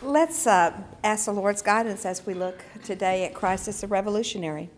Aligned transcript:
Let's 0.00 0.46
uh, 0.46 0.80
ask 1.02 1.24
the 1.24 1.32
Lord's 1.32 1.60
guidance 1.60 2.06
as 2.06 2.24
we 2.24 2.32
look 2.32 2.62
today 2.84 3.24
at 3.24 3.34
Christ 3.34 3.66
as 3.66 3.82
a 3.82 3.88
revolutionary. 3.88 4.70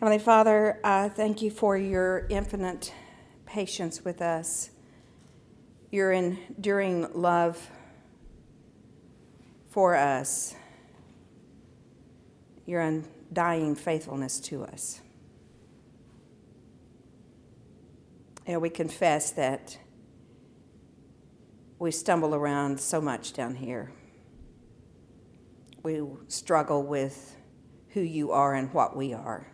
Heavenly 0.00 0.18
Father, 0.18 0.80
uh, 0.82 1.10
thank 1.10 1.42
you 1.42 1.50
for 1.50 1.76
your 1.76 2.26
infinite 2.30 2.94
patience 3.44 4.06
with 4.06 4.22
us, 4.22 4.70
your 5.90 6.12
enduring 6.12 7.12
love 7.12 7.70
for 9.68 9.94
us, 9.94 10.54
your 12.64 12.80
undying 12.80 13.74
faithfulness 13.74 14.40
to 14.40 14.64
us. 14.64 15.02
And 18.46 18.62
we 18.62 18.70
confess 18.70 19.32
that 19.32 19.76
we 21.78 21.90
stumble 21.90 22.34
around 22.34 22.80
so 22.80 23.02
much 23.02 23.34
down 23.34 23.56
here. 23.56 23.92
We 25.88 26.02
struggle 26.26 26.82
with 26.82 27.34
who 27.94 28.02
you 28.02 28.30
are 28.30 28.54
and 28.54 28.70
what 28.74 28.94
we 28.94 29.14
are. 29.14 29.46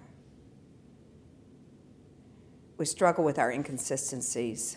We 2.77 2.87
struggle 2.87 3.23
with 3.23 3.39
our 3.39 3.53
inconsistencies. 3.53 4.77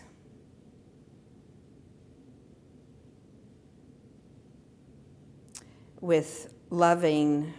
With 6.00 6.54
loving 6.70 7.52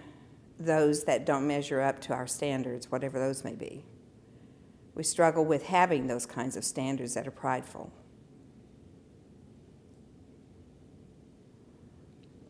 those 0.57 1.03
that 1.03 1.25
don't 1.25 1.45
measure 1.45 1.81
up 1.81 1.99
to 2.03 2.13
our 2.13 2.25
standards, 2.25 2.89
whatever 2.89 3.19
those 3.19 3.43
may 3.43 3.55
be. 3.55 3.83
We 4.95 5.03
struggle 5.03 5.43
with 5.43 5.65
having 5.65 6.07
those 6.07 6.25
kinds 6.25 6.55
of 6.55 6.63
standards 6.63 7.15
that 7.15 7.27
are 7.27 7.31
prideful. 7.31 7.91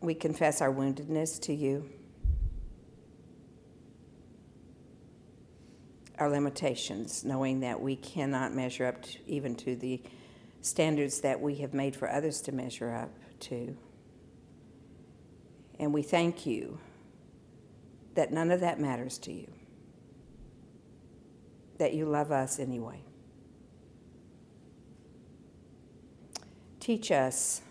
We 0.01 0.15
confess 0.15 0.61
our 0.61 0.73
woundedness 0.73 1.41
to 1.41 1.53
you, 1.53 1.89
our 6.17 6.29
limitations, 6.29 7.25
knowing 7.25 7.59
that 7.61 7.81
we 7.81 7.95
cannot 7.95 8.53
measure 8.53 8.85
up 8.85 9.01
to, 9.03 9.17
even 9.27 9.55
to 9.57 9.75
the 9.75 10.01
standards 10.61 11.21
that 11.21 11.41
we 11.41 11.55
have 11.55 11.73
made 11.73 11.95
for 11.95 12.09
others 12.09 12.41
to 12.41 12.51
measure 12.51 12.93
up 12.93 13.11
to. 13.41 13.75
And 15.79 15.93
we 15.93 16.01
thank 16.01 16.45
you 16.45 16.79
that 18.15 18.31
none 18.31 18.51
of 18.51 18.59
that 18.61 18.79
matters 18.79 19.17
to 19.19 19.31
you, 19.31 19.47
that 21.77 21.93
you 21.93 22.05
love 22.05 22.31
us 22.31 22.59
anyway. 22.59 23.01
Teach 26.79 27.11
us 27.11 27.61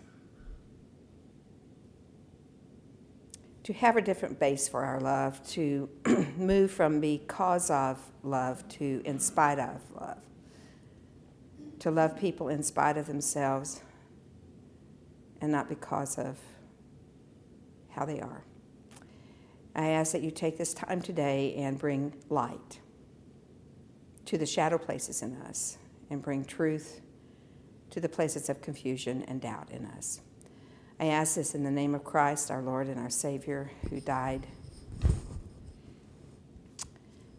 to 3.69 3.73
have 3.75 3.97
a 3.97 4.01
different 4.01 4.39
base 4.39 4.67
for 4.67 4.83
our 4.83 4.99
love, 4.99 5.47
to 5.47 5.87
move 6.37 6.71
from 6.71 6.99
because 6.99 7.69
of 7.69 7.99
love 8.23 8.67
to 8.67 8.99
in 9.05 9.19
spite 9.19 9.59
of 9.59 9.79
love, 9.93 10.17
to 11.77 11.91
love 11.91 12.17
people 12.17 12.49
in 12.49 12.63
spite 12.63 12.97
of 12.97 13.05
themselves 13.05 13.83
and 15.39 15.51
not 15.51 15.69
because 15.69 16.17
of 16.17 16.39
how 17.89 18.05
they 18.05 18.19
are. 18.19 18.43
I 19.75 19.89
ask 19.89 20.13
that 20.13 20.23
you 20.23 20.31
take 20.31 20.57
this 20.57 20.73
time 20.73 20.99
today 20.99 21.53
and 21.53 21.77
bring 21.77 22.15
light 22.27 22.79
to 24.25 24.39
the 24.39 24.47
shadow 24.47 24.79
places 24.79 25.21
in 25.21 25.35
us 25.43 25.77
and 26.09 26.23
bring 26.23 26.43
truth 26.43 27.01
to 27.91 27.99
the 27.99 28.09
places 28.09 28.49
of 28.49 28.63
confusion 28.63 29.23
and 29.27 29.39
doubt 29.39 29.69
in 29.69 29.85
us. 29.85 30.21
I 30.99 31.05
ask 31.05 31.35
this 31.35 31.55
in 31.55 31.63
the 31.63 31.71
name 31.71 31.95
of 31.95 32.03
Christ, 32.03 32.51
our 32.51 32.61
Lord 32.61 32.87
and 32.87 32.99
our 32.99 33.09
Savior, 33.09 33.71
who 33.89 34.01
died 34.01 34.45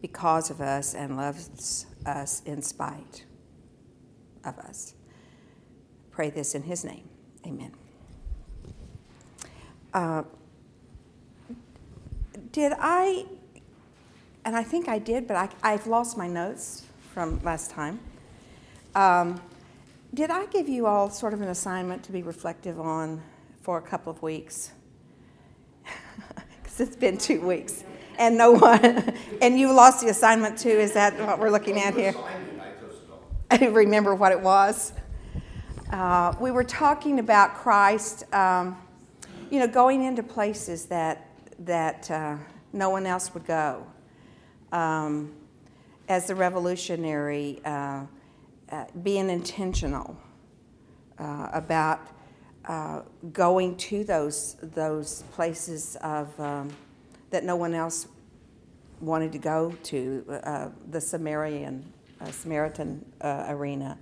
because 0.01 0.49
of 0.49 0.61
us 0.61 0.95
and 0.95 1.15
loves 1.15 1.85
us 2.05 2.41
in 2.45 2.63
spite 2.63 3.25
of 4.43 4.57
us. 4.57 4.95
Pray 6.09 6.31
this 6.31 6.55
in 6.55 6.63
His 6.63 6.83
name. 6.83 7.07
Amen. 7.45 7.71
Uh, 9.93 10.23
did 12.51 12.73
I, 12.79 13.25
and 14.43 14.55
I 14.55 14.63
think 14.63 14.87
I 14.87 14.97
did, 14.97 15.27
but 15.27 15.53
I, 15.61 15.71
have 15.71 15.85
lost 15.85 16.17
my 16.17 16.27
notes 16.27 16.85
from 17.13 17.39
last 17.43 17.69
time. 17.69 17.99
Um, 18.95 19.39
did 20.13 20.31
I 20.31 20.47
give 20.47 20.67
you 20.67 20.87
all 20.87 21.09
sort 21.11 21.33
of 21.33 21.41
an 21.41 21.49
assignment 21.49 22.03
to 22.03 22.11
be 22.11 22.23
reflective 22.23 22.79
on 22.79 23.21
for 23.61 23.77
a 23.77 23.81
couple 23.81 24.11
of 24.11 24.21
weeks. 24.21 24.71
Because 26.61 26.79
it's 26.79 26.95
been 26.95 27.17
two 27.17 27.41
weeks. 27.41 27.83
And 28.17 28.37
no 28.37 28.51
one 28.51 29.13
and 29.41 29.59
you 29.59 29.73
lost 29.73 30.01
the 30.01 30.09
assignment 30.09 30.57
too 30.57 30.69
is 30.69 30.93
that 30.93 31.17
what 31.25 31.39
we're 31.39 31.49
looking 31.49 31.79
at 31.79 31.95
here? 31.95 32.13
I 33.49 33.57
didn't 33.57 33.73
remember 33.73 34.15
what 34.15 34.31
it 34.31 34.39
was. 34.39 34.93
Uh, 35.91 36.33
we 36.39 36.51
were 36.51 36.63
talking 36.63 37.19
about 37.19 37.55
christ 37.55 38.31
um, 38.33 38.77
you 39.49 39.59
know 39.59 39.67
going 39.67 40.03
into 40.03 40.23
places 40.23 40.85
that 40.85 41.27
that 41.59 42.09
uh, 42.09 42.37
no 42.73 42.89
one 42.89 43.05
else 43.05 43.33
would 43.33 43.45
go. 43.45 43.85
Um, 44.71 45.33
as 46.07 46.27
the 46.27 46.35
revolutionary 46.35 47.61
uh, 47.65 48.05
uh 48.71 48.85
being 49.03 49.29
intentional 49.29 50.17
uh, 51.19 51.49
about 51.51 51.99
uh, 52.65 53.01
going 53.33 53.75
to 53.75 54.03
those 54.03 54.55
those 54.61 55.23
places 55.33 55.97
of 56.01 56.39
um, 56.39 56.69
that 57.29 57.43
no 57.43 57.55
one 57.55 57.73
else 57.73 58.07
wanted 58.99 59.31
to 59.31 59.39
go 59.39 59.75
to 59.83 60.23
uh, 60.43 60.69
the 60.89 61.01
Samaritan 61.01 61.91
uh, 62.21 62.31
Samaritan 62.31 63.05
uh, 63.21 63.45
arena. 63.49 63.97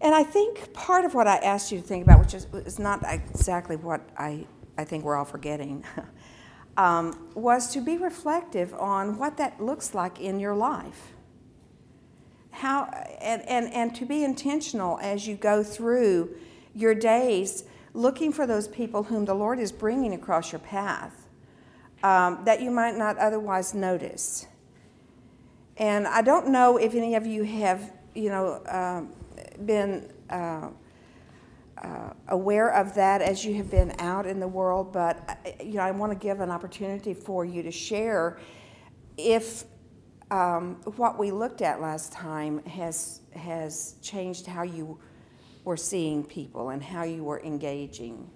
And 0.00 0.14
I 0.14 0.22
think 0.22 0.72
part 0.72 1.04
of 1.04 1.14
what 1.14 1.26
I 1.26 1.36
asked 1.36 1.72
you 1.72 1.80
to 1.80 1.86
think 1.86 2.04
about, 2.04 2.20
which 2.20 2.34
is, 2.34 2.46
is 2.66 2.78
not 2.78 3.02
exactly 3.08 3.76
what 3.76 4.02
I, 4.18 4.46
I 4.76 4.84
think 4.84 5.04
we're 5.04 5.16
all 5.16 5.24
forgetting, 5.24 5.84
um, 6.76 7.30
was 7.34 7.72
to 7.72 7.80
be 7.80 7.96
reflective 7.96 8.74
on 8.74 9.16
what 9.18 9.36
that 9.38 9.62
looks 9.62 9.94
like 9.94 10.20
in 10.20 10.40
your 10.40 10.54
life. 10.54 11.12
How, 12.50 12.84
and, 13.20 13.42
and, 13.48 13.72
and 13.72 13.94
to 13.96 14.04
be 14.04 14.24
intentional 14.24 14.98
as 15.00 15.26
you 15.26 15.36
go 15.36 15.62
through 15.62 16.36
your 16.74 16.94
days 16.94 17.64
looking 17.92 18.32
for 18.32 18.46
those 18.46 18.68
people 18.68 19.04
whom 19.04 19.24
the 19.24 19.34
Lord 19.34 19.58
is 19.58 19.72
bringing 19.72 20.14
across 20.14 20.52
your 20.52 20.58
path 20.58 21.28
um, 22.02 22.44
that 22.44 22.60
you 22.60 22.70
might 22.70 22.96
not 22.96 23.16
otherwise 23.18 23.74
notice. 23.74 24.46
And 25.76 26.06
I 26.06 26.22
don't 26.22 26.48
know 26.48 26.76
if 26.76 26.94
any 26.94 27.14
of 27.14 27.26
you 27.26 27.44
have, 27.44 27.92
you 28.14 28.28
know, 28.28 28.46
uh, 28.68 29.02
been 29.64 30.12
uh, 30.30 30.68
uh, 31.78 32.12
aware 32.28 32.68
of 32.70 32.94
that 32.94 33.22
as 33.22 33.44
you 33.44 33.54
have 33.54 33.70
been 33.70 33.94
out 33.98 34.26
in 34.26 34.38
the 34.38 34.48
world, 34.48 34.92
but 34.92 35.18
uh, 35.28 35.62
you 35.62 35.74
know, 35.74 35.80
I 35.82 35.90
want 35.90 36.12
to 36.12 36.18
give 36.18 36.40
an 36.40 36.50
opportunity 36.50 37.14
for 37.14 37.44
you 37.44 37.62
to 37.62 37.70
share 37.70 38.38
if 39.16 39.64
um, 40.30 40.76
what 40.96 41.18
we 41.18 41.30
looked 41.30 41.62
at 41.62 41.80
last 41.80 42.12
time 42.12 42.64
has 42.64 43.20
has 43.34 43.96
changed 44.02 44.46
how 44.46 44.62
you 44.62 44.98
were 45.64 45.76
seeing 45.76 46.24
people 46.24 46.68
and 46.68 46.82
how 46.82 47.02
you 47.04 47.24
were 47.24 47.40
engaging 47.40 48.30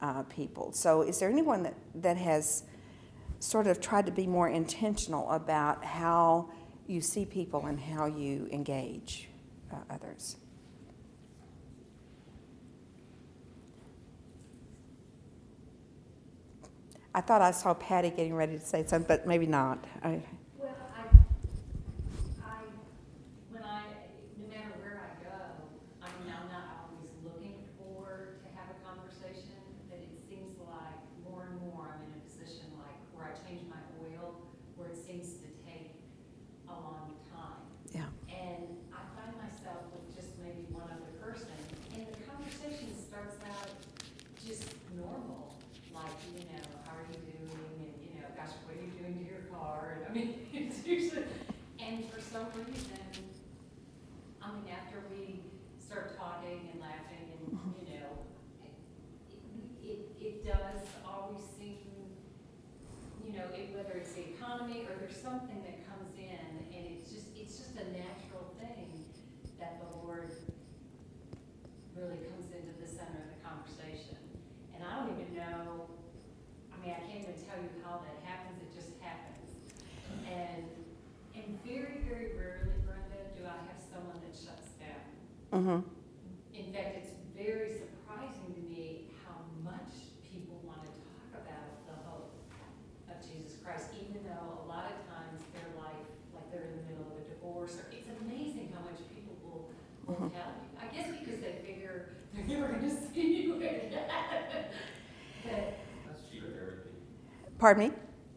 uh, 0.00 0.22
people. 0.24 0.72
So, 0.72 1.02
is 1.02 1.18
there 1.18 1.30
anyone 1.30 1.62
that, 1.62 1.74
that 1.94 2.16
has 2.16 2.64
sort 3.38 3.66
of 3.66 3.80
tried 3.80 4.06
to 4.06 4.12
be 4.12 4.26
more 4.26 4.48
intentional 4.48 5.30
about 5.30 5.84
how 5.84 6.50
you 6.86 7.00
see 7.00 7.24
people 7.24 7.66
and 7.66 7.78
how 7.78 8.06
you 8.06 8.48
engage 8.52 9.28
uh, 9.72 9.76
others? 9.88 10.36
I 17.16 17.20
thought 17.20 17.42
I 17.42 17.52
saw 17.52 17.74
Patty 17.74 18.10
getting 18.10 18.34
ready 18.34 18.58
to 18.58 18.64
say 18.64 18.84
something, 18.84 19.06
but 19.06 19.24
maybe 19.24 19.46
not. 19.46 19.84
I, 20.02 20.20
start 55.94 56.18
talking 56.18 56.68
and 56.72 56.80
laughing 56.80 57.22
and, 57.38 57.58
you 57.86 57.94
know, 57.94 58.18
it, 58.60 58.74
it, 60.20 60.44
know, 63.34 63.50
it, 63.50 63.74
whether 63.74 63.98
it's 63.98 64.14
the 64.14 64.30
economy 64.30 64.86
or 64.86 64.94
there's 65.02 65.18
something 65.18 65.58
that 65.66 65.82
comes 65.90 66.14
in 66.14 66.46
and 66.70 66.82
it's 66.86 67.10
just, 67.10 67.34
it's 67.34 67.58
just 67.58 67.74
a 67.74 67.86
natural 67.90 68.46
thing 68.62 68.86
that 69.58 69.82
the 69.82 69.90
Lord 69.98 70.30
really 71.98 72.18
comes 72.30 72.50
into 72.54 72.74
the 72.78 72.86
center 72.86 73.26
of 73.26 73.30
the 73.34 73.40
conversation. 73.42 74.18
And 74.74 74.82
I 74.86 75.02
don't 75.02 75.14
even 75.18 75.34
know, 75.34 75.90
I 76.70 76.74
mean, 76.78 76.94
I 76.94 77.02
can't 77.10 77.26
even 77.26 77.38
tell 77.42 77.58
you 77.58 77.70
how 77.82 78.02
that 78.06 78.18
happens, 78.22 78.62
it 78.62 78.70
just 78.74 78.94
happens. 79.02 79.50
And, 80.30 80.66
and 81.34 81.46
very, 81.66 82.06
very 82.06 82.34
rarely, 82.38 82.78
Brenda, 82.86 83.18
do 83.34 83.46
I 83.46 83.58
have 83.66 83.82
someone 83.82 84.18
that 84.22 84.34
shuts 84.34 84.78
down. 84.78 85.02
Mm-hmm. 85.64 85.80
In 86.52 86.66
fact, 86.76 86.92
it's 87.00 87.12
very 87.32 87.72
surprising 87.72 88.52
to 88.52 88.62
me 88.68 89.08
how 89.24 89.40
much 89.64 90.12
people 90.28 90.60
want 90.68 90.84
to 90.84 90.92
talk 90.92 91.40
about 91.40 91.88
the 91.88 91.96
hope 92.04 92.36
of 93.08 93.16
Jesus 93.24 93.56
Christ, 93.64 93.96
even 93.96 94.20
though 94.28 94.60
a 94.60 94.66
lot 94.68 94.92
of 94.92 94.96
times 95.08 95.40
their 95.56 95.72
life, 95.80 96.04
like 96.36 96.52
they're 96.52 96.68
in 96.68 96.76
the 96.84 96.86
middle 96.92 97.08
of 97.08 97.16
a 97.16 97.24
divorce, 97.32 97.80
or 97.80 97.88
it's 97.96 98.12
amazing 98.20 98.76
how 98.76 98.84
much 98.84 99.00
people 99.16 99.32
will, 99.40 99.72
will 100.04 100.28
Mhm. 100.28 100.36
tell 100.36 100.52
you. 100.52 100.68
I 100.76 100.86
guess 100.92 101.08
because 101.16 101.40
they 101.40 101.64
figure 101.64 102.12
they're 102.36 102.44
never 102.44 102.68
going 102.76 102.84
to 102.90 102.92
see 102.92 103.42
you 103.48 103.56
again. 103.56 103.88
But 105.44 105.76
That's 106.06 106.22
cheap 106.30 106.42
therapy, 106.52 106.92
Pardon 107.58 107.88
me? 107.88 107.92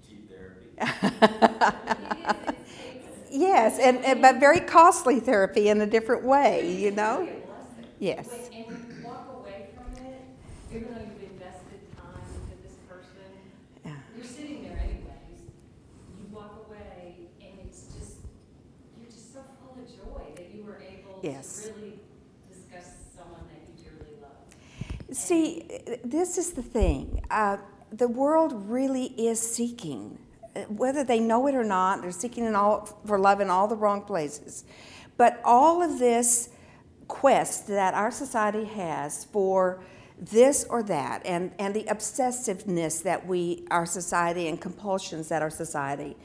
cheap 0.07 0.29
therapy. 0.31 0.71
it 0.79 2.13
is, 2.15 2.55
it's, 2.79 3.05
it's. 3.05 3.31
Yes, 3.67 3.79
and, 3.79 4.03
and 4.05 4.21
but 4.21 4.39
very 4.39 4.59
costly 4.61 5.19
therapy 5.19 5.69
in 5.69 5.81
a 5.81 5.85
different 5.87 6.23
way, 6.23 6.71
you 6.71 6.91
know? 6.91 7.27
It's 7.27 7.29
really 7.29 7.41
a 7.41 7.47
blessing. 7.47 7.91
Yes. 7.99 8.51
And 8.69 8.77
you 8.77 9.05
walk 9.05 9.27
away 9.41 9.67
from 9.75 9.91
it, 10.05 10.21
even 10.73 10.93
though 10.93 11.01
you've 11.01 11.31
invested 11.31 11.79
time 11.97 12.23
into 12.35 12.55
this 12.63 12.75
person, 12.87 13.27
Yeah. 13.85 13.91
You're 14.15 14.25
sitting 14.25 14.63
there 14.63 14.79
anyways, 14.79 15.39
you 16.17 16.25
walk 16.33 16.65
away 16.67 17.15
and 17.41 17.59
it's 17.67 17.93
just, 17.97 18.17
you're 18.99 19.11
just 19.11 19.33
so 19.33 19.39
full 19.59 19.81
of 19.83 19.87
joy 19.89 20.23
that 20.35 20.55
you 20.55 20.63
were 20.63 20.79
able 20.79 21.19
to 21.21 21.27
Yes. 21.27 21.71
really 21.75 21.99
discuss 22.49 22.93
someone 23.15 23.43
that 23.51 23.61
you 23.67 23.83
dearly 23.83 24.15
love. 24.21 25.17
See, 25.17 25.67
this 26.03 26.37
is 26.37 26.51
the 26.51 26.63
thing. 26.63 27.21
Uh, 27.29 27.57
the 27.91 28.07
world 28.07 28.53
really 28.69 29.05
is 29.17 29.39
seeking, 29.39 30.19
whether 30.65 31.03
they 31.03 31.19
know 31.19 31.47
it 31.47 31.55
or 31.55 31.63
not. 31.63 32.01
They're 32.01 32.11
seeking 32.11 32.45
in 32.45 32.55
all, 32.55 32.85
for 33.05 33.19
love 33.19 33.41
in 33.41 33.49
all 33.49 33.67
the 33.67 33.75
wrong 33.75 34.01
places. 34.01 34.65
But 35.17 35.41
all 35.43 35.81
of 35.81 35.99
this 35.99 36.49
quest 37.07 37.67
that 37.67 37.93
our 37.93 38.11
society 38.11 38.65
has 38.65 39.25
for 39.25 39.83
this 40.19 40.65
or 40.69 40.81
that, 40.83 41.25
and, 41.25 41.51
and 41.59 41.75
the 41.75 41.83
obsessiveness 41.83 43.03
that 43.03 43.25
we, 43.27 43.65
our 43.69 43.85
society, 43.85 44.47
and 44.47 44.59
compulsions 44.59 45.29
that 45.29 45.41
our 45.41 45.49
society 45.49 46.17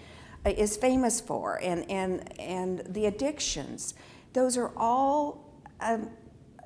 uh, 0.47 0.51
is 0.51 0.77
famous 0.77 1.21
for, 1.21 1.61
and, 1.63 1.89
and, 1.91 2.41
and 2.41 2.83
the 2.89 3.07
addictions, 3.07 3.95
those 4.33 4.57
are 4.57 4.73
all 4.77 5.53
um, 5.81 6.09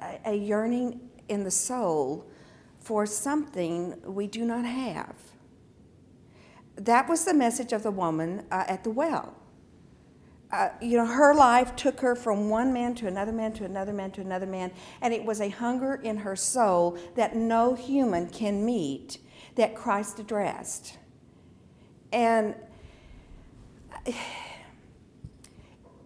a, 0.01 0.19
a 0.27 0.35
yearning 0.35 1.01
in 1.29 1.43
the 1.43 1.51
soul 1.51 2.25
for 2.79 3.07
something 3.07 4.01
we 4.05 4.29
do 4.29 4.45
not 4.45 4.65
have. 4.65 5.17
That 6.77 7.09
was 7.09 7.25
the 7.25 7.35
message 7.35 7.73
of 7.73 7.83
the 7.83 7.91
woman 7.91 8.45
uh, 8.51 8.65
at 8.69 8.85
the 8.85 8.91
well. 8.91 9.35
Uh, 10.53 10.69
you 10.81 10.97
know, 10.97 11.07
her 11.07 11.35
life 11.35 11.75
took 11.75 12.01
her 12.01 12.15
from 12.15 12.49
one 12.49 12.73
man 12.73 12.95
to 12.95 13.09
another 13.09 13.33
man 13.33 13.53
to 13.53 13.65
another 13.65 13.93
man 13.93 14.13
to 14.13 14.21
another 14.21 14.47
man, 14.47 14.71
and 15.01 15.13
it 15.13 15.25
was 15.25 15.41
a 15.41 15.49
hunger 15.49 15.97
in 15.97 16.19
her 16.19 16.37
soul 16.37 16.97
that 17.17 17.35
no 17.35 17.75
human 17.75 18.29
can 18.29 18.65
meet 18.65 19.19
that 19.57 19.75
Christ 19.75 20.21
addressed. 20.21 20.99
And 22.13 22.55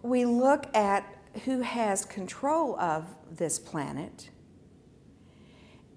we 0.01 0.25
look 0.25 0.75
at 0.75 1.05
who 1.45 1.61
has 1.61 2.03
control 2.03 2.79
of 2.79 3.05
this 3.29 3.59
planet 3.59 4.29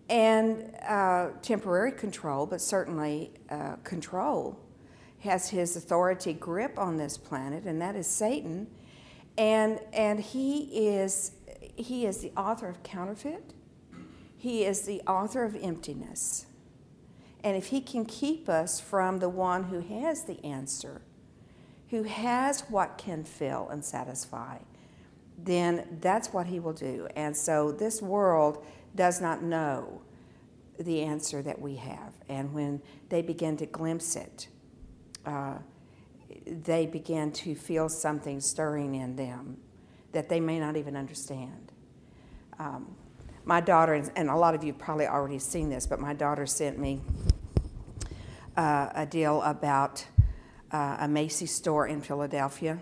and 0.08 0.74
uh, 0.86 1.30
temporary 1.40 1.92
control, 1.92 2.46
but 2.46 2.60
certainly 2.60 3.32
uh, 3.50 3.76
control, 3.76 4.60
has 5.24 5.48
his 5.48 5.74
authority 5.74 6.32
grip 6.32 6.78
on 6.78 6.96
this 6.96 7.16
planet, 7.16 7.64
and 7.64 7.80
that 7.80 7.96
is 7.96 8.06
Satan. 8.06 8.66
And, 9.36 9.80
and 9.92 10.20
he, 10.20 10.88
is, 10.88 11.32
he 11.76 12.06
is 12.06 12.18
the 12.18 12.30
author 12.36 12.68
of 12.68 12.82
counterfeit, 12.82 13.52
he 14.36 14.64
is 14.64 14.82
the 14.82 15.00
author 15.06 15.42
of 15.44 15.56
emptiness. 15.56 16.46
And 17.42 17.56
if 17.56 17.66
he 17.66 17.80
can 17.80 18.04
keep 18.04 18.48
us 18.48 18.80
from 18.80 19.18
the 19.18 19.28
one 19.28 19.64
who 19.64 19.80
has 19.80 20.24
the 20.24 20.42
answer, 20.44 21.02
who 21.90 22.04
has 22.04 22.62
what 22.62 22.96
can 22.96 23.24
fill 23.24 23.68
and 23.70 23.84
satisfy, 23.84 24.58
then 25.38 25.98
that's 26.00 26.32
what 26.32 26.46
he 26.46 26.60
will 26.60 26.72
do. 26.72 27.08
And 27.16 27.36
so 27.36 27.72
this 27.72 28.00
world 28.00 28.64
does 28.94 29.20
not 29.20 29.42
know 29.42 30.02
the 30.78 31.02
answer 31.02 31.42
that 31.42 31.60
we 31.60 31.76
have. 31.76 32.14
And 32.28 32.52
when 32.52 32.80
they 33.08 33.22
begin 33.22 33.56
to 33.58 33.66
glimpse 33.66 34.16
it, 34.16 34.48
uh, 35.26 35.54
they 36.46 36.86
begin 36.86 37.32
to 37.32 37.54
feel 37.54 37.88
something 37.88 38.40
stirring 38.40 38.94
in 38.94 39.16
them 39.16 39.58
that 40.12 40.28
they 40.28 40.40
may 40.40 40.58
not 40.58 40.76
even 40.76 40.96
understand. 40.96 41.72
Um, 42.58 42.94
my 43.44 43.60
daughter, 43.60 44.02
and 44.16 44.30
a 44.30 44.36
lot 44.36 44.54
of 44.54 44.64
you 44.64 44.72
probably 44.72 45.06
already 45.06 45.38
seen 45.38 45.68
this, 45.68 45.86
but 45.86 46.00
my 46.00 46.14
daughter 46.14 46.46
sent 46.46 46.78
me 46.78 47.00
uh, 48.56 48.88
a 48.94 49.06
deal 49.06 49.42
about 49.42 50.06
uh, 50.72 50.98
a 51.00 51.08
Macy's 51.08 51.52
store 51.52 51.86
in 51.86 52.00
Philadelphia 52.00 52.78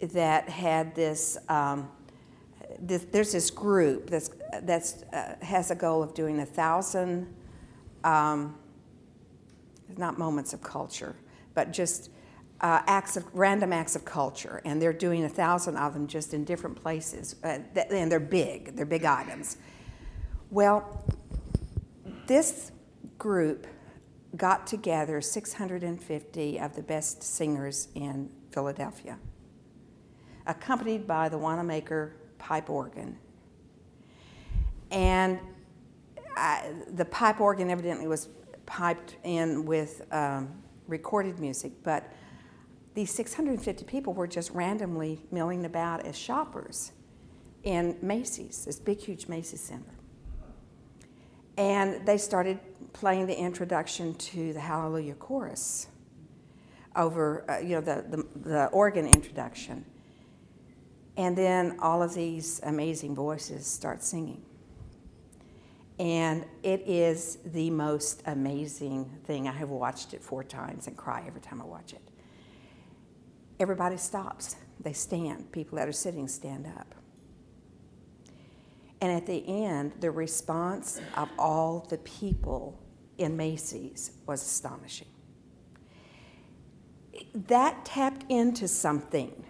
that 0.00 0.48
had 0.48 0.94
this, 0.94 1.38
um, 1.48 1.88
this 2.78 3.06
there's 3.10 3.32
this 3.32 3.50
group 3.50 4.10
that's, 4.10 4.30
that's 4.62 5.02
uh, 5.12 5.36
has 5.40 5.70
a 5.70 5.74
goal 5.74 6.02
of 6.02 6.12
doing 6.12 6.40
a 6.40 6.46
thousand, 6.46 7.34
um, 8.04 8.56
not 9.98 10.18
moments 10.18 10.52
of 10.52 10.62
culture, 10.62 11.16
but 11.54 11.72
just 11.72 12.10
uh, 12.60 12.80
acts 12.86 13.16
of 13.16 13.24
random 13.34 13.72
acts 13.72 13.96
of 13.96 14.04
culture, 14.04 14.62
and 14.64 14.80
they're 14.80 14.92
doing 14.92 15.24
a 15.24 15.28
thousand 15.28 15.76
of 15.76 15.92
them 15.92 16.06
just 16.06 16.32
in 16.32 16.44
different 16.44 16.80
places, 16.80 17.36
uh, 17.44 17.58
th- 17.74 17.86
and 17.90 18.10
they're 18.10 18.18
big, 18.18 18.74
they're 18.76 18.86
big 18.86 19.04
items. 19.04 19.58
Well, 20.50 21.04
this 22.26 22.72
group 23.18 23.66
got 24.36 24.66
together 24.66 25.20
650 25.20 26.60
of 26.60 26.74
the 26.74 26.82
best 26.82 27.22
singers 27.22 27.88
in 27.94 28.30
Philadelphia, 28.50 29.18
accompanied 30.46 31.06
by 31.06 31.28
the 31.28 31.38
Wanamaker 31.38 32.16
pipe 32.38 32.70
organ. 32.70 33.18
And 34.90 35.38
I, 36.36 36.72
the 36.88 37.04
pipe 37.04 37.40
organ 37.40 37.70
evidently 37.70 38.06
was 38.06 38.28
piped 38.66 39.16
in 39.24 39.64
with 39.64 40.02
um, 40.12 40.62
recorded 40.86 41.38
music, 41.38 41.72
but 41.82 42.12
these 42.94 43.10
650 43.10 43.84
people 43.84 44.14
were 44.14 44.26
just 44.26 44.50
randomly 44.50 45.20
milling 45.30 45.64
about 45.64 46.04
as 46.06 46.16
shoppers 46.16 46.92
in 47.62 47.96
Macy's, 48.00 48.64
this 48.64 48.78
big, 48.78 48.98
huge 48.98 49.28
Macy's 49.28 49.60
Center. 49.60 49.94
And 51.58 52.06
they 52.06 52.18
started 52.18 52.58
playing 52.92 53.26
the 53.26 53.38
introduction 53.38 54.14
to 54.14 54.52
the 54.52 54.60
Hallelujah 54.60 55.14
Chorus 55.14 55.88
over, 56.94 57.44
uh, 57.50 57.58
you 57.58 57.70
know, 57.70 57.80
the, 57.80 58.04
the, 58.08 58.48
the 58.48 58.66
organ 58.68 59.06
introduction. 59.06 59.84
And 61.16 61.36
then 61.36 61.76
all 61.80 62.02
of 62.02 62.14
these 62.14 62.60
amazing 62.62 63.14
voices 63.14 63.66
start 63.66 64.02
singing. 64.02 64.42
And 65.98 66.44
it 66.62 66.82
is 66.86 67.38
the 67.44 67.70
most 67.70 68.22
amazing 68.26 69.10
thing. 69.24 69.48
I 69.48 69.52
have 69.52 69.70
watched 69.70 70.12
it 70.12 70.22
four 70.22 70.44
times 70.44 70.86
and 70.86 70.96
cry 70.96 71.24
every 71.26 71.40
time 71.40 71.62
I 71.62 71.64
watch 71.64 71.92
it. 71.94 72.02
Everybody 73.58 73.96
stops, 73.96 74.56
they 74.80 74.92
stand. 74.92 75.50
People 75.52 75.76
that 75.76 75.88
are 75.88 75.92
sitting 75.92 76.28
stand 76.28 76.66
up. 76.66 76.94
And 79.00 79.10
at 79.10 79.26
the 79.26 79.42
end, 79.46 79.92
the 80.00 80.10
response 80.10 81.00
of 81.16 81.30
all 81.38 81.86
the 81.88 81.98
people 81.98 82.78
in 83.16 83.36
Macy's 83.36 84.12
was 84.26 84.42
astonishing. 84.42 85.08
That 87.34 87.84
tapped 87.86 88.30
into 88.30 88.68
something 88.68 89.44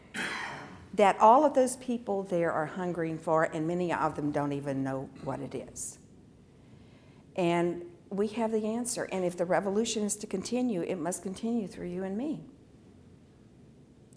that 0.94 1.18
all 1.20 1.44
of 1.44 1.54
those 1.54 1.76
people 1.76 2.22
there 2.22 2.52
are 2.52 2.66
hungering 2.66 3.18
for, 3.18 3.44
and 3.44 3.66
many 3.66 3.92
of 3.92 4.14
them 4.16 4.30
don't 4.30 4.52
even 4.52 4.82
know 4.82 5.08
what 5.24 5.40
it 5.40 5.54
is. 5.54 5.98
And 7.36 7.82
we 8.10 8.28
have 8.28 8.50
the 8.52 8.66
answer. 8.66 9.08
And 9.12 9.24
if 9.24 9.36
the 9.36 9.44
revolution 9.44 10.02
is 10.02 10.16
to 10.16 10.26
continue, 10.26 10.82
it 10.82 10.98
must 10.98 11.22
continue 11.22 11.68
through 11.68 11.88
you 11.88 12.02
and 12.02 12.16
me. 12.16 12.44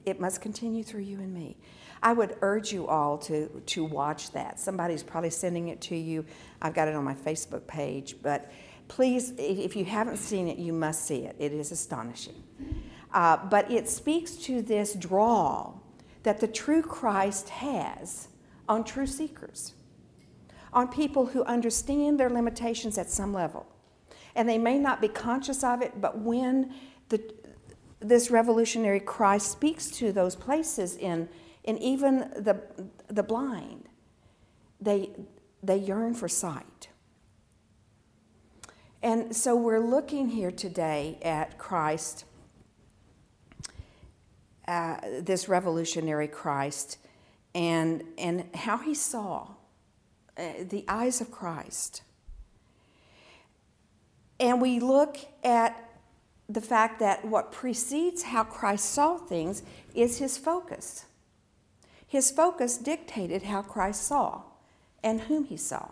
It 0.06 0.20
must 0.20 0.42
continue 0.42 0.84
through 0.84 1.02
you 1.02 1.20
and 1.20 1.34
me. 1.34 1.58
I 2.02 2.14
would 2.14 2.38
urge 2.42 2.72
you 2.72 2.88
all 2.88 3.18
to, 3.20 3.48
to 3.66 3.84
watch 3.84 4.32
that. 4.32 4.60
Somebody's 4.60 5.04
probably 5.04 5.30
sending 5.30 5.68
it 5.68 5.82
to 5.82 5.96
you. 5.96 6.26
I've 6.62 6.74
got 6.74 6.88
it 6.88 6.96
on 6.96 7.04
my 7.04 7.14
Facebook 7.14 7.68
page. 7.68 8.16
But 8.22 8.52
please, 8.88 9.34
if 9.38 9.76
you 9.76 9.86
haven't 9.86 10.18
seen 10.18 10.48
it, 10.48 10.58
you 10.58 10.72
must 10.72 11.06
see 11.06 11.26
it. 11.26 11.36
It 11.40 11.52
is 11.52 11.72
astonishing. 11.72 12.42
Uh, 13.14 13.38
but 13.50 13.70
it 13.70 13.90
speaks 13.90 14.36
to 14.36 14.62
this 14.62 14.94
draw 14.94 15.74
that 16.24 16.40
the 16.40 16.48
true 16.48 16.82
Christ 16.82 17.50
has 17.50 18.30
on 18.68 18.84
true 18.84 19.08
seekers, 19.08 19.74
on 20.74 20.88
people 20.88 21.28
who 21.28 21.44
understand 21.46 22.20
their 22.20 22.30
limitations 22.30 22.98
at 22.98 23.10
some 23.10 23.34
level. 23.34 23.66
And 24.36 24.48
they 24.48 24.58
may 24.58 24.78
not 24.78 25.02
be 25.02 25.08
conscious 25.08 25.64
of 25.64 25.82
it, 25.82 26.00
but 26.00 26.20
when 26.20 26.74
the, 27.10 27.22
this 28.00 28.30
revolutionary 28.30 29.00
Christ 29.00 29.52
speaks 29.52 29.90
to 29.92 30.12
those 30.12 30.36
places 30.36 30.96
in, 30.96 31.28
in 31.64 31.78
even 31.80 32.20
the, 32.36 32.62
the 33.08 33.24
blind, 33.24 33.90
they, 34.80 35.10
they 35.64 35.78
yearn 35.78 36.14
for 36.14 36.28
sight. 36.28 36.90
And 39.02 39.36
so 39.36 39.56
we're 39.56 39.80
looking 39.80 40.30
here 40.30 40.52
today 40.52 41.18
at 41.22 41.58
Christ, 41.58 42.26
uh, 44.68 44.98
this 45.22 45.48
revolutionary 45.48 46.28
Christ, 46.28 46.98
and, 47.56 48.04
and 48.18 48.46
how 48.54 48.78
he 48.78 48.94
saw 48.94 49.48
uh, 50.40 50.64
the 50.70 50.86
eyes 50.88 51.20
of 51.20 51.32
Christ. 51.32 52.02
And 54.40 54.62
we 54.62 54.80
look 54.80 55.18
at 55.44 55.90
the 56.48 56.62
fact 56.62 57.00
that 57.00 57.26
what 57.26 57.52
precedes 57.52 58.24
how 58.24 58.44
Christ 58.44 58.92
saw 58.92 59.18
things 59.18 59.64
is 59.94 60.18
his 60.18 60.38
focus. 60.38 61.06
His 62.08 62.32
focus 62.32 62.78
dictated 62.78 63.44
how 63.44 63.62
Christ 63.62 64.04
saw 64.04 64.44
and 65.04 65.22
whom 65.22 65.44
he 65.44 65.58
saw. 65.58 65.90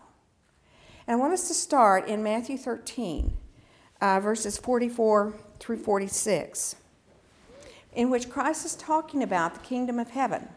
And 1.05 1.15
I 1.15 1.19
want 1.19 1.33
us 1.33 1.47
to 1.47 1.53
start 1.53 2.07
in 2.07 2.23
Matthew 2.23 2.57
13, 2.57 3.37
uh, 4.01 4.19
verses 4.19 4.57
44 4.57 5.33
through 5.59 5.77
46, 5.77 6.75
in 7.93 8.09
which 8.09 8.29
Christ 8.29 8.65
is 8.65 8.75
talking 8.75 9.21
about 9.21 9.53
the 9.53 9.59
kingdom 9.59 9.99
of 9.99 10.09
heaven. 10.09 10.49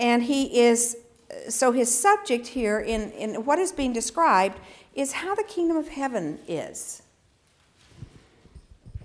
And 0.00 0.22
he 0.22 0.58
is, 0.58 0.96
so 1.50 1.72
his 1.72 1.96
subject 1.96 2.48
here 2.48 2.80
in, 2.80 3.12
in 3.12 3.44
what 3.44 3.58
is 3.58 3.70
being 3.70 3.92
described 3.92 4.58
is 4.94 5.12
how 5.12 5.34
the 5.34 5.44
kingdom 5.44 5.76
of 5.76 5.88
heaven 5.88 6.38
is. 6.48 7.02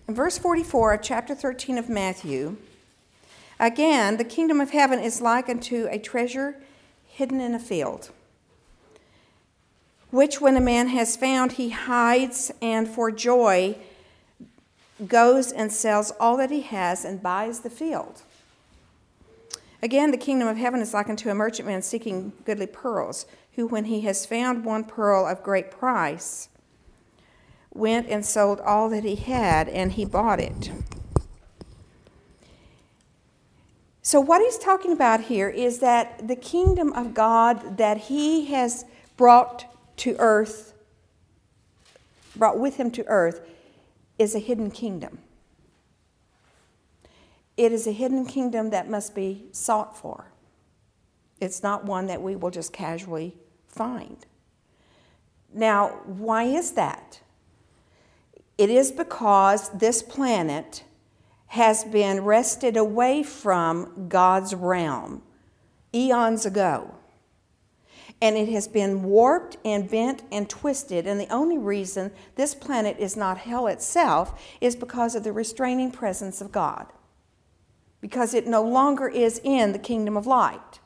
In 0.08 0.16
verse 0.16 0.38
44 0.38 0.94
of 0.94 1.02
chapter 1.02 1.36
13 1.36 1.78
of 1.78 1.90
Matthew, 1.90 2.56
again, 3.60 4.16
the 4.16 4.24
kingdom 4.24 4.62
of 4.62 4.72
heaven 4.72 5.00
is 5.00 5.20
like 5.20 5.50
unto 5.50 5.88
a 5.90 6.00
treasure 6.00 6.56
hidden 7.08 7.42
in 7.42 7.54
a 7.54 7.60
field, 7.60 8.12
which 10.12 10.40
when 10.40 10.56
a 10.56 10.62
man 10.62 10.88
has 10.90 11.18
found, 11.18 11.54
he 11.54 11.70
hides 11.72 12.52
and 12.62 12.88
for 12.88 13.12
joy 13.12 13.76
goes 15.08 15.52
and 15.52 15.74
sells 15.74 16.12
all 16.20 16.38
that 16.38 16.52
he 16.52 16.62
has 16.62 17.04
and 17.04 17.22
buys 17.22 17.62
the 17.62 17.70
field. 17.70 18.22
Again, 19.86 20.10
the 20.10 20.18
kingdom 20.18 20.48
of 20.48 20.58
heaven 20.58 20.82
is 20.82 20.96
like 20.96 21.10
unto 21.10 21.30
a 21.30 21.36
merchantman 21.36 21.84
seeking 21.84 22.34
goodly 22.44 22.66
pearls, 22.66 23.28
who, 23.52 23.68
when 23.68 23.86
he 23.86 24.02
has 24.02 24.26
found 24.26 24.66
one 24.66 24.84
pearl 24.84 25.28
of 25.28 25.44
great 25.44 25.70
price, 25.70 26.50
went 27.72 28.10
and 28.10 28.26
sold 28.26 28.60
all 28.62 28.90
that 28.90 29.04
he 29.04 29.16
had, 29.16 29.70
and 29.70 29.92
he 29.92 30.04
bought 30.04 30.40
it. 30.40 30.72
So, 34.02 34.20
what 34.20 34.42
he's 34.42 34.58
talking 34.58 34.92
about 34.92 35.22
here 35.22 35.50
is 35.50 35.78
that 35.82 36.28
the 36.28 36.36
kingdom 36.36 36.92
of 36.94 37.14
God 37.14 37.78
that 37.78 37.98
he 37.98 38.46
has 38.46 38.86
brought 39.18 39.66
to 39.98 40.16
earth, 40.18 40.74
brought 42.36 42.58
with 42.58 42.78
him 42.78 42.90
to 42.90 43.06
earth, 43.06 43.48
is 44.18 44.34
a 44.34 44.40
hidden 44.40 44.72
kingdom. 44.72 45.20
It 47.58 47.72
is 47.72 47.88
a 47.88 47.92
hidden 47.92 48.26
kingdom 48.26 48.70
that 48.72 48.90
must 48.90 49.16
be 49.16 49.46
sought 49.52 49.98
for. 49.98 50.32
It's 51.40 51.64
not 51.64 51.86
one 51.86 52.08
that 52.08 52.22
we 52.22 52.36
will 52.36 52.52
just 52.52 52.74
casually 52.74 53.36
find. 53.68 54.26
Now, 55.54 56.00
why 56.06 56.44
is 56.44 56.72
that? 56.72 57.22
It 58.58 58.70
is 58.70 58.92
because 58.92 59.70
this 59.70 60.02
planet 60.02 60.84
has 61.48 61.84
been 61.86 62.24
wrested 62.24 62.76
away 62.76 63.24
from 63.24 64.08
God's 64.10 64.54
realm 64.54 65.22
eons 65.94 66.46
ago. 66.46 66.96
And 68.22 68.38
it 68.38 68.50
has 68.50 68.68
been 68.68 69.04
warped 69.04 69.58
and 69.64 69.90
bent 69.90 70.24
and 70.32 70.50
twisted. 70.50 71.06
And 71.06 71.20
the 71.20 71.32
only 71.32 71.58
reason 71.58 72.12
this 72.36 72.56
planet 72.56 72.98
is 72.98 73.16
not 73.16 73.40
hell 73.40 73.68
itself 73.68 74.42
is 74.60 74.76
because 74.76 75.16
of 75.16 75.24
the 75.24 75.34
restraining 75.34 75.92
presence 75.92 76.42
of 76.42 76.52
God 76.52 76.88
because 78.06 78.36
it 78.36 78.46
no 78.46 78.62
longer 78.62 79.08
is 79.08 79.42
in 79.44 79.72
the 79.72 79.80
kingdom 79.80 80.16
of 80.16 80.28
light. 80.28 80.80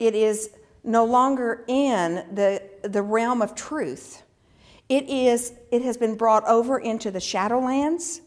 It 0.00 0.16
is 0.16 0.50
no 0.82 1.04
longer 1.04 1.64
in 1.68 2.26
the, 2.34 2.60
the 2.82 3.02
realm 3.02 3.40
of 3.40 3.54
truth. 3.54 4.24
It, 4.88 5.08
is, 5.08 5.52
it 5.70 5.82
has 5.82 5.96
been 5.96 6.16
brought 6.16 6.44
over 6.48 6.76
into 6.76 7.12
the 7.12 7.20
shadowlands 7.20 8.20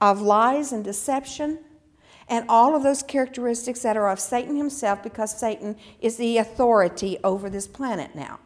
of 0.00 0.20
lies 0.20 0.72
and 0.72 0.82
deception 0.82 1.60
and 2.26 2.44
all 2.48 2.74
of 2.74 2.82
those 2.82 3.04
characteristics 3.04 3.82
that 3.82 3.96
are 3.96 4.08
of 4.08 4.18
Satan 4.18 4.56
himself 4.56 5.00
because 5.00 5.38
Satan 5.38 5.76
is 6.00 6.16
the 6.16 6.38
authority 6.38 7.18
over 7.22 7.48
this 7.48 7.68
planet 7.68 8.16
now. 8.16 8.40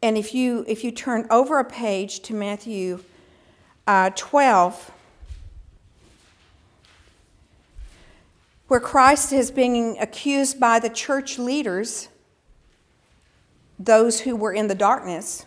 And 0.00 0.16
if 0.16 0.32
you, 0.32 0.64
if 0.68 0.84
you 0.84 0.92
turn 0.92 1.26
over 1.28 1.58
a 1.58 1.64
page 1.64 2.20
to 2.20 2.34
Matthew 2.34 3.00
uh, 3.88 4.10
12, 4.14 4.92
where 8.70 8.78
Christ 8.78 9.32
is 9.32 9.50
being 9.50 9.98
accused 9.98 10.60
by 10.60 10.78
the 10.78 10.88
church 10.88 11.40
leaders, 11.40 12.08
those 13.80 14.20
who 14.20 14.36
were 14.36 14.52
in 14.52 14.68
the 14.68 14.76
darkness, 14.76 15.44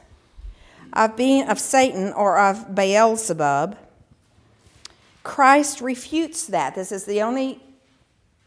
of 0.91 1.15
being 1.15 1.47
of 1.47 1.57
Satan 1.57 2.11
or 2.11 2.37
of 2.37 2.75
Beelzebub. 2.75 3.77
Christ 5.23 5.79
refutes 5.79 6.47
that. 6.47 6.75
This 6.75 6.91
is 6.91 7.05
the 7.05 7.21
only 7.21 7.63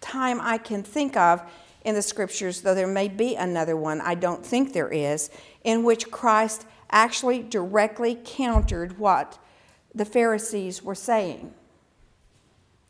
time 0.02 0.42
I 0.42 0.58
can 0.58 0.82
think 0.82 1.16
of 1.16 1.40
in 1.82 1.94
the 1.94 2.02
scriptures, 2.02 2.60
though 2.60 2.74
there 2.74 2.86
may 2.86 3.08
be 3.08 3.34
another 3.34 3.78
one, 3.78 4.02
I 4.02 4.14
don't 4.14 4.44
think 4.44 4.74
there 4.74 4.92
is, 4.92 5.30
in 5.64 5.84
which 5.84 6.10
Christ 6.10 6.66
actually 6.90 7.42
directly 7.42 8.18
countered 8.22 8.98
what 8.98 9.38
the 9.94 10.04
Pharisees 10.04 10.82
were 10.82 10.94
saying 10.94 11.54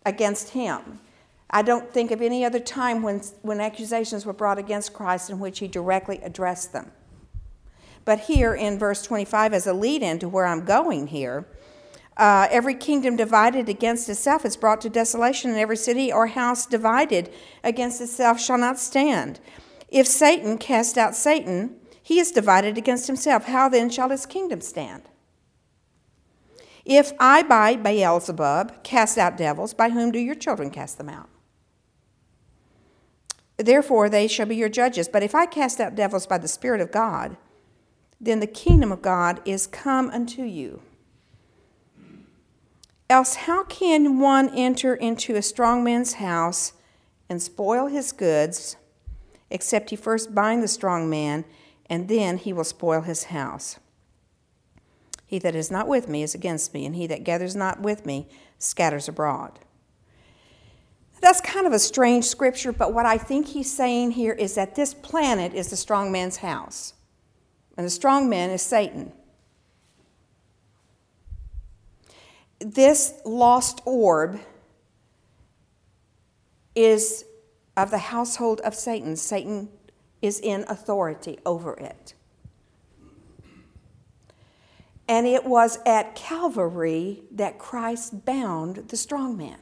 against 0.05 0.49
him. 0.49 0.99
I 1.51 1.63
don't 1.63 1.93
think 1.93 2.11
of 2.11 2.21
any 2.21 2.45
other 2.45 2.59
time 2.59 3.03
when, 3.03 3.21
when 3.43 3.61
accusations 3.61 4.27
were 4.27 4.33
brought 4.33 4.59
against 4.59 4.93
Christ 4.93 5.31
in 5.31 5.39
which 5.39 5.61
he 5.61 5.69
directly 5.69 6.19
addressed 6.23 6.73
them. 6.73 6.91
But 8.05 8.21
here 8.21 8.55
in 8.55 8.79
verse 8.79 9.03
25, 9.03 9.53
as 9.53 9.67
a 9.67 9.73
lead 9.73 10.03
in 10.03 10.19
to 10.21 10.29
where 10.29 10.47
I'm 10.47 10.65
going 10.65 11.09
here, 11.09 11.47
uh, 12.17 12.49
every 12.51 12.75
kingdom 12.75 13.17
divided 13.17 13.69
against 13.69 14.09
itself 14.09 14.45
is 14.45 14.57
brought 14.57 14.81
to 14.81 14.89
desolation, 14.89 15.51
and 15.51 15.59
every 15.59 15.77
city 15.77 16.13
or 16.13 16.29
house 16.29 16.67
divided 16.67 17.31
against 17.63 18.01
itself 18.01 18.41
shall 18.41 18.59
not 18.59 18.79
stand. 18.79 19.39
If 19.89 20.07
Satan 20.07 20.57
cast 20.59 20.97
out 20.97 21.15
Satan, 21.15 21.77
he 22.03 22.19
is 22.19 22.31
divided 22.31 22.79
against 22.79 23.07
himself. 23.07 23.45
How 23.45 23.69
then 23.69 23.91
shall 23.91 24.09
his 24.09 24.25
kingdom 24.25 24.61
stand? 24.61 25.03
If 26.85 27.13
I 27.19 27.43
by 27.43 27.75
Beelzebub 27.77 28.85
cast 28.85 29.19
out 29.19 29.37
devils, 29.37 29.75
by 29.75 29.91
whom 29.91 30.13
do 30.13 30.21
your 30.21 30.37
children 30.37 30.71
cast 30.71 30.99
them 30.99 31.09
out? 31.09 31.29
Therefore, 33.57 34.09
they 34.09 34.29
shall 34.29 34.47
be 34.47 34.57
your 34.57 34.69
judges. 34.69 35.09
But 35.09 35.23
if 35.23 35.35
I 35.35 35.47
cast 35.47 35.81
out 35.81 35.95
devils 35.95 36.27
by 36.27 36.39
the 36.39 36.49
Spirit 36.49 36.81
of 36.81 36.93
God, 36.93 37.37
then 38.21 38.41
the 38.41 38.47
kingdom 38.47 38.93
of 38.93 39.03
God 39.03 39.41
is 39.45 39.67
come 39.67 40.11
unto 40.11 40.43
you. 40.43 40.83
Else, 43.09 43.35
how 43.35 43.65
can 43.65 44.19
one 44.19 44.49
enter 44.51 44.95
into 44.95 45.37
a 45.37 45.43
strong 45.43 45.85
man's 45.85 46.15
house 46.15 46.73
and 47.29 47.41
spoil 47.41 47.87
his 47.87 48.13
goods, 48.13 48.77
except 49.49 49.91
he 49.91 49.97
first 49.97 50.35
bind 50.35 50.63
the 50.63 50.69
strong 50.69 51.09
man, 51.09 51.45
and 51.89 52.09
then 52.09 52.37
he 52.37 52.53
will 52.53 52.65
spoil 52.65 53.03
his 53.03 53.25
house? 53.25 53.79
He 55.25 55.39
that 55.39 55.55
is 55.55 55.71
not 55.71 55.89
with 55.89 56.09
me 56.09 56.23
is 56.23 56.35
against 56.35 56.75
me, 56.75 56.85
and 56.85 56.97
he 56.97 57.07
that 57.07 57.25
gathers 57.25 57.55
not 57.55 57.81
with 57.81 58.07
me 58.07 58.29
scatters 58.59 59.09
abroad. 59.09 59.61
That's 61.21 61.41
kind 61.41 61.67
of 61.67 61.73
a 61.73 61.79
strange 61.79 62.25
scripture, 62.25 62.73
but 62.73 62.93
what 62.93 63.07
I 63.07 63.19
think 63.19 63.49
he's 63.49 63.73
saying 63.73 64.13
here 64.13 64.33
is 64.33 64.55
that 64.55 64.75
this 64.75 64.95
planet 64.95 65.55
is 65.55 65.71
the 65.71 65.77
strong 65.77 66.13
man's 66.13 66.37
house, 66.39 66.95
and 67.77 67.87
the 67.87 67.91
strong 67.91 68.29
man 68.29 68.51
is 68.51 68.63
Satan. 68.63 69.13
this 72.61 73.15
lost 73.25 73.81
orb 73.85 74.41
is 76.75 77.25
of 77.77 77.91
the 77.91 77.99
household 77.99 78.61
of 78.61 78.75
Satan. 78.75 79.17
Satan 79.17 79.69
is 80.23 80.41
in 80.41 80.65
authority 80.69 81.39
over 81.45 81.75
it. 81.75 82.15
And 85.09 85.27
it 85.27 85.45
was 85.45 85.79
at 85.87 86.17
Calvary 86.17 87.23
that 87.31 87.59
Christ 87.59 88.25
bound 88.25 88.89
the 88.89 88.97
strong 88.97 89.37
man. 89.37 89.59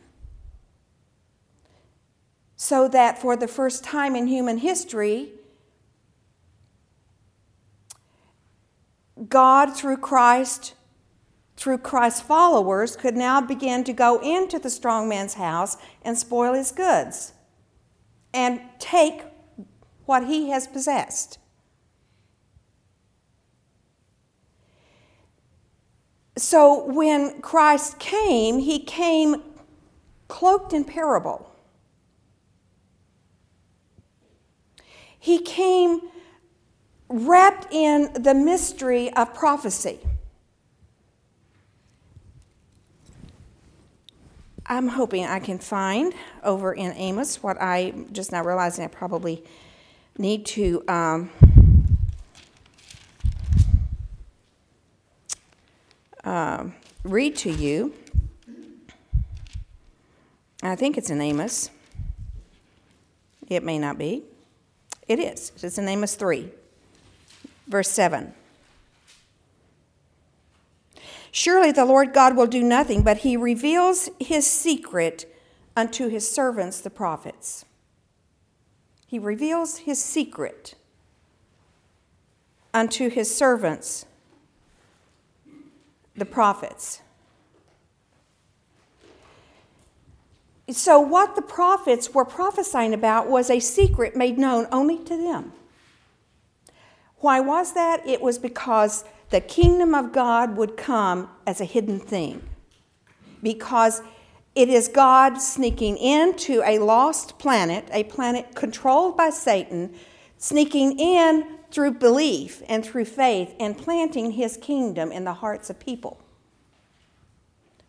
So 2.56 2.88
that 2.88 3.20
for 3.20 3.36
the 3.36 3.48
first 3.48 3.82
time 3.82 4.14
in 4.14 4.26
human 4.26 4.58
history, 4.58 5.32
God, 9.28 9.76
through 9.76 9.98
Christ, 9.98 10.74
through 11.56 11.78
Christ's 11.78 12.20
followers, 12.20 12.96
could 12.96 13.16
now 13.16 13.40
begin 13.40 13.84
to 13.84 13.92
go 13.92 14.20
into 14.20 14.58
the 14.58 14.70
strong 14.70 15.08
man's 15.08 15.34
house 15.34 15.76
and 16.02 16.18
spoil 16.18 16.54
his 16.54 16.72
goods 16.72 17.32
and 18.32 18.60
take 18.78 19.22
what 20.06 20.26
he 20.26 20.50
has 20.50 20.66
possessed. 20.66 21.38
So 26.36 26.84
when 26.86 27.40
Christ 27.40 27.98
came, 28.00 28.58
he 28.58 28.80
came 28.80 29.42
cloaked 30.26 30.72
in 30.72 30.84
parable. 30.84 31.53
He 35.24 35.38
came 35.38 36.02
wrapped 37.08 37.72
in 37.72 38.12
the 38.12 38.34
mystery 38.34 39.10
of 39.14 39.32
prophecy. 39.32 39.98
I'm 44.66 44.86
hoping 44.86 45.24
I 45.24 45.38
can 45.38 45.58
find 45.58 46.12
over 46.42 46.74
in 46.74 46.92
Amos 46.92 47.42
what 47.42 47.56
I 47.58 47.94
just 48.12 48.32
now 48.32 48.44
realizing 48.44 48.84
I 48.84 48.88
probably 48.88 49.42
need 50.18 50.44
to 50.44 50.84
um, 50.88 51.30
uh, 56.22 56.66
read 57.02 57.34
to 57.36 57.50
you. 57.50 57.94
I 60.62 60.76
think 60.76 60.98
it's 60.98 61.08
in 61.08 61.22
Amos. 61.22 61.70
It 63.48 63.62
may 63.62 63.78
not 63.78 63.96
be. 63.96 64.24
It 65.06 65.18
is. 65.18 65.52
It's 65.62 65.78
in 65.78 65.88
Amos 65.88 66.14
3, 66.14 66.50
verse 67.66 67.90
7. 67.90 68.32
Surely 71.30 71.72
the 71.72 71.84
Lord 71.84 72.12
God 72.12 72.36
will 72.36 72.46
do 72.46 72.62
nothing, 72.62 73.02
but 73.02 73.18
he 73.18 73.36
reveals 73.36 74.08
his 74.20 74.46
secret 74.46 75.30
unto 75.76 76.08
his 76.08 76.30
servants, 76.30 76.80
the 76.80 76.90
prophets. 76.90 77.64
He 79.06 79.18
reveals 79.18 79.78
his 79.78 80.02
secret 80.02 80.74
unto 82.72 83.08
his 83.10 83.34
servants, 83.34 84.06
the 86.16 86.24
prophets. 86.24 87.00
So, 90.70 90.98
what 90.98 91.36
the 91.36 91.42
prophets 91.42 92.14
were 92.14 92.24
prophesying 92.24 92.94
about 92.94 93.28
was 93.28 93.50
a 93.50 93.60
secret 93.60 94.16
made 94.16 94.38
known 94.38 94.66
only 94.72 94.98
to 95.04 95.16
them. 95.16 95.52
Why 97.18 97.40
was 97.40 97.74
that? 97.74 98.06
It 98.06 98.22
was 98.22 98.38
because 98.38 99.04
the 99.30 99.40
kingdom 99.40 99.94
of 99.94 100.12
God 100.12 100.56
would 100.56 100.76
come 100.76 101.28
as 101.46 101.60
a 101.60 101.64
hidden 101.64 102.00
thing. 102.00 102.42
Because 103.42 104.00
it 104.54 104.68
is 104.68 104.88
God 104.88 105.38
sneaking 105.38 105.98
into 105.98 106.62
a 106.64 106.78
lost 106.78 107.38
planet, 107.38 107.88
a 107.92 108.04
planet 108.04 108.54
controlled 108.54 109.16
by 109.16 109.30
Satan, 109.30 109.94
sneaking 110.38 110.98
in 110.98 111.58
through 111.70 111.92
belief 111.92 112.62
and 112.68 112.84
through 112.84 113.04
faith 113.04 113.54
and 113.58 113.76
planting 113.76 114.32
his 114.32 114.56
kingdom 114.56 115.10
in 115.10 115.24
the 115.24 115.34
hearts 115.34 115.68
of 115.68 115.80
people. 115.80 116.20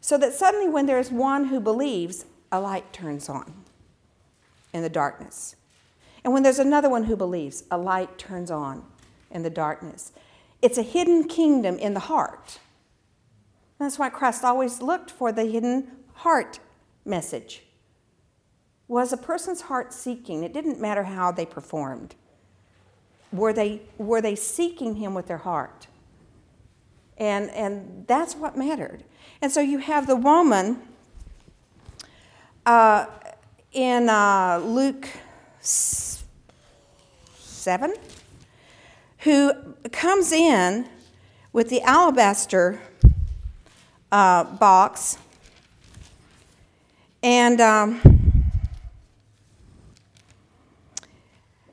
So 0.02 0.18
that 0.18 0.34
suddenly, 0.34 0.68
when 0.68 0.88
there's 0.88 1.12
one 1.12 1.46
who 1.46 1.60
believes, 1.60 2.26
a 2.56 2.60
light 2.60 2.92
turns 2.94 3.30
on 3.30 3.54
in 4.74 4.82
the 4.82 4.90
darkness. 4.90 5.56
And 6.24 6.34
when 6.34 6.44
there's 6.44 6.60
another 6.60 6.90
one 6.90 7.04
who 7.04 7.16
believes, 7.16 7.64
a 7.70 7.78
light 7.78 8.18
turns 8.18 8.50
on 8.50 8.84
in 9.30 9.44
the 9.44 9.50
darkness. 9.50 10.12
It's 10.62 10.78
a 10.78 10.84
hidden 10.84 11.28
kingdom 11.28 11.78
in 11.78 11.94
the 11.94 12.00
heart. 12.00 12.60
That's 13.78 14.00
why 14.00 14.10
Christ 14.10 14.44
always 14.44 14.82
looked 14.82 15.12
for 15.12 15.32
the 15.32 15.46
hidden 15.46 15.92
heart 16.14 16.60
message. 17.04 17.64
Was 18.88 19.12
a 19.12 19.18
person's 19.18 19.62
heart 19.62 19.94
seeking? 19.94 20.44
It 20.44 20.54
didn't 20.54 20.80
matter 20.80 21.04
how 21.04 21.32
they 21.32 21.46
performed. 21.46 22.16
Were 23.32 23.52
they, 23.52 23.82
were 23.98 24.22
they 24.22 24.36
seeking 24.36 24.96
him 24.96 25.14
with 25.14 25.28
their 25.28 25.40
heart? 25.40 25.88
And, 27.18 27.50
and 27.52 28.06
that's 28.08 28.36
what 28.36 28.58
mattered. 28.58 29.04
And 29.42 29.52
so 29.52 29.62
you 29.62 29.80
have 29.80 30.08
the 30.08 30.16
woman 30.16 30.82
uh, 32.66 33.06
in 33.72 34.10
uh, 34.10 34.60
Luke 34.64 35.08
7 35.62 37.94
who 39.20 39.54
comes 39.92 40.32
in 40.32 40.88
with 41.52 41.70
the 41.70 41.82
alabaster 41.82 42.80
uh, 44.12 44.44
box 44.44 45.18
and 47.22 47.60
um, 47.60 48.02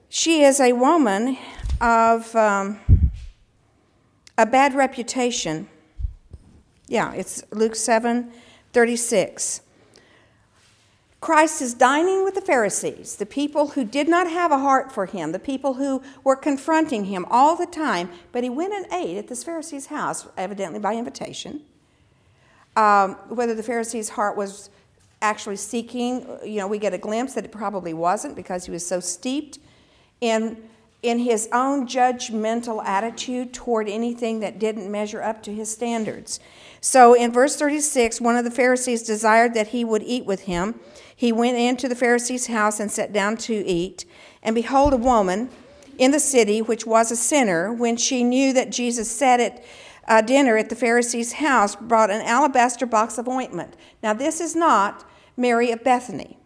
she 0.08 0.42
is 0.42 0.60
a 0.60 0.72
woman 0.72 1.36
of 1.80 2.34
um, 2.34 2.80
a 4.38 4.46
bad 4.46 4.74
reputation. 4.74 5.68
Yeah, 6.88 7.12
it's 7.12 7.42
Luke 7.50 7.76
7 7.76 8.32
36. 8.72 9.60
Christ 11.22 11.62
is 11.62 11.72
dining 11.72 12.24
with 12.24 12.34
the 12.34 12.40
Pharisees, 12.40 13.14
the 13.14 13.26
people 13.26 13.68
who 13.68 13.84
did 13.84 14.08
not 14.08 14.28
have 14.28 14.50
a 14.50 14.58
heart 14.58 14.90
for 14.90 15.06
him, 15.06 15.30
the 15.30 15.38
people 15.38 15.74
who 15.74 16.02
were 16.24 16.34
confronting 16.34 17.04
him 17.04 17.24
all 17.30 17.54
the 17.54 17.64
time. 17.64 18.10
But 18.32 18.42
he 18.42 18.50
went 18.50 18.74
and 18.74 18.86
ate 18.92 19.16
at 19.16 19.28
this 19.28 19.44
Pharisee's 19.44 19.86
house, 19.86 20.26
evidently 20.36 20.80
by 20.80 20.96
invitation. 20.96 21.60
Um, 22.74 23.14
whether 23.28 23.54
the 23.54 23.62
Pharisee's 23.62 24.08
heart 24.08 24.36
was 24.36 24.68
actually 25.20 25.56
seeking, 25.56 26.26
you 26.44 26.56
know, 26.56 26.66
we 26.66 26.78
get 26.78 26.92
a 26.92 26.98
glimpse 26.98 27.34
that 27.34 27.44
it 27.44 27.52
probably 27.52 27.94
wasn't 27.94 28.34
because 28.34 28.64
he 28.64 28.72
was 28.72 28.84
so 28.84 28.98
steeped 28.98 29.60
in, 30.20 30.60
in 31.04 31.20
his 31.20 31.48
own 31.52 31.86
judgmental 31.86 32.84
attitude 32.84 33.54
toward 33.54 33.88
anything 33.88 34.40
that 34.40 34.58
didn't 34.58 34.90
measure 34.90 35.22
up 35.22 35.40
to 35.44 35.54
his 35.54 35.70
standards. 35.70 36.40
So 36.84 37.14
in 37.14 37.30
verse 37.30 37.54
36, 37.54 38.20
one 38.20 38.34
of 38.34 38.44
the 38.44 38.50
Pharisees 38.50 39.04
desired 39.04 39.54
that 39.54 39.68
he 39.68 39.84
would 39.84 40.02
eat 40.02 40.26
with 40.26 40.42
him. 40.42 40.80
He 41.14 41.30
went 41.30 41.56
into 41.56 41.88
the 41.88 41.94
Pharisee's 41.94 42.48
house 42.48 42.80
and 42.80 42.90
sat 42.90 43.12
down 43.12 43.36
to 43.38 43.54
eat. 43.54 44.04
And 44.42 44.52
behold, 44.52 44.92
a 44.92 44.96
woman 44.96 45.48
in 45.96 46.10
the 46.10 46.18
city, 46.18 46.60
which 46.60 46.84
was 46.84 47.12
a 47.12 47.16
sinner, 47.16 47.72
when 47.72 47.96
she 47.96 48.24
knew 48.24 48.52
that 48.54 48.72
Jesus 48.72 49.08
sat 49.08 49.38
at 49.38 49.64
uh, 50.08 50.22
dinner 50.22 50.56
at 50.56 50.70
the 50.70 50.74
Pharisee's 50.74 51.34
house, 51.34 51.76
brought 51.76 52.10
an 52.10 52.20
alabaster 52.22 52.84
box 52.84 53.16
of 53.16 53.28
ointment. 53.28 53.76
Now, 54.02 54.12
this 54.12 54.40
is 54.40 54.56
not 54.56 55.08
Mary 55.36 55.70
of 55.70 55.84
Bethany. 55.84 56.36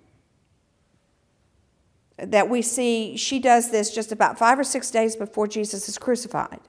That 2.19 2.51
we 2.51 2.61
see, 2.61 3.17
she 3.17 3.39
does 3.39 3.71
this 3.71 3.95
just 3.95 4.13
about 4.13 4.39
five 4.39 4.59
or 4.59 4.65
six 4.65 4.91
days 4.91 5.17
before 5.17 5.47
Jesus 5.47 5.89
is 5.89 5.97
crucified. 5.97 6.61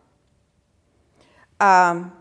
Um, 1.59 2.13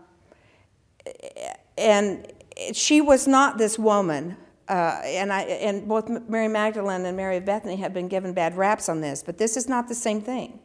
and 1.77 2.31
she 2.73 3.01
was 3.01 3.27
not 3.27 3.57
this 3.57 3.77
woman 3.77 4.37
uh, 4.67 4.99
and, 5.03 5.31
I, 5.31 5.43
and 5.43 5.87
both 5.87 6.09
Mary 6.27 6.49
Magdalene 6.49 7.05
and 7.05 7.15
Mary 7.15 7.37
of 7.37 7.45
Bethany 7.45 7.77
have 7.77 7.93
been 7.93 8.09
given 8.09 8.33
bad 8.33 8.57
raps 8.57 8.89
on 8.89 8.99
this, 8.99 9.23
but 9.23 9.37
this 9.37 9.55
is 9.55 9.69
not 9.69 9.87
the 9.87 9.95
same 9.95 10.21
thing. 10.21 10.59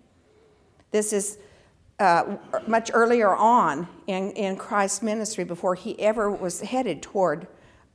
This 0.91 1.13
is 1.13 1.39
uh, 2.01 2.37
much 2.67 2.91
earlier 2.93 3.35
on 3.35 3.87
in, 4.09 4.33
in 4.33 4.57
Christ's 4.57 5.03
ministry 5.03 5.45
before 5.45 5.77
he 5.77 5.99
ever 6.01 6.31
was 6.31 6.63
headed 6.63 7.01
toward 7.01 7.47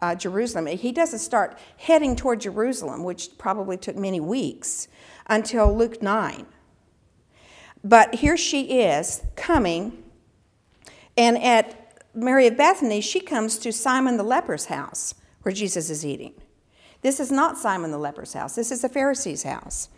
uh, 0.02 0.16
Jerusalem. 0.16 0.68
He 0.68 0.94
doesn't 0.94 1.20
start 1.20 1.58
heading 1.76 2.16
toward 2.16 2.40
Jerusalem, 2.40 3.04
which 3.04 3.38
probably 3.38 3.76
took 3.76 3.98
many 3.98 4.22
weeks, 4.22 4.88
until 5.26 5.76
Luke 5.76 6.02
9. 6.02 6.46
But 7.84 8.16
here 8.16 8.38
she 8.38 8.80
is 8.80 9.24
coming, 9.36 10.04
and 11.18 11.38
at 11.44 11.87
Mary 12.24 12.48
of 12.48 12.58
Bethany, 12.58 13.02
she 13.02 13.20
comes 13.20 13.58
to 13.60 13.72
Simon 13.72 14.18
the 14.18 14.24
leper's 14.24 14.66
house 14.66 15.16
where 15.44 15.54
Jesus 15.54 15.90
is 15.90 16.06
eating. 16.06 16.34
This 17.02 17.20
is 17.20 17.32
not 17.32 17.58
Simon 17.58 17.92
the 17.92 17.98
leper's 17.98 18.34
house, 18.34 18.56
this 18.56 18.72
is 18.72 18.82
the 18.82 18.90
Pharisee's 18.90 19.44
house. 19.44 19.90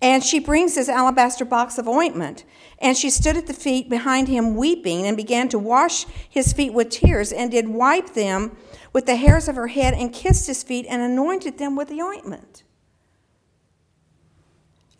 And 0.00 0.22
she 0.22 0.38
brings 0.38 0.76
this 0.76 0.88
alabaster 0.88 1.44
box 1.44 1.76
of 1.76 1.88
ointment. 1.88 2.44
And 2.78 2.96
she 2.96 3.10
stood 3.10 3.36
at 3.36 3.48
the 3.48 3.54
feet 3.54 3.88
behind 3.88 4.28
him 4.28 4.54
weeping 4.54 5.06
and 5.06 5.16
began 5.16 5.48
to 5.48 5.58
wash 5.58 6.06
his 6.28 6.52
feet 6.52 6.72
with 6.72 6.90
tears 6.90 7.32
and 7.32 7.50
did 7.50 7.68
wipe 7.68 8.14
them 8.14 8.56
with 8.92 9.06
the 9.06 9.16
hairs 9.16 9.48
of 9.48 9.56
her 9.56 9.66
head 9.66 9.94
and 9.94 10.12
kissed 10.12 10.46
his 10.46 10.62
feet 10.62 10.86
and 10.88 11.02
anointed 11.02 11.58
them 11.58 11.74
with 11.74 11.88
the 11.88 12.00
ointment. 12.00 12.62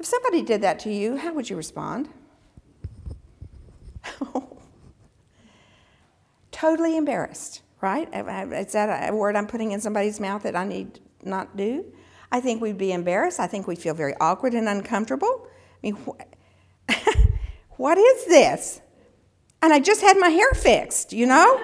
If 0.00 0.06
somebody 0.06 0.42
did 0.42 0.62
that 0.62 0.78
to 0.80 0.92
you, 0.92 1.16
how 1.16 1.32
would 1.32 1.48
you 1.48 1.56
respond? 1.56 2.08
Oh, 4.34 4.47
totally 6.58 6.96
embarrassed, 6.96 7.62
right? 7.80 8.08
Is 8.52 8.72
that 8.72 9.10
a 9.10 9.14
word 9.14 9.36
I'm 9.36 9.46
putting 9.46 9.72
in 9.72 9.80
somebody's 9.80 10.18
mouth 10.18 10.42
that 10.42 10.56
I 10.56 10.64
need 10.64 11.00
not 11.22 11.56
do? 11.56 11.84
I 12.32 12.40
think 12.40 12.60
we'd 12.60 12.78
be 12.78 12.92
embarrassed. 12.92 13.38
I 13.40 13.46
think 13.46 13.66
we'd 13.66 13.78
feel 13.78 13.94
very 13.94 14.14
awkward 14.20 14.54
and 14.54 14.68
uncomfortable. 14.68 15.46
I 15.46 15.78
mean, 15.82 15.96
wh- 15.96 16.20
what 17.76 17.96
is 17.96 18.26
this? 18.26 18.80
And 19.62 19.72
I 19.72 19.80
just 19.80 20.00
had 20.00 20.18
my 20.18 20.28
hair 20.28 20.50
fixed, 20.52 21.12
you 21.12 21.26
know? 21.26 21.58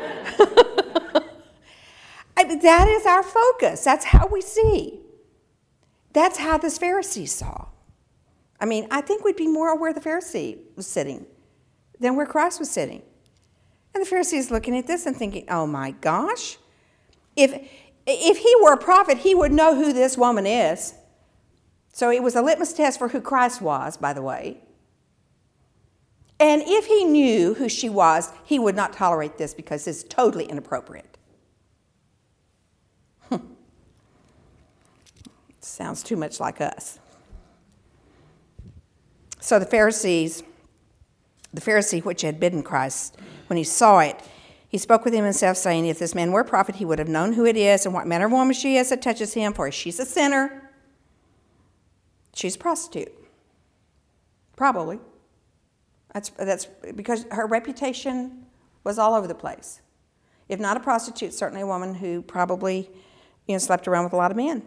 I, 2.37 2.57
that 2.57 2.89
is 2.89 3.07
our 3.07 3.23
focus. 3.23 3.85
That's 3.85 4.07
how 4.07 4.27
we 4.29 4.41
see. 4.41 5.01
That's 6.13 6.39
how 6.39 6.59
the 6.59 6.69
Pharisee 6.69 7.29
saw. 7.29 7.67
I 8.61 8.67
mean, 8.67 8.87
I 8.91 9.01
think 9.01 9.25
we'd 9.25 9.37
be 9.37 9.49
more 9.49 9.79
where 9.79 9.93
the 9.93 10.01
Pharisee 10.01 10.59
was 10.77 10.87
sitting 10.87 11.27
than 12.01 12.17
where 12.17 12.27
Christ 12.27 12.61
was 12.61 12.71
sitting. 12.71 13.03
And 13.95 14.03
the 14.03 14.07
Pharisees 14.07 14.51
looking 14.51 14.77
at 14.77 14.87
this 14.87 15.07
and 15.07 15.17
thinking, 15.17 15.45
oh 15.49 15.67
my 15.67 15.93
gosh, 15.93 16.59
if, 17.37 17.53
if 18.07 18.39
he 18.39 18.57
were 18.63 18.73
a 18.73 18.79
prophet, 18.79 19.19
he 19.19 19.35
would 19.35 19.53
know 19.53 19.75
who 19.77 19.93
this 19.93 20.19
woman 20.19 20.47
is. 20.47 20.95
So 21.93 22.11
it 22.11 22.23
was 22.23 22.35
a 22.35 22.43
litmus 22.43 22.73
test 22.73 22.99
for 22.99 23.09
who 23.09 23.21
Christ 23.21 23.63
was, 23.63 23.97
by 23.97 24.13
the 24.13 24.23
way. 24.23 24.59
And 26.41 26.63
if 26.67 26.87
he 26.87 27.05
knew 27.05 27.55
who 27.55 27.69
she 27.69 27.89
was, 27.89 28.33
he 28.45 28.59
would 28.59 28.75
not 28.75 28.93
tolerate 28.93 29.39
this 29.39 29.55
because 29.55 29.87
it's 29.87 30.03
totally 30.03 30.47
inappropriate. 30.47 31.17
Hmm. 33.29 33.37
Sounds 35.61 36.03
too 36.03 36.17
much 36.17 36.41
like 36.41 36.61
us. 36.61 36.99
So 39.39 39.61
the 39.61 39.67
Pharisees, 39.67 40.43
the 41.55 41.61
Pharisee 41.61 42.05
which 42.05 42.23
had 42.23 42.41
bidden 42.41 42.63
Christ, 42.63 43.17
when 43.47 43.57
he 43.57 43.65
saw 43.65 44.01
it, 44.01 44.21
he 44.69 44.79
spoke 44.79 45.05
with 45.05 45.15
him 45.15 45.25
himself, 45.25 45.57
saying, 45.57 45.87
If 45.87 46.01
this 46.01 46.15
man 46.15 46.33
were 46.33 46.41
a 46.41 46.45
prophet, 46.45 46.77
he 46.77 46.85
would 46.85 46.99
have 46.99 47.09
known 47.09 47.35
who 47.35 47.47
it 47.47 47.57
is 47.57 47.87
and 47.87 47.95
what 47.95 48.09
manner 48.09 48.27
of 48.27 48.33
woman 48.33 48.55
she 48.55 48.77
is 48.77 48.91
that 48.91 49.01
touches 49.01 49.35
him, 49.35 49.53
for 49.53 49.71
she's 49.71 50.01
a 50.01 50.05
sinner. 50.05 50.73
She's 52.35 52.57
a 52.57 52.59
prostitute. 52.59 53.13
Probably. 54.57 54.99
That's, 56.13 56.31
that's 56.31 56.67
because 56.97 57.25
her 57.31 57.47
reputation 57.47 58.47
was 58.83 58.99
all 58.99 59.15
over 59.15 59.29
the 59.29 59.35
place. 59.35 59.81
If 60.49 60.59
not 60.59 60.77
a 60.77 60.81
prostitute, 60.81 61.33
certainly 61.33 61.63
a 61.63 61.67
woman 61.67 61.95
who 61.95 62.23
probably 62.23 62.91
you 63.47 63.55
know, 63.55 63.59
slept 63.59 63.87
around 63.87 64.05
with 64.05 64.13
a 64.13 64.17
lot 64.17 64.31
of 64.31 64.37
men. 64.37 64.63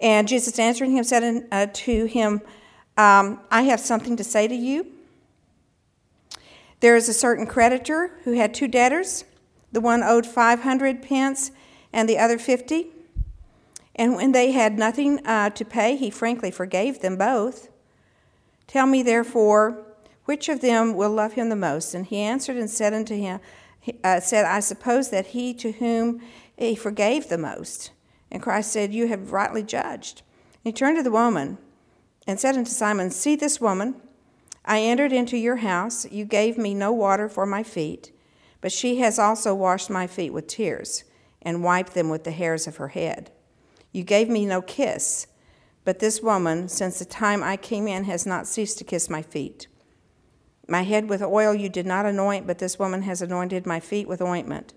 And 0.00 0.28
Jesus 0.28 0.58
answering 0.58 0.92
him 0.92 1.04
said 1.04 1.46
uh, 1.50 1.68
to 1.72 2.04
him, 2.04 2.42
um, 2.96 3.40
I 3.50 3.62
have 3.62 3.80
something 3.80 4.16
to 4.16 4.24
say 4.24 4.46
to 4.46 4.54
you. 4.54 4.86
There 6.82 6.96
is 6.96 7.08
a 7.08 7.14
certain 7.14 7.46
creditor 7.46 8.10
who 8.24 8.32
had 8.32 8.52
two 8.52 8.66
debtors. 8.66 9.24
The 9.70 9.80
one 9.80 10.02
owed 10.02 10.26
500 10.26 11.00
pence 11.00 11.52
and 11.92 12.08
the 12.08 12.18
other 12.18 12.38
50. 12.38 12.88
And 13.94 14.16
when 14.16 14.32
they 14.32 14.50
had 14.50 14.76
nothing 14.76 15.24
uh, 15.24 15.50
to 15.50 15.64
pay, 15.64 15.94
he 15.94 16.10
frankly 16.10 16.50
forgave 16.50 17.00
them 17.00 17.16
both. 17.16 17.68
Tell 18.66 18.86
me, 18.88 19.00
therefore, 19.04 19.84
which 20.24 20.48
of 20.48 20.60
them 20.60 20.94
will 20.94 21.10
love 21.10 21.34
him 21.34 21.50
the 21.50 21.56
most? 21.56 21.94
And 21.94 22.04
he 22.04 22.18
answered 22.18 22.56
and 22.56 22.68
said 22.68 22.92
unto 22.92 23.14
him, 23.14 23.38
uh, 24.02 24.18
said, 24.18 24.44
I 24.44 24.58
suppose 24.58 25.10
that 25.10 25.28
he 25.28 25.54
to 25.54 25.70
whom 25.70 26.20
he 26.56 26.74
forgave 26.74 27.28
the 27.28 27.38
most. 27.38 27.92
And 28.28 28.42
Christ 28.42 28.72
said, 28.72 28.92
You 28.92 29.06
have 29.06 29.30
rightly 29.30 29.62
judged. 29.62 30.22
And 30.64 30.72
he 30.74 30.76
turned 30.76 30.96
to 30.96 31.04
the 31.04 31.12
woman 31.12 31.58
and 32.26 32.40
said 32.40 32.56
unto 32.56 32.72
Simon, 32.72 33.12
See 33.12 33.36
this 33.36 33.60
woman. 33.60 34.02
I 34.64 34.80
entered 34.80 35.12
into 35.12 35.36
your 35.36 35.56
house. 35.56 36.06
You 36.10 36.24
gave 36.24 36.56
me 36.56 36.74
no 36.74 36.92
water 36.92 37.28
for 37.28 37.46
my 37.46 37.62
feet, 37.62 38.12
but 38.60 38.72
she 38.72 38.98
has 38.98 39.18
also 39.18 39.54
washed 39.54 39.90
my 39.90 40.06
feet 40.06 40.32
with 40.32 40.46
tears 40.46 41.04
and 41.40 41.64
wiped 41.64 41.94
them 41.94 42.08
with 42.08 42.24
the 42.24 42.30
hairs 42.30 42.66
of 42.66 42.76
her 42.76 42.88
head. 42.88 43.32
You 43.90 44.04
gave 44.04 44.28
me 44.28 44.46
no 44.46 44.62
kiss, 44.62 45.26
but 45.84 45.98
this 45.98 46.22
woman, 46.22 46.68
since 46.68 46.98
the 46.98 47.04
time 47.04 47.42
I 47.42 47.56
came 47.56 47.88
in, 47.88 48.04
has 48.04 48.24
not 48.24 48.46
ceased 48.46 48.78
to 48.78 48.84
kiss 48.84 49.10
my 49.10 49.20
feet. 49.20 49.66
My 50.68 50.82
head 50.82 51.08
with 51.08 51.22
oil 51.22 51.52
you 51.54 51.68
did 51.68 51.86
not 51.86 52.06
anoint, 52.06 52.46
but 52.46 52.60
this 52.60 52.78
woman 52.78 53.02
has 53.02 53.20
anointed 53.20 53.66
my 53.66 53.80
feet 53.80 54.06
with 54.06 54.22
ointment. 54.22 54.74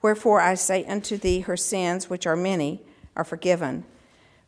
Wherefore 0.00 0.40
I 0.40 0.54
say 0.54 0.84
unto 0.84 1.16
thee, 1.16 1.40
her 1.40 1.56
sins, 1.56 2.08
which 2.08 2.26
are 2.26 2.36
many, 2.36 2.82
are 3.16 3.24
forgiven, 3.24 3.84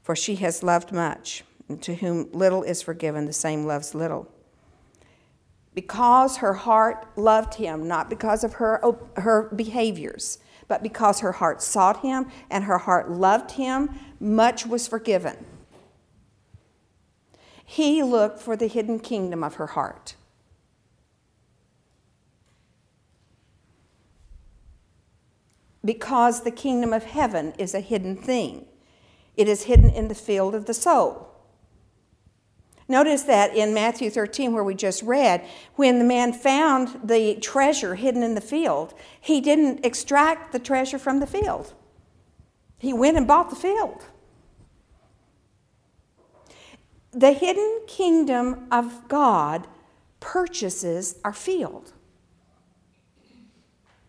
for 0.03 0.14
she 0.14 0.37
has 0.37 0.62
loved 0.62 0.93
much. 0.93 1.43
And 1.69 1.83
to 1.83 1.97
whom 1.97 2.31
little 2.33 2.62
is 2.62 2.81
forgiven, 2.81 3.27
the 3.27 3.33
same 3.33 3.67
loves 3.67 3.95
little 3.95 4.31
because 5.79 6.38
her 6.38 6.55
heart 6.55 7.07
loved 7.17 7.55
him, 7.55 7.87
not 7.87 8.11
because 8.11 8.43
of 8.43 8.55
her, 8.55 8.83
her 9.14 9.45
behaviors, 9.55 10.38
but 10.67 10.83
because 10.83 11.21
her 11.21 11.31
heart 11.31 11.62
sought 11.62 12.01
him 12.01 12.27
and 12.51 12.64
her 12.64 12.79
heart 12.79 13.09
loved 13.09 13.53
him, 13.53 13.88
much 14.19 14.67
was 14.67 14.88
forgiven. 14.88 15.37
He 17.64 18.03
looked 18.03 18.41
for 18.41 18.57
the 18.57 18.67
hidden 18.67 18.99
kingdom 18.99 19.45
of 19.45 19.55
her 19.55 19.69
heart. 19.69 20.17
Because 25.85 26.43
the 26.43 26.51
kingdom 26.51 26.93
of 26.93 27.05
heaven 27.05 27.55
is 27.57 27.73
a 27.73 27.81
hidden 27.81 28.17
thing, 28.17 28.67
it 29.37 29.47
is 29.47 29.62
hidden 29.62 29.91
in 29.91 30.09
the 30.09 30.17
field 30.17 30.57
of 30.57 30.64
the 30.64 30.75
soul. 30.75 31.28
Notice 32.90 33.22
that 33.24 33.55
in 33.55 33.74
Matthew 33.74 34.09
13, 34.09 34.55
where 34.55 34.64
we 34.64 34.74
just 34.74 35.03
read, 35.03 35.46
when 35.77 35.98
the 35.98 36.05
man 36.07 36.33
found 36.33 37.01
the 37.05 37.35
treasure 37.35 37.94
hidden 37.94 38.22
in 38.22 38.35
the 38.35 38.40
field, 38.40 38.94
he 39.20 39.42
didn't 39.42 39.85
extract 39.85 40.53
the 40.53 40.59
treasure 40.59 40.98
from 40.98 41.20
the 41.20 41.27
field. 41.27 41.74
He 42.79 42.94
went 42.94 43.18
and 43.18 43.27
bought 43.27 43.51
the 43.51 43.57
field. 43.57 44.07
The 47.11 47.33
hidden 47.33 47.81
kingdom 47.87 48.68
of 48.70 49.09
God 49.09 49.66
purchases 50.20 51.16
our 51.24 51.33
field, 51.33 51.92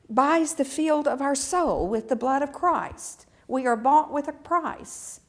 buys 0.10 0.54
the 0.54 0.66
field 0.66 1.08
of 1.08 1.22
our 1.22 1.36
soul 1.36 1.88
with 1.88 2.08
the 2.08 2.16
blood 2.16 2.42
of 2.42 2.54
Christ. 2.54 3.26
We 3.48 3.66
are 3.66 3.76
bought 3.76 4.14
with 4.14 4.28
a 4.28 4.34
price. 4.34 5.22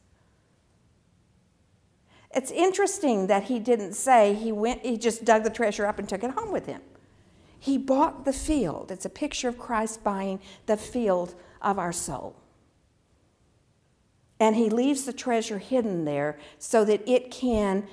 It's 2.32 2.50
interesting 2.50 3.26
that 3.26 3.44
he 3.44 3.58
didn't 3.58 3.94
say 3.94 4.34
he 4.34 4.52
went 4.52 4.84
he 4.84 4.96
just 4.96 5.24
dug 5.24 5.42
the 5.42 5.50
treasure 5.50 5.86
up 5.86 5.98
and 5.98 6.08
took 6.08 6.22
it 6.22 6.30
home 6.30 6.52
with 6.52 6.66
him. 6.66 6.80
He 7.58 7.76
bought 7.76 8.24
the 8.24 8.32
field. 8.32 8.90
It's 8.90 9.04
a 9.04 9.10
picture 9.10 9.48
of 9.48 9.58
Christ 9.58 10.04
buying 10.04 10.40
the 10.66 10.76
field 10.76 11.34
of 11.60 11.78
our 11.78 11.92
soul. 11.92 12.36
And 14.38 14.56
he 14.56 14.70
leaves 14.70 15.04
the 15.04 15.12
treasure 15.12 15.58
hidden 15.58 16.06
there 16.06 16.38
so 16.58 16.84
that 16.86 17.06
it 17.06 17.30
can 17.30 17.86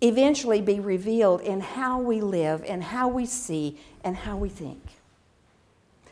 eventually 0.00 0.62
be 0.62 0.80
revealed 0.80 1.42
in 1.42 1.60
how 1.60 2.00
we 2.00 2.20
live 2.20 2.64
and 2.66 2.82
how 2.82 3.08
we 3.08 3.26
see 3.26 3.78
and 4.02 4.16
how 4.16 4.36
we 4.36 4.48
think. 4.48 4.82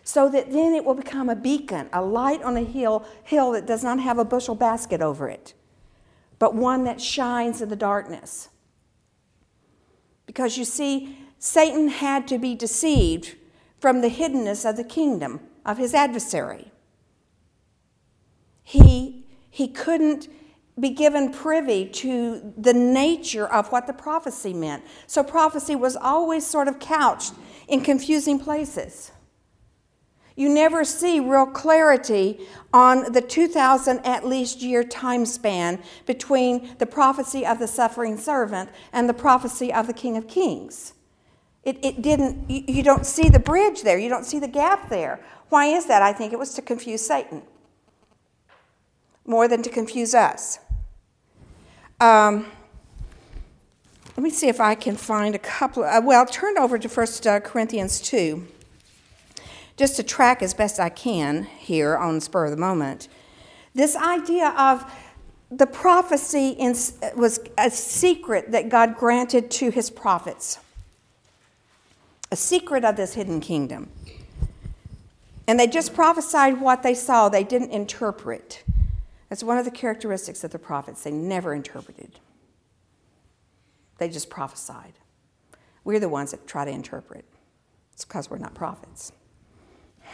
So 0.05 0.29
that 0.29 0.53
then 0.53 0.75
it 0.75 0.85
will 0.85 0.95
become 0.95 1.31
a 1.31 1.37
beacon, 1.37 1.89
a 1.93 2.03
light 2.03 2.43
on 2.43 2.57
a 2.57 2.65
hill, 2.65 3.07
hill 3.23 3.53
that 3.53 3.67
does 3.67 3.83
not 3.83 4.01
have 4.01 4.19
a 4.19 4.25
bushel 4.25 4.55
basket 4.55 5.01
over 5.01 5.29
it 5.29 5.55
but 6.41 6.55
one 6.57 6.83
that 6.85 7.01
shines 7.01 7.63
in 7.63 7.69
the 7.69 7.77
darkness. 7.77 8.49
Because 10.27 10.59
you 10.59 10.65
see, 10.65 11.17
Satan 11.39 11.89
had 11.89 12.27
to 12.29 12.39
be 12.39 12.57
deceived 12.57 13.37
from 13.79 14.01
the 14.01 14.09
hiddenness 14.09 14.69
of 14.69 14.77
the 14.77 14.85
kingdom 14.85 15.41
of 15.65 15.79
his 15.79 15.95
adversary. 15.95 16.73
He, 18.65 19.27
he 19.51 19.69
couldn't 19.69 20.29
be 20.79 20.91
given 20.91 21.31
privy 21.31 21.85
to 21.85 22.55
the 22.57 22.73
nature 22.73 23.47
of 23.47 23.71
what 23.71 23.87
the 23.87 23.93
prophecy 23.93 24.55
meant. 24.55 24.83
So 25.07 25.23
prophecy 25.23 25.77
was 25.77 25.95
always 25.95 26.47
sort 26.47 26.69
of 26.69 26.79
couched 26.79 27.35
in 27.69 27.83
confusing 27.83 28.39
places. 28.39 29.13
You 30.37 30.49
never 30.49 30.85
see 30.85 31.21
real 31.21 31.47
clarity 31.47 32.41
on 32.73 33.13
the 33.13 33.21
2,000 33.21 33.99
at 34.05 34.27
least 34.27 34.63
year 34.63 34.85
time 34.85 35.27
span 35.27 35.83
between 36.07 36.77
the 36.79 36.87
prophecy 36.87 37.45
of 37.45 37.59
the 37.59 37.67
suffering 37.67 38.17
servant 38.17 38.71
and 38.93 39.09
the 39.09 39.15
prophecy 39.15 39.73
of 39.73 39.87
the 39.87 39.93
King 39.93 40.17
of 40.17 40.29
Kings. 40.29 40.95
It, 41.63 41.79
it 41.85 42.01
didn't, 42.01 42.49
you, 42.51 42.65
you 42.67 42.83
don't 42.83 43.05
see 43.05 43.29
the 43.29 43.39
bridge 43.39 43.83
there, 43.83 43.99
you 43.99 44.09
don't 44.09 44.25
see 44.25 44.39
the 44.39 44.49
gap 44.49 44.89
there. 44.89 45.21
Why 45.51 45.67
is 45.67 45.87
that? 45.87 46.01
I 46.01 46.13
think 46.13 46.33
it 46.33 46.39
was 46.39 46.55
to 46.55 46.63
confuse 46.63 47.07
Satan 47.07 47.43
more 49.27 49.47
than 49.47 49.63
to 49.63 49.71
confuse 49.71 50.15
us. 50.15 50.59
Um, 52.01 52.47
let 54.17 54.25
me 54.25 54.31
see 54.31 54.49
if 54.49 54.61
I 54.61 54.75
can 54.75 54.97
find 54.97 55.35
a 55.35 55.39
couple. 55.39 55.85
Uh, 55.85 56.01
well, 56.03 56.27
turn 56.27 56.59
over 56.59 56.79
to 56.79 56.89
First 56.89 57.27
uh, 57.27 57.41
Corinthians 57.41 58.01
2, 58.01 58.47
just 59.81 59.97
to 59.97 60.03
track 60.03 60.43
as 60.43 60.53
best 60.53 60.79
I 60.79 60.91
can 60.91 61.45
here 61.45 61.97
on 61.97 62.17
the 62.17 62.21
spur 62.21 62.45
of 62.45 62.51
the 62.51 62.57
moment. 62.59 63.09
This 63.75 63.97
idea 63.97 64.51
of 64.51 64.85
the 65.51 65.67
prophecy 65.67 66.51
in, 66.51 66.75
was 67.17 67.41
a 67.57 67.71
secret 67.71 68.53
that 68.53 68.69
God 68.69 68.95
granted 68.95 69.51
to 69.53 69.71
his 69.71 69.89
prophets, 69.89 70.59
a 72.31 72.37
secret 72.37 72.85
of 72.85 72.97
this 72.97 73.15
hidden 73.15 73.41
kingdom. 73.41 73.89
And 75.49 75.59
they 75.59 75.67
just 75.67 75.95
prophesied 75.95 76.61
what 76.61 76.83
they 76.83 76.93
saw, 76.93 77.31
they 77.31 77.43
didn't 77.43 77.71
interpret. 77.71 78.63
That's 79.31 79.43
one 79.43 79.57
of 79.57 79.65
the 79.65 79.71
characteristics 79.71 80.45
of 80.45 80.51
the 80.51 80.59
prophets, 80.59 81.05
they 81.05 81.11
never 81.11 81.55
interpreted. 81.55 82.21
They 83.97 84.11
just 84.11 84.29
prophesied. 84.29 84.93
We're 85.85 86.01
the 86.01 86.11
ones 86.11 86.33
that 86.33 86.47
try 86.47 86.67
to 86.67 86.71
interpret. 86.71 87.25
It's 87.95 88.05
because 88.05 88.29
we're 88.29 88.37
not 88.37 88.55
prophets. 88.55 89.13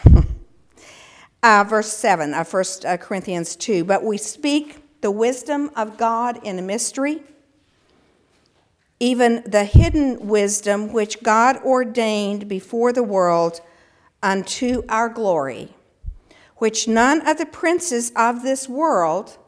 uh, 1.43 1.65
verse 1.69 1.93
7 1.93 2.35
of 2.35 2.53
1 2.53 2.65
uh, 2.87 2.97
Corinthians 2.97 3.57
2 3.57 3.85
But 3.85 4.05
we 4.05 4.19
speak 4.19 5.01
the 5.01 5.11
wisdom 5.11 5.71
of 5.77 5.97
God 5.97 6.41
in 6.43 6.59
a 6.59 6.63
mystery, 6.63 7.23
even 8.99 9.43
the 9.47 9.65
hidden 9.65 10.27
wisdom 10.27 10.93
which 10.93 11.23
God 11.23 11.59
ordained 11.65 12.49
before 12.49 12.93
the 12.93 13.03
world 13.03 13.61
unto 14.23 14.83
our 14.89 15.09
glory, 15.09 15.75
which 16.57 16.89
none 16.89 17.27
of 17.27 17.39
the 17.39 17.47
princes 17.47 18.11
of 18.17 18.43
this 18.43 18.69
world 18.69 19.39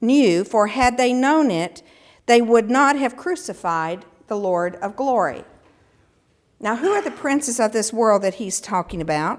knew, 0.00 0.44
for 0.44 0.68
had 0.68 0.96
they 0.96 1.12
known 1.12 1.50
it, 1.50 1.82
they 2.26 2.42
would 2.42 2.70
not 2.70 2.96
have 2.96 3.16
crucified 3.16 4.04
the 4.26 4.36
Lord 4.36 4.76
of 4.76 4.96
glory. 4.96 5.44
Now, 6.64 6.76
who 6.76 6.92
are 6.92 7.02
the 7.02 7.10
princes 7.10 7.60
of 7.60 7.72
this 7.72 7.92
world 7.92 8.22
that 8.22 8.36
he's 8.36 8.58
talking 8.58 9.02
about? 9.02 9.38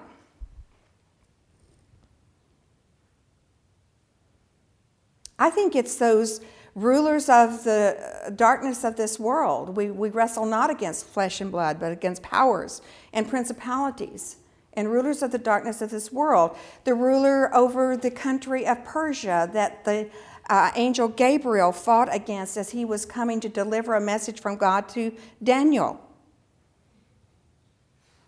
I 5.39 5.49
think 5.49 5.75
it's 5.75 5.95
those 5.95 6.39
rulers 6.75 7.27
of 7.27 7.63
the 7.63 8.31
darkness 8.35 8.83
of 8.83 8.95
this 8.95 9.19
world. 9.19 9.75
We, 9.75 9.89
we 9.89 10.09
wrestle 10.09 10.45
not 10.45 10.69
against 10.69 11.07
flesh 11.07 11.41
and 11.41 11.51
blood, 11.51 11.79
but 11.79 11.91
against 11.91 12.21
powers 12.21 12.83
and 13.11 13.27
principalities 13.27 14.35
and 14.73 14.91
rulers 14.91 15.23
of 15.23 15.31
the 15.31 15.39
darkness 15.39 15.81
of 15.81 15.89
this 15.89 16.11
world. 16.11 16.55
The 16.83 16.93
ruler 16.93 17.53
over 17.55 17.97
the 17.97 18.11
country 18.11 18.67
of 18.67 18.85
Persia 18.85 19.49
that 19.51 19.83
the 19.83 20.11
uh, 20.47 20.69
angel 20.75 21.07
Gabriel 21.07 21.71
fought 21.71 22.13
against 22.13 22.55
as 22.55 22.69
he 22.69 22.85
was 22.85 23.03
coming 23.03 23.39
to 23.39 23.49
deliver 23.49 23.95
a 23.95 24.01
message 24.01 24.39
from 24.39 24.57
God 24.57 24.87
to 24.89 25.11
Daniel. 25.41 26.05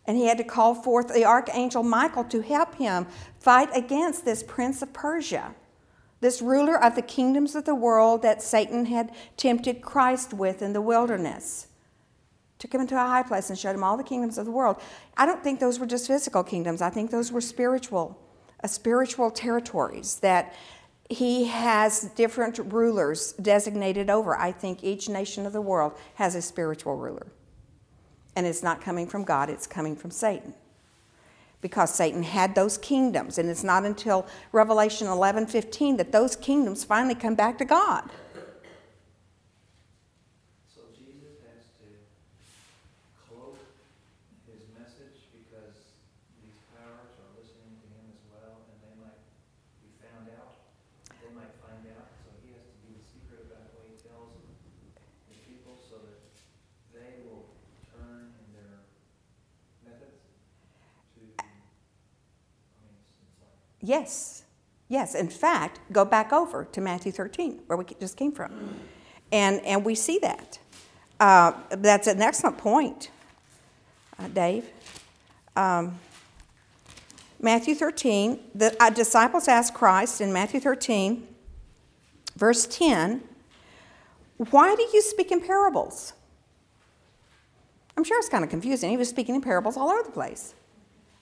And 0.07 0.17
he 0.17 0.27
had 0.27 0.37
to 0.37 0.43
call 0.43 0.73
forth 0.73 1.13
the 1.13 1.25
archangel 1.25 1.83
Michael 1.83 2.23
to 2.25 2.41
help 2.41 2.75
him 2.75 3.05
fight 3.39 3.69
against 3.75 4.23
this 4.23 4.41
prince 4.41 4.81
of 4.81 4.93
Persia, 4.93 5.53
this 6.21 6.41
ruler 6.41 6.81
of 6.81 6.95
the 6.95 7.01
kingdoms 7.01 7.55
of 7.55 7.65
the 7.65 7.75
world 7.75 8.21
that 8.21 8.41
Satan 8.41 8.85
had 8.85 9.11
tempted 9.35 9.81
Christ 9.81 10.33
with 10.33 10.61
in 10.61 10.71
the 10.71 10.81
wilderness. 10.81 11.67
Took 12.59 12.73
him 12.73 12.81
into 12.81 12.95
a 12.95 13.05
high 13.05 13.23
place 13.23 13.49
and 13.49 13.59
showed 13.59 13.75
him 13.75 13.83
all 13.83 13.97
the 13.97 14.03
kingdoms 14.03 14.37
of 14.37 14.45
the 14.45 14.51
world. 14.51 14.77
I 15.15 15.25
don't 15.25 15.43
think 15.43 15.59
those 15.59 15.77
were 15.77 15.85
just 15.85 16.07
physical 16.07 16.43
kingdoms, 16.43 16.81
I 16.81 16.89
think 16.89 17.11
those 17.11 17.31
were 17.31 17.41
spiritual, 17.41 18.17
uh, 18.63 18.67
spiritual 18.67 19.29
territories 19.29 20.19
that 20.21 20.55
he 21.09 21.45
has 21.45 22.09
different 22.15 22.57
rulers 22.71 23.33
designated 23.33 24.09
over. 24.09 24.37
I 24.37 24.51
think 24.51 24.83
each 24.83 25.07
nation 25.07 25.45
of 25.45 25.53
the 25.53 25.61
world 25.61 25.93
has 26.15 26.35
a 26.35 26.41
spiritual 26.41 26.95
ruler. 26.95 27.27
And 28.37 28.45
it's 28.45 28.61
not 28.61 28.81
coming 28.81 29.07
from 29.07 29.23
God, 29.23 29.49
it's 29.49 29.65
coming 29.65 29.95
from 29.95 30.11
Satan. 30.11 30.53
Because 31.59 31.91
Satan 31.91 32.21
had 32.21 32.53
those 32.53 32.77
kingdoms, 32.77 33.39
and 33.39 33.49
it's 33.49 33.63
not 33.63 33.83
until 33.83 34.27
Revelation 34.51 35.07
11 35.07 35.47
15 35.47 35.97
that 35.97 36.11
those 36.11 36.35
kingdoms 36.35 36.83
finally 36.83 37.15
come 37.15 37.33
back 37.33 37.57
to 37.57 37.65
God. 37.65 38.03
So 40.69 40.81
Jesus 40.93 41.41
has 41.49 41.65
to 41.81 41.89
cloak 43.25 43.57
his 44.45 44.61
message 44.77 45.17
because 45.33 45.97
these 46.45 46.61
powers 46.77 47.17
are 47.17 47.33
listening 47.41 47.73
to 47.81 47.87
him 47.89 48.05
as 48.13 48.21
well, 48.29 48.61
and 48.69 48.77
they 48.85 48.93
might 49.01 49.17
be 49.81 49.89
found 49.97 50.29
out. 50.37 50.61
They 51.25 51.33
might 51.33 51.57
find 51.65 51.81
out, 51.97 52.05
so 52.21 52.29
he 52.45 52.53
has 52.53 52.69
to 52.69 52.77
be 52.85 53.01
secret 53.01 53.49
about 53.49 53.73
what 53.73 53.89
he 53.89 53.97
tells 53.97 54.29
the 55.25 55.41
people 55.41 55.73
so 55.89 55.97
that 56.05 56.21
they 56.93 57.25
will 57.25 57.49
turn 57.97 58.29
in 58.29 58.47
their 58.53 58.77
methods 59.81 60.21
to, 61.17 61.21
I 61.41 61.45
mean, 62.85 62.93
it's, 62.93 63.09
it's 63.25 63.39
like, 63.41 63.57
Yes, 63.87 64.43
yes. 64.89 65.15
In 65.15 65.29
fact, 65.29 65.79
go 65.93 66.03
back 66.03 66.33
over 66.33 66.65
to 66.65 66.81
Matthew 66.81 67.13
13, 67.13 67.61
where 67.67 67.77
we 67.77 67.85
just 68.01 68.17
came 68.17 68.33
from. 68.33 68.51
And, 69.31 69.61
and 69.65 69.85
we 69.85 69.95
see 69.95 70.19
that. 70.19 70.59
Uh, 71.21 71.53
that's 71.69 72.05
an 72.05 72.21
excellent 72.21 72.57
point, 72.57 73.11
uh, 74.19 74.27
Dave. 74.27 74.65
Um, 75.55 75.97
Matthew 77.39 77.75
13, 77.75 78.39
the 78.55 78.75
uh, 78.83 78.89
disciples 78.89 79.47
asked 79.47 79.73
Christ 79.73 80.19
in 80.19 80.33
Matthew 80.33 80.59
13, 80.59 81.25
verse 82.35 82.67
10, 82.67 83.23
Why 84.51 84.75
do 84.75 84.85
you 84.93 85.01
speak 85.01 85.31
in 85.31 85.39
parables? 85.39 86.11
I'm 87.95 88.03
sure 88.03 88.19
it's 88.19 88.27
kind 88.27 88.43
of 88.43 88.49
confusing. 88.49 88.89
He 88.89 88.97
was 88.97 89.07
speaking 89.07 89.35
in 89.35 89.41
parables 89.41 89.77
all 89.77 89.89
over 89.89 90.03
the 90.03 90.11
place. 90.11 90.53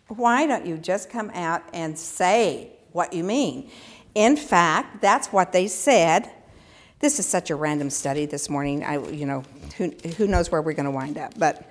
Why 0.08 0.46
don't 0.46 0.66
you 0.66 0.78
just 0.78 1.10
come 1.10 1.32
out 1.34 1.64
and 1.74 1.98
say 1.98 2.72
what 2.92 3.14
you 3.14 3.24
mean? 3.24 3.70
In 4.14 4.38
fact, 4.38 5.02
that's 5.02 5.28
what 5.28 5.52
they 5.52 5.68
said. 5.68 6.32
This 7.00 7.20
is 7.20 7.26
such 7.26 7.50
a 7.50 7.56
random 7.56 7.90
study 7.90 8.26
this 8.26 8.50
morning. 8.50 8.84
I, 8.84 9.00
you 9.10 9.26
know, 9.26 9.44
who, 9.78 9.92
who 10.18 10.28
knows 10.28 10.52
where 10.52 10.62
we're 10.62 10.74
going 10.74 10.86
to 10.86 10.92
wind 10.92 11.18
up? 11.18 11.34
But 11.38 11.70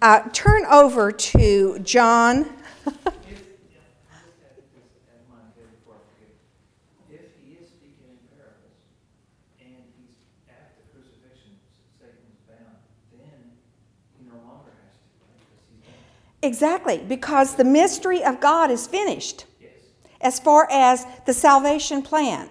uh, 0.00 0.20
turn 0.32 0.64
over 0.66 1.12
to 1.12 1.78
John. 1.80 2.42
if, 2.86 2.92
yeah, 3.68 3.82
I 4.08 4.22
just 4.24 4.40
had 4.40 4.56
this 4.56 4.68
at 5.08 5.24
my 5.28 5.40
head 5.56 5.68
before 5.76 5.96
I 5.96 6.04
forget. 6.14 6.32
If 7.12 7.32
he 7.44 7.60
is 7.60 7.68
speaking 7.68 8.08
in 8.08 8.20
parables, 8.32 8.76
and 9.60 9.84
he's 10.00 10.16
at 10.48 10.76
the 10.80 10.84
crucifixion, 10.92 11.60
Satan's 12.00 12.40
bound, 12.48 12.80
then 13.12 13.56
he 14.16 14.24
no 14.24 14.36
longer 14.40 14.72
has 14.84 14.96
to, 14.96 15.08
right? 15.20 15.36
Because 15.36 15.64
he's 15.68 15.80
bound. 15.84 16.35
Exactly, 16.46 16.98
because 16.98 17.56
the 17.56 17.64
mystery 17.64 18.22
of 18.24 18.40
God 18.40 18.70
is 18.70 18.86
finished 18.86 19.44
Yes. 19.60 19.70
as 20.20 20.38
far 20.40 20.68
as 20.70 21.06
the 21.26 21.32
salvation 21.34 22.02
plan. 22.02 22.48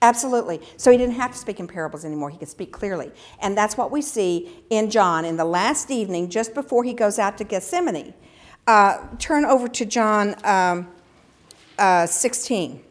Absolutely. 0.00 0.60
So 0.76 0.90
he 0.90 0.98
didn't 0.98 1.14
have 1.14 1.30
to 1.30 1.38
speak 1.38 1.60
in 1.60 1.68
parables 1.68 2.04
anymore. 2.04 2.28
He 2.30 2.36
could 2.36 2.48
speak 2.48 2.72
clearly. 2.72 3.12
And 3.40 3.56
that's 3.56 3.76
what 3.76 3.92
we 3.92 4.02
see 4.02 4.50
in 4.68 4.90
John 4.90 5.24
in 5.24 5.36
the 5.36 5.44
last 5.44 5.92
evening, 5.92 6.28
just 6.28 6.54
before 6.54 6.82
he 6.82 6.92
goes 6.92 7.20
out 7.20 7.38
to 7.38 7.44
Gethsemane. 7.44 8.12
Uh, 8.66 8.98
turn 9.18 9.44
over 9.44 9.68
to 9.68 9.84
John 9.84 10.34
um, 10.44 10.88
uh, 11.78 12.06
16. 12.06 12.82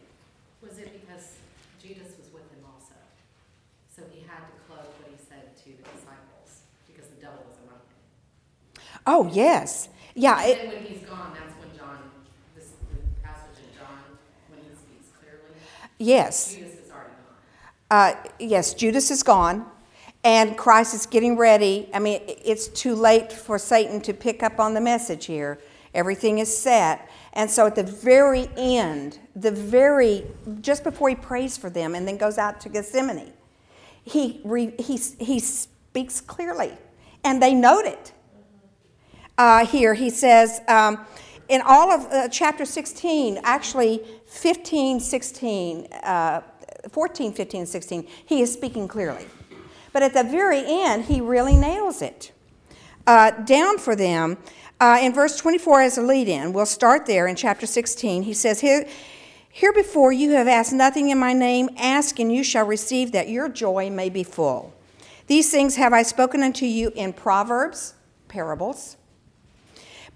Was 0.61 0.77
it 0.77 1.05
because 1.05 1.35
Judas 1.83 2.13
was 2.17 2.31
with 2.33 2.49
him 2.49 2.63
also? 2.65 2.95
So 3.93 4.03
he 4.13 4.21
had 4.21 4.39
to 4.39 4.53
close 4.67 4.87
what 4.99 5.09
he 5.09 5.17
said 5.29 5.55
to 5.57 5.65
the 5.65 5.83
disciples 5.83 6.61
because 6.87 7.09
the 7.09 7.21
devil 7.21 7.43
was 7.45 7.57
among 7.65 7.79
them. 7.79 8.83
Oh, 9.05 9.29
yes. 9.33 9.89
Yeah. 10.15 10.39
And 10.41 10.49
It, 10.51 10.57
then 10.57 10.67
when 10.67 10.83
he's 10.85 11.01
gone, 11.07 11.31
that's 11.33 11.53
when 11.59 11.77
John, 11.77 11.97
this 12.55 12.65
the 12.91 12.97
passage 13.23 13.57
in 13.59 13.77
John, 13.77 13.97
when 14.49 14.59
he 14.59 14.75
speaks 14.75 15.07
clearly, 15.19 15.55
yes. 15.97 16.55
Judas 16.55 16.73
is 16.73 16.91
already 16.91 17.09
gone. 17.89 18.15
Uh, 18.25 18.29
yes, 18.39 18.73
Judas 18.73 19.11
is 19.11 19.23
gone, 19.23 19.65
and 20.23 20.57
Christ 20.57 20.93
is 20.93 21.05
getting 21.05 21.37
ready. 21.37 21.89
I 21.93 21.99
mean, 21.99 22.21
i- 22.27 22.37
it's 22.43 22.67
too 22.67 22.95
late 22.95 23.31
for 23.31 23.57
Satan 23.57 24.01
to 24.01 24.13
pick 24.13 24.43
up 24.43 24.59
on 24.59 24.73
the 24.73 24.81
message 24.81 25.25
here. 25.25 25.59
Everything 25.93 26.39
is 26.39 26.55
set. 26.55 27.09
And 27.33 27.49
so 27.49 27.65
at 27.65 27.75
the 27.75 27.83
very 27.83 28.49
end, 28.57 29.19
the 29.35 29.51
very, 29.51 30.25
just 30.61 30.83
before 30.83 31.09
he 31.09 31.15
prays 31.15 31.57
for 31.57 31.69
them 31.69 31.95
and 31.95 32.07
then 32.07 32.17
goes 32.17 32.37
out 32.37 32.59
to 32.61 32.69
Gethsemane, 32.69 33.33
he, 34.03 34.41
re, 34.43 34.73
he, 34.79 34.97
he 35.19 35.39
speaks 35.39 36.19
clearly, 36.21 36.73
and 37.23 37.41
they 37.41 37.53
note 37.53 37.85
it. 37.85 38.11
Uh, 39.41 39.65
here 39.65 39.95
he 39.95 40.11
says, 40.11 40.61
um, 40.67 41.03
in 41.49 41.61
all 41.65 41.91
of 41.91 42.05
uh, 42.11 42.29
chapter 42.29 42.63
16, 42.63 43.39
actually 43.43 43.99
15, 44.27 44.99
16, 44.99 45.87
uh, 46.03 46.41
14, 46.91 47.33
15, 47.33 47.65
16, 47.65 48.07
he 48.23 48.43
is 48.43 48.53
speaking 48.53 48.87
clearly. 48.87 49.25
But 49.93 50.03
at 50.03 50.13
the 50.13 50.23
very 50.23 50.61
end, 50.63 51.05
he 51.05 51.21
really 51.21 51.55
nails 51.55 52.03
it. 52.03 52.31
Uh, 53.07 53.31
down 53.31 53.79
for 53.79 53.95
them, 53.95 54.37
uh, 54.79 54.99
in 55.01 55.11
verse 55.11 55.37
24 55.37 55.81
as 55.81 55.97
a 55.97 56.03
lead 56.03 56.27
in, 56.27 56.53
we'll 56.53 56.67
start 56.67 57.07
there 57.07 57.25
in 57.25 57.35
chapter 57.35 57.65
16. 57.65 58.21
He 58.21 58.35
says, 58.35 58.61
Here, 58.61 58.87
here 59.49 59.73
before 59.73 60.11
you 60.11 60.33
have 60.33 60.47
asked 60.47 60.71
nothing 60.71 61.09
in 61.09 61.17
my 61.17 61.33
name, 61.33 61.67
ask 61.79 62.19
and 62.19 62.31
you 62.31 62.43
shall 62.43 62.67
receive 62.67 63.11
that 63.13 63.27
your 63.27 63.49
joy 63.49 63.89
may 63.89 64.09
be 64.11 64.23
full. 64.23 64.71
These 65.25 65.49
things 65.49 65.77
have 65.77 65.93
I 65.93 66.03
spoken 66.03 66.43
unto 66.43 66.67
you 66.67 66.91
in 66.93 67.11
proverbs, 67.11 67.95
parables. 68.27 68.97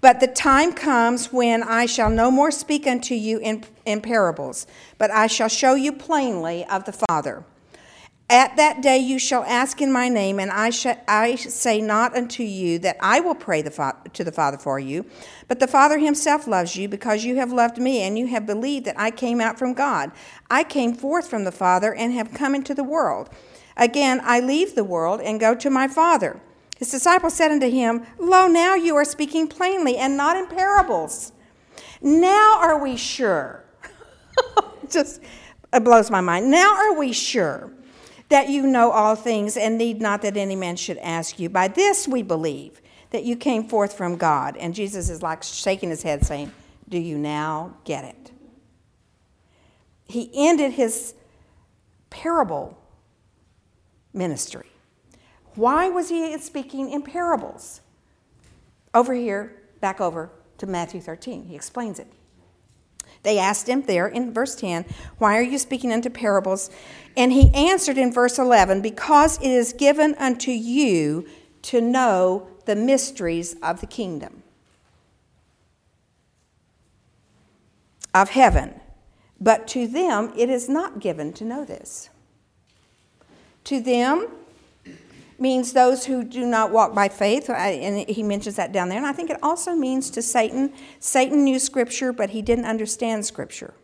But 0.00 0.20
the 0.20 0.26
time 0.26 0.72
comes 0.72 1.32
when 1.32 1.62
I 1.62 1.86
shall 1.86 2.10
no 2.10 2.30
more 2.30 2.50
speak 2.50 2.86
unto 2.86 3.14
you 3.14 3.38
in, 3.38 3.64
in 3.84 4.00
parables, 4.00 4.66
but 4.98 5.10
I 5.10 5.26
shall 5.26 5.48
show 5.48 5.74
you 5.74 5.92
plainly 5.92 6.64
of 6.66 6.84
the 6.84 6.92
Father. 7.08 7.44
At 8.28 8.56
that 8.56 8.82
day 8.82 8.98
you 8.98 9.20
shall 9.20 9.44
ask 9.44 9.80
in 9.80 9.92
my 9.92 10.08
name, 10.08 10.40
and 10.40 10.50
I, 10.50 10.70
sh- 10.70 10.98
I 11.06 11.36
say 11.36 11.80
not 11.80 12.16
unto 12.16 12.42
you 12.42 12.78
that 12.80 12.96
I 13.00 13.20
will 13.20 13.36
pray 13.36 13.62
the 13.62 13.70
fa- 13.70 13.96
to 14.12 14.24
the 14.24 14.32
Father 14.32 14.58
for 14.58 14.80
you, 14.80 15.06
but 15.46 15.60
the 15.60 15.68
Father 15.68 15.98
himself 15.98 16.48
loves 16.48 16.76
you, 16.76 16.88
because 16.88 17.24
you 17.24 17.36
have 17.36 17.52
loved 17.52 17.78
me, 17.78 18.02
and 18.02 18.18
you 18.18 18.26
have 18.26 18.44
believed 18.44 18.84
that 18.86 18.98
I 18.98 19.12
came 19.12 19.40
out 19.40 19.60
from 19.60 19.74
God. 19.74 20.10
I 20.50 20.64
came 20.64 20.92
forth 20.92 21.28
from 21.28 21.44
the 21.44 21.52
Father, 21.52 21.94
and 21.94 22.12
have 22.14 22.34
come 22.34 22.56
into 22.56 22.74
the 22.74 22.82
world. 22.82 23.30
Again, 23.76 24.20
I 24.24 24.40
leave 24.40 24.74
the 24.74 24.84
world 24.84 25.20
and 25.20 25.38
go 25.38 25.54
to 25.54 25.70
my 25.70 25.86
Father. 25.86 26.40
His 26.76 26.90
disciples 26.90 27.34
said 27.34 27.50
unto 27.50 27.70
him, 27.70 28.06
Lo, 28.18 28.46
now 28.46 28.74
you 28.74 28.94
are 28.96 29.04
speaking 29.04 29.48
plainly, 29.48 29.96
and 29.96 30.16
not 30.16 30.36
in 30.36 30.46
parables. 30.46 31.32
Now 32.02 32.58
are 32.60 32.82
we 32.82 32.96
sure? 32.96 33.64
Just 34.90 35.22
it 35.72 35.84
blows 35.84 36.10
my 36.10 36.20
mind. 36.20 36.50
Now 36.50 36.74
are 36.76 36.98
we 36.98 37.12
sure 37.12 37.70
that 38.28 38.48
you 38.48 38.66
know 38.66 38.90
all 38.90 39.16
things 39.16 39.56
and 39.56 39.78
need 39.78 40.00
not 40.00 40.22
that 40.22 40.36
any 40.36 40.56
man 40.56 40.76
should 40.76 40.98
ask 40.98 41.38
you? 41.38 41.48
By 41.48 41.68
this 41.68 42.06
we 42.06 42.22
believe 42.22 42.80
that 43.10 43.24
you 43.24 43.36
came 43.36 43.66
forth 43.66 43.94
from 43.94 44.16
God. 44.16 44.56
And 44.56 44.74
Jesus 44.74 45.08
is 45.08 45.22
like 45.22 45.42
shaking 45.42 45.90
his 45.90 46.02
head, 46.02 46.26
saying, 46.26 46.52
Do 46.88 46.98
you 46.98 47.16
now 47.16 47.76
get 47.84 48.04
it? 48.04 48.30
He 50.04 50.30
ended 50.34 50.72
his 50.72 51.14
parable 52.10 52.78
ministry. 54.12 54.66
Why 55.56 55.88
was 55.88 56.10
he 56.10 56.36
speaking 56.38 56.90
in 56.90 57.02
parables? 57.02 57.80
Over 58.94 59.14
here, 59.14 59.56
back 59.80 60.00
over 60.00 60.30
to 60.58 60.66
Matthew 60.66 61.00
13. 61.00 61.46
He 61.46 61.54
explains 61.56 61.98
it. 61.98 62.06
They 63.22 63.38
asked 63.38 63.68
him 63.68 63.82
there 63.82 64.06
in 64.06 64.32
verse 64.32 64.54
10, 64.54 64.84
Why 65.18 65.36
are 65.36 65.42
you 65.42 65.58
speaking 65.58 65.92
unto 65.92 66.10
parables? 66.10 66.70
And 67.16 67.32
he 67.32 67.52
answered 67.54 67.98
in 67.98 68.12
verse 68.12 68.38
11, 68.38 68.82
Because 68.82 69.38
it 69.38 69.50
is 69.50 69.72
given 69.72 70.14
unto 70.18 70.50
you 70.50 71.26
to 71.62 71.80
know 71.80 72.48
the 72.66 72.76
mysteries 72.76 73.56
of 73.62 73.80
the 73.80 73.86
kingdom 73.86 74.42
of 78.14 78.30
heaven. 78.30 78.80
But 79.40 79.66
to 79.68 79.86
them 79.86 80.32
it 80.36 80.48
is 80.48 80.68
not 80.68 81.00
given 81.00 81.32
to 81.34 81.44
know 81.44 81.64
this. 81.64 82.08
To 83.64 83.80
them 83.80 84.28
means 85.38 85.72
those 85.72 86.06
who 86.06 86.24
do 86.24 86.46
not 86.46 86.70
walk 86.70 86.94
by 86.94 87.08
faith, 87.08 87.50
uh, 87.50 87.54
and 87.54 88.08
he 88.08 88.22
mentions 88.22 88.56
that 88.56 88.72
down 88.72 88.88
there. 88.88 88.98
And 88.98 89.06
I 89.06 89.12
think 89.12 89.30
it 89.30 89.38
also 89.42 89.74
means 89.74 90.10
to 90.10 90.22
Satan. 90.22 90.72
Satan 90.98 91.44
knew 91.44 91.58
Scripture, 91.58 92.12
but 92.12 92.30
he 92.30 92.42
didn't 92.42 92.64
understand 92.64 93.26
Scripture 93.26 93.74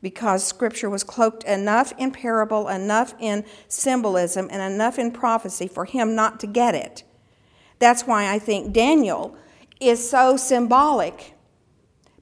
because 0.00 0.46
Scripture 0.46 0.88
was 0.88 1.02
cloaked 1.02 1.44
enough 1.44 1.92
in 1.98 2.10
parable, 2.12 2.68
enough 2.68 3.14
in 3.18 3.44
symbolism, 3.66 4.48
and 4.50 4.72
enough 4.72 4.98
in 4.98 5.10
prophecy 5.10 5.66
for 5.66 5.84
him 5.84 6.14
not 6.14 6.38
to 6.40 6.46
get 6.46 6.74
it. 6.74 7.02
That's 7.78 8.06
why 8.06 8.32
I 8.32 8.38
think 8.38 8.72
Daniel 8.72 9.36
is 9.80 10.08
so 10.08 10.36
symbolic 10.36 11.34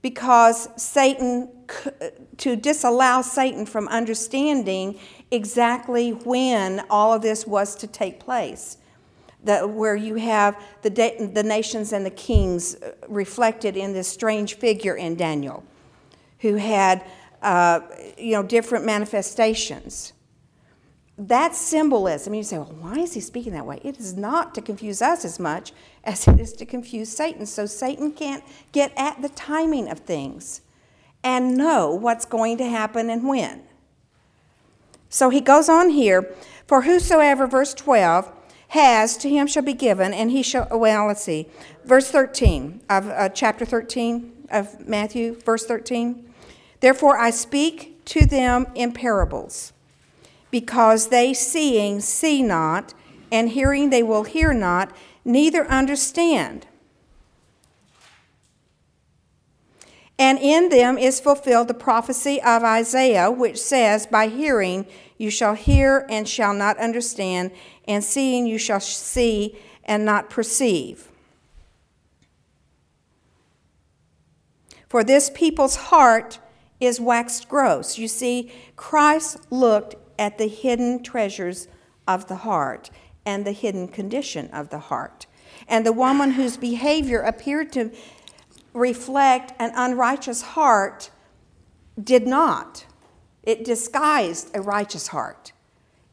because 0.03 0.69
Satan, 0.81 1.51
to 2.37 2.57
disallow 2.57 3.23
Satan 3.23 3.67
from 3.67 3.89
understanding 3.89 4.99
exactly 5.31 6.11
when 6.11 6.85
all 6.91 7.13
of 7.13 7.23
this 7.23 7.47
was 7.47 7.75
to 7.77 7.87
take 7.87 8.21
place. 8.21 8.79
The, 9.45 9.61
where 9.67 9.95
you 9.95 10.17
have 10.17 10.61
the, 10.83 10.91
the 10.91 11.43
nations 11.43 11.93
and 11.93 12.05
the 12.05 12.11
kings 12.11 12.77
reflected 13.07 13.77
in 13.77 13.93
this 13.93 14.09
strange 14.09 14.55
figure 14.55 14.97
in 14.97 15.15
Daniel, 15.15 15.63
who 16.41 16.57
had 16.57 17.05
uh, 17.43 17.81
you 18.19 18.33
know 18.33 18.43
different 18.43 18.85
manifestations. 18.85 20.13
That's 21.19 21.59
symbolism. 21.59 22.35
You 22.35 22.43
say, 22.43 22.59
well, 22.59 22.75
why 22.81 22.97
is 22.97 23.15
he 23.15 23.21
speaking 23.21 23.53
that 23.53 23.65
way? 23.65 23.81
It 23.83 23.99
is 23.99 24.17
not 24.17 24.55
to 24.57 24.61
confuse 24.61 25.01
us 25.01 25.25
as 25.25 25.39
much 25.39 25.73
as 26.05 26.29
it 26.29 26.39
is 26.39 26.53
to 26.55 26.67
confuse 26.67 27.09
Satan. 27.09 27.47
So 27.47 27.65
Satan 27.65 28.13
can't 28.13 28.45
get 28.73 28.93
at 28.97 29.23
the 29.23 29.31
timing 29.31 29.89
of 29.89 30.01
things 30.01 30.61
and 31.25 31.57
know 31.57 31.91
what's 31.91 32.27
going 32.27 32.59
to 32.59 32.69
happen 32.69 33.09
and 33.09 33.27
when. 33.27 33.63
So 35.09 35.31
he 35.31 35.41
goes 35.41 35.69
on 35.69 35.91
here, 35.91 36.35
for 36.67 36.83
whosoever, 36.83 37.47
verse 37.47 37.75
12, 37.75 38.31
has, 38.69 39.17
to 39.19 39.29
him 39.29 39.47
shall 39.47 39.63
be 39.63 39.73
given, 39.73 40.13
and 40.13 40.31
he 40.31 40.43
shall, 40.43 40.67
well, 40.71 41.07
let's 41.07 41.23
see, 41.23 41.47
verse 41.85 42.11
13 42.11 42.81
of 42.91 43.09
uh, 43.09 43.29
chapter 43.29 43.65
13 43.65 44.33
of 44.51 44.87
Matthew, 44.87 45.35
verse 45.35 45.65
13. 45.65 46.29
Therefore 46.81 47.17
I 47.17 47.31
speak 47.31 48.05
to 48.07 48.27
them 48.27 48.67
in 48.75 48.93
parables, 48.93 49.73
because 50.51 51.09
they 51.09 51.33
seeing 51.33 52.01
see 52.01 52.43
not, 52.43 52.95
and 53.31 53.51
hearing 53.51 53.91
they 53.91 54.03
will 54.03 54.25
hear 54.25 54.53
not, 54.53 54.95
neither 55.25 55.67
understand. 55.67 56.67
And 60.19 60.39
in 60.39 60.71
them 60.71 60.97
is 60.97 61.21
fulfilled 61.21 61.69
the 61.69 61.75
prophecy 61.75 62.41
of 62.41 62.65
Isaiah, 62.65 63.31
which 63.31 63.59
says, 63.59 64.07
By 64.07 64.29
hearing 64.29 64.87
you 65.19 65.31
shall 65.31 65.55
hear 65.55 66.07
and 66.09 66.27
shall 66.27 66.55
not 66.55 66.79
understand, 66.79 67.51
and 67.87 68.03
seeing 68.03 68.47
you 68.47 68.59
shall 68.59 68.81
see 68.81 69.59
and 69.85 70.05
not 70.05 70.31
perceive. 70.31 71.09
For 74.89 75.05
this 75.05 75.31
people's 75.35 75.77
heart 75.77 76.39
is 76.81 77.01
waxed 77.01 77.49
gross. 77.49 77.99
You 77.99 78.09
see, 78.09 78.51
Christ 78.77 79.39
looked 79.51 79.97
at 80.19 80.39
the 80.39 80.49
hidden 80.49 81.03
treasures 81.03 81.69
of 82.09 82.29
the 82.29 82.37
heart 82.37 82.91
and 83.25 83.45
the 83.45 83.53
hidden 83.53 83.89
condition 83.89 84.49
of 84.51 84.71
the 84.71 84.79
heart. 84.79 85.27
And 85.69 85.85
the 85.85 85.93
woman 85.93 86.33
whose 86.33 86.57
behavior 86.57 87.21
appeared 87.21 87.73
to 87.73 87.91
reflect 88.77 89.55
an 89.59 89.73
unrighteous 89.75 90.43
heart 90.43 91.11
did 92.01 92.27
not. 92.27 92.85
It 93.43 93.65
disguised 93.65 94.55
a 94.55 94.61
righteous 94.61 95.09
heart, 95.09 95.53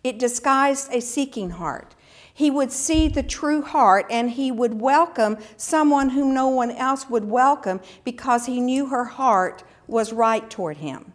it 0.03 0.17
disguised 0.17 0.91
a 0.91 1.01
seeking 1.01 1.51
heart. 1.51 1.93
He 2.35 2.49
would 2.49 2.71
see 2.71 3.09
the 3.09 3.21
true 3.21 3.61
heart 3.61 4.07
and 4.09 4.31
he 4.31 4.51
would 4.51 4.81
welcome 4.81 5.37
someone 5.55 6.09
whom 6.09 6.33
no 6.33 6.47
one 6.47 6.71
else 6.71 7.07
would 7.07 7.25
welcome 7.25 7.79
because 8.03 8.47
he 8.47 8.59
knew 8.59 8.87
her 8.87 9.05
heart 9.05 9.63
was 9.85 10.11
right 10.11 10.49
toward 10.49 10.77
him. 10.77 11.13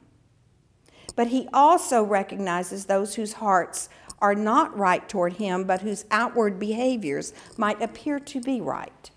But 1.17 1.29
he 1.29 1.49
also 1.53 2.05
recognizes 2.05 2.85
those 2.85 3.17
whose 3.17 3.33
hearts 3.35 3.89
are 4.21 4.37
not 4.37 4.79
right 4.79 5.09
toward 5.09 5.35
him, 5.35 5.65
but 5.65 5.81
whose 5.81 6.05
outward 6.13 6.61
behaviors 6.61 7.33
might 7.57 7.83
appear 7.83 8.21
to 8.21 8.41
be 8.41 8.61
right. 8.61 9.11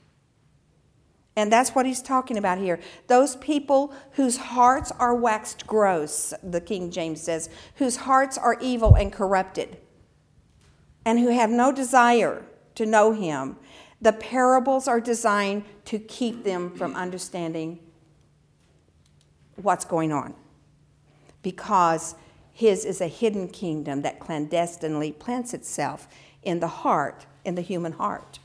And 1.42 1.52
that's 1.52 1.72
what 1.72 1.88
he's 1.88 2.04
talking 2.04 2.38
about 2.38 2.60
here. 2.60 2.80
Those 3.08 3.36
people 3.38 3.92
whose 4.12 4.38
hearts 4.38 4.92
are 5.00 5.16
waxed 5.16 5.66
gross, 5.66 6.36
the 6.44 6.62
King 6.62 6.92
James 6.92 7.20
says, 7.20 7.50
whose 7.78 7.96
hearts 7.96 8.38
are 8.38 8.60
evil 8.62 8.94
and 8.94 9.12
corrupted, 9.12 9.78
and 11.04 11.18
who 11.18 11.30
have 11.30 11.50
no 11.50 11.72
desire 11.72 12.46
to 12.76 12.86
know 12.86 13.12
him. 13.12 13.56
The 14.00 14.14
parables 14.14 14.88
are 14.88 15.02
designed 15.02 15.64
to 15.86 15.98
keep 15.98 16.44
them 16.44 16.70
from 16.76 16.96
understanding 16.96 17.80
what's 19.56 19.84
going 19.84 20.12
on. 20.12 20.36
Because 21.42 22.14
his 22.54 22.86
is 22.86 23.02
a 23.02 23.08
hidden 23.08 23.48
kingdom 23.48 24.04
that 24.04 24.20
clandestinely 24.20 25.12
plants 25.12 25.56
itself 25.56 26.08
in 26.44 26.60
the 26.60 26.68
heart, 26.68 27.26
in 27.44 27.56
the 27.56 27.64
human 27.64 27.94
heart. 27.94 28.38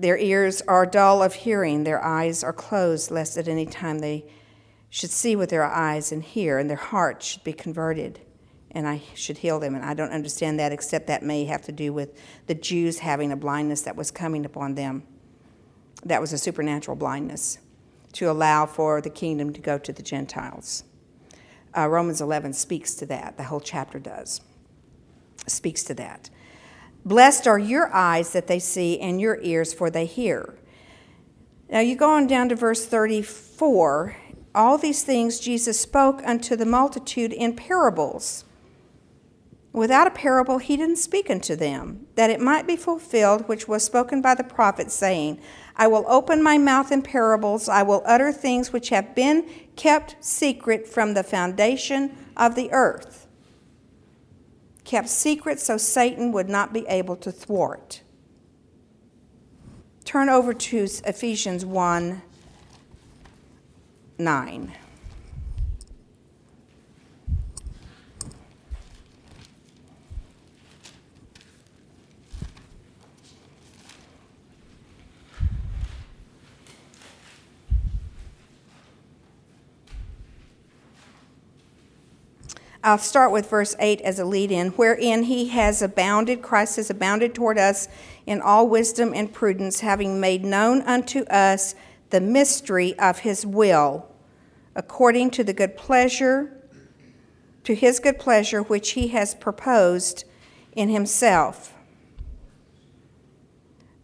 Their 0.00 0.18
ears 0.18 0.60
are 0.68 0.84
dull 0.84 1.22
of 1.22 1.32
hearing, 1.32 1.84
their 1.84 2.04
eyes 2.04 2.44
are 2.44 2.52
closed, 2.52 3.10
lest 3.10 3.38
at 3.38 3.48
any 3.48 3.64
time 3.64 4.00
they 4.00 4.26
should 4.90 5.10
see 5.10 5.34
with 5.34 5.48
their 5.48 5.64
eyes 5.64 6.12
and 6.12 6.22
hear, 6.22 6.58
and 6.58 6.68
their 6.68 6.76
hearts 6.76 7.24
should 7.24 7.44
be 7.44 7.54
converted, 7.54 8.20
and 8.70 8.86
I 8.86 9.00
should 9.14 9.38
heal 9.38 9.58
them. 9.58 9.74
And 9.74 9.82
I 9.82 9.94
don't 9.94 10.12
understand 10.12 10.60
that, 10.60 10.70
except 10.70 11.06
that 11.06 11.22
may 11.22 11.46
have 11.46 11.62
to 11.62 11.72
do 11.72 11.94
with 11.94 12.20
the 12.46 12.54
Jews 12.54 12.98
having 12.98 13.32
a 13.32 13.36
blindness 13.36 13.80
that 13.82 13.96
was 13.96 14.10
coming 14.10 14.44
upon 14.44 14.74
them. 14.74 15.02
That 16.04 16.20
was 16.20 16.34
a 16.34 16.38
supernatural 16.38 16.98
blindness 16.98 17.58
to 18.12 18.30
allow 18.30 18.66
for 18.66 19.00
the 19.00 19.08
kingdom 19.08 19.54
to 19.54 19.62
go 19.62 19.78
to 19.78 19.92
the 19.94 20.02
Gentiles. 20.02 20.84
Uh, 21.74 21.88
Romans 21.88 22.20
11 22.20 22.52
speaks 22.52 22.94
to 22.96 23.06
that, 23.06 23.38
the 23.38 23.44
whole 23.44 23.60
chapter 23.60 23.98
does, 23.98 24.42
speaks 25.46 25.82
to 25.84 25.94
that. 25.94 26.28
Blessed 27.06 27.46
are 27.46 27.58
your 27.58 27.88
eyes 27.94 28.32
that 28.32 28.48
they 28.48 28.58
see, 28.58 28.98
and 28.98 29.20
your 29.20 29.38
ears 29.40 29.72
for 29.72 29.90
they 29.90 30.06
hear. 30.06 30.56
Now 31.70 31.78
you 31.78 31.94
go 31.94 32.10
on 32.10 32.26
down 32.26 32.48
to 32.48 32.56
verse 32.56 32.84
34 32.84 34.16
All 34.56 34.76
these 34.76 35.04
things 35.04 35.38
Jesus 35.38 35.78
spoke 35.78 36.20
unto 36.26 36.56
the 36.56 36.66
multitude 36.66 37.32
in 37.32 37.54
parables. 37.54 38.44
Without 39.72 40.08
a 40.08 40.10
parable, 40.10 40.58
he 40.58 40.76
didn't 40.76 40.96
speak 40.96 41.30
unto 41.30 41.54
them, 41.54 42.08
that 42.16 42.30
it 42.30 42.40
might 42.40 42.66
be 42.66 42.74
fulfilled 42.74 43.46
which 43.46 43.68
was 43.68 43.84
spoken 43.84 44.20
by 44.20 44.34
the 44.34 44.42
prophet, 44.42 44.90
saying, 44.90 45.38
I 45.76 45.86
will 45.86 46.06
open 46.08 46.42
my 46.42 46.58
mouth 46.58 46.90
in 46.90 47.02
parables, 47.02 47.68
I 47.68 47.84
will 47.84 48.02
utter 48.04 48.32
things 48.32 48.72
which 48.72 48.88
have 48.88 49.14
been 49.14 49.48
kept 49.76 50.16
secret 50.18 50.88
from 50.88 51.14
the 51.14 51.22
foundation 51.22 52.16
of 52.36 52.56
the 52.56 52.72
earth. 52.72 53.25
Kept 54.86 55.08
secret 55.08 55.58
so 55.58 55.76
Satan 55.76 56.30
would 56.30 56.48
not 56.48 56.72
be 56.72 56.86
able 56.86 57.16
to 57.16 57.32
thwart. 57.32 58.02
Turn 60.04 60.28
over 60.28 60.54
to 60.54 60.86
Ephesians 61.04 61.66
1 61.66 62.22
9. 64.18 64.72
I'll 82.86 82.98
start 82.98 83.32
with 83.32 83.50
verse 83.50 83.74
8 83.80 84.00
as 84.02 84.20
a 84.20 84.24
lead 84.24 84.52
in, 84.52 84.68
wherein 84.68 85.24
he 85.24 85.48
has 85.48 85.82
abounded, 85.82 86.40
Christ 86.40 86.76
has 86.76 86.88
abounded 86.88 87.34
toward 87.34 87.58
us 87.58 87.88
in 88.26 88.40
all 88.40 88.68
wisdom 88.68 89.12
and 89.12 89.32
prudence, 89.32 89.80
having 89.80 90.20
made 90.20 90.44
known 90.44 90.82
unto 90.82 91.24
us 91.24 91.74
the 92.10 92.20
mystery 92.20 92.96
of 92.96 93.18
his 93.18 93.44
will, 93.44 94.06
according 94.76 95.32
to 95.32 95.42
the 95.42 95.52
good 95.52 95.76
pleasure, 95.76 96.62
to 97.64 97.74
his 97.74 97.98
good 97.98 98.20
pleasure 98.20 98.62
which 98.62 98.90
he 98.90 99.08
has 99.08 99.34
proposed 99.34 100.22
in 100.70 100.88
himself. 100.88 101.74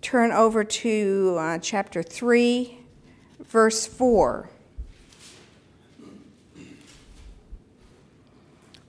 Turn 0.00 0.32
over 0.32 0.64
to 0.64 1.36
uh, 1.38 1.58
chapter 1.58 2.02
3, 2.02 2.80
verse 3.44 3.86
4. 3.86 4.50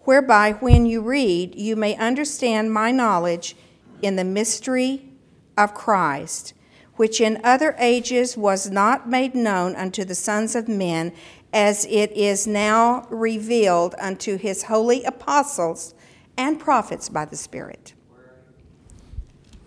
Whereby 0.03 0.53
when 0.53 0.85
you 0.85 1.01
read, 1.01 1.55
you 1.55 1.75
may 1.75 1.95
understand 1.95 2.73
my 2.73 2.91
knowledge 2.91 3.55
in 4.01 4.15
the 4.15 4.23
mystery 4.23 5.09
of 5.57 5.73
Christ, 5.73 6.53
which 6.95 7.21
in 7.21 7.39
other 7.43 7.75
ages 7.79 8.37
was 8.37 8.69
not 8.69 9.09
made 9.09 9.33
known 9.33 9.75
unto 9.75 10.03
the 10.03 10.15
sons 10.15 10.55
of 10.55 10.67
men, 10.67 11.13
as 11.51 11.85
it 11.85 12.11
is 12.11 12.47
now 12.47 13.07
revealed 13.09 13.95
unto 13.99 14.37
his 14.37 14.63
holy 14.63 15.03
apostles 15.03 15.93
and 16.37 16.59
prophets 16.59 17.09
by 17.09 17.25
the 17.25 17.35
Spirit. 17.35 17.93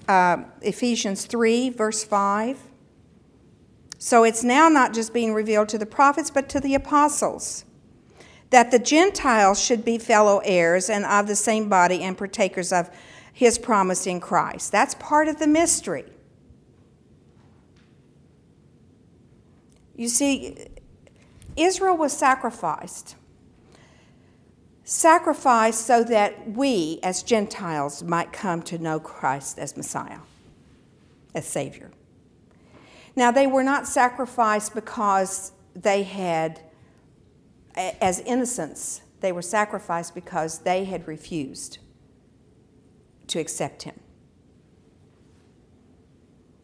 Uh, 0.08 0.44
Ephesians 0.62 1.24
3, 1.26 1.70
verse 1.70 2.04
5. 2.04 2.58
So 3.98 4.24
it's 4.24 4.44
now 4.44 4.68
not 4.68 4.92
just 4.92 5.14
being 5.14 5.32
revealed 5.32 5.68
to 5.70 5.78
the 5.78 5.86
prophets, 5.86 6.30
but 6.30 6.48
to 6.50 6.60
the 6.60 6.74
apostles 6.74 7.65
that 8.56 8.70
the 8.70 8.78
Gentiles 8.78 9.62
should 9.62 9.84
be 9.84 9.98
fellow 9.98 10.40
heirs 10.42 10.88
and 10.88 11.04
of 11.04 11.26
the 11.26 11.36
same 11.36 11.68
body 11.68 12.02
and 12.02 12.16
partakers 12.16 12.72
of 12.72 12.88
his 13.30 13.58
promise 13.58 14.06
in 14.06 14.18
Christ. 14.18 14.72
That's 14.72 14.94
part 14.94 15.28
of 15.28 15.38
the 15.38 15.46
mystery. 15.46 16.06
You 19.94 20.08
see, 20.08 20.56
Israel 21.54 21.98
was 21.98 22.14
sacrificed. 22.14 23.16
Sacrificed 24.84 25.86
so 25.86 26.02
that 26.04 26.52
we, 26.52 26.98
as 27.02 27.22
Gentiles, 27.22 28.02
might 28.02 28.32
come 28.32 28.62
to 28.62 28.78
know 28.78 28.98
Christ 28.98 29.58
as 29.58 29.76
Messiah, 29.76 30.20
as 31.34 31.46
Savior. 31.46 31.90
Now, 33.14 33.30
they 33.30 33.46
were 33.46 33.62
not 33.62 33.86
sacrificed 33.86 34.74
because 34.74 35.52
they 35.74 36.04
had 36.04 36.62
as 37.76 38.20
innocents, 38.20 39.02
they 39.20 39.32
were 39.32 39.42
sacrificed 39.42 40.14
because 40.14 40.60
they 40.60 40.84
had 40.84 41.06
refused 41.06 41.78
to 43.28 43.38
accept 43.38 43.82
him. 43.82 43.98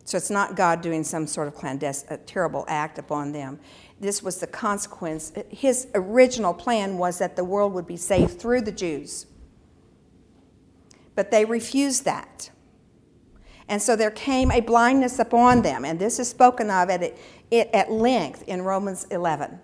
So 0.04 0.16
it's 0.16 0.30
not 0.30 0.56
God 0.56 0.80
doing 0.80 1.04
some 1.04 1.26
sort 1.26 1.48
of 1.48 1.54
clandestine, 1.54 2.18
terrible 2.26 2.64
act 2.68 2.98
upon 2.98 3.32
them. 3.32 3.60
This 4.00 4.22
was 4.22 4.40
the 4.40 4.46
consequence. 4.46 5.32
His 5.48 5.86
original 5.94 6.52
plan 6.52 6.98
was 6.98 7.18
that 7.18 7.36
the 7.36 7.44
world 7.44 7.72
would 7.72 7.86
be 7.86 7.96
saved 7.96 8.40
through 8.40 8.62
the 8.62 8.72
Jews. 8.72 9.26
But 11.14 11.30
they 11.30 11.44
refused 11.44 12.04
that. 12.04 12.50
And 13.68 13.80
so 13.80 13.96
there 13.96 14.10
came 14.10 14.50
a 14.50 14.60
blindness 14.60 15.18
upon 15.18 15.62
them, 15.62 15.84
and 15.84 15.98
this 15.98 16.18
is 16.18 16.28
spoken 16.28 16.68
of 16.68 16.90
at, 16.90 17.16
at 17.52 17.90
length 17.90 18.42
in 18.46 18.62
Romans 18.62 19.04
11. 19.04 19.60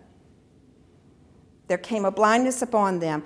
There 1.69 1.79
came 1.79 2.05
a 2.05 2.11
blindness 2.11 2.63
upon 2.63 2.99
them. 2.99 3.23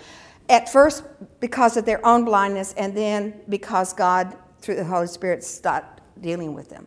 At 0.48 0.70
first, 0.70 1.04
because 1.40 1.76
of 1.76 1.84
their 1.84 2.04
own 2.04 2.24
blindness, 2.24 2.74
and 2.76 2.96
then 2.96 3.40
because 3.48 3.92
God, 3.92 4.36
through 4.60 4.74
the 4.74 4.84
Holy 4.84 5.06
Spirit, 5.06 5.42
stopped 5.44 6.02
dealing 6.20 6.52
with 6.52 6.68
them. 6.68 6.86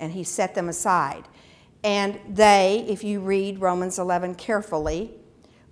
And 0.00 0.12
He 0.12 0.24
set 0.24 0.54
them 0.54 0.68
aside. 0.68 1.24
And 1.84 2.18
they, 2.28 2.84
if 2.88 3.04
you 3.04 3.20
read 3.20 3.60
Romans 3.60 3.98
11 3.98 4.34
carefully, 4.34 5.12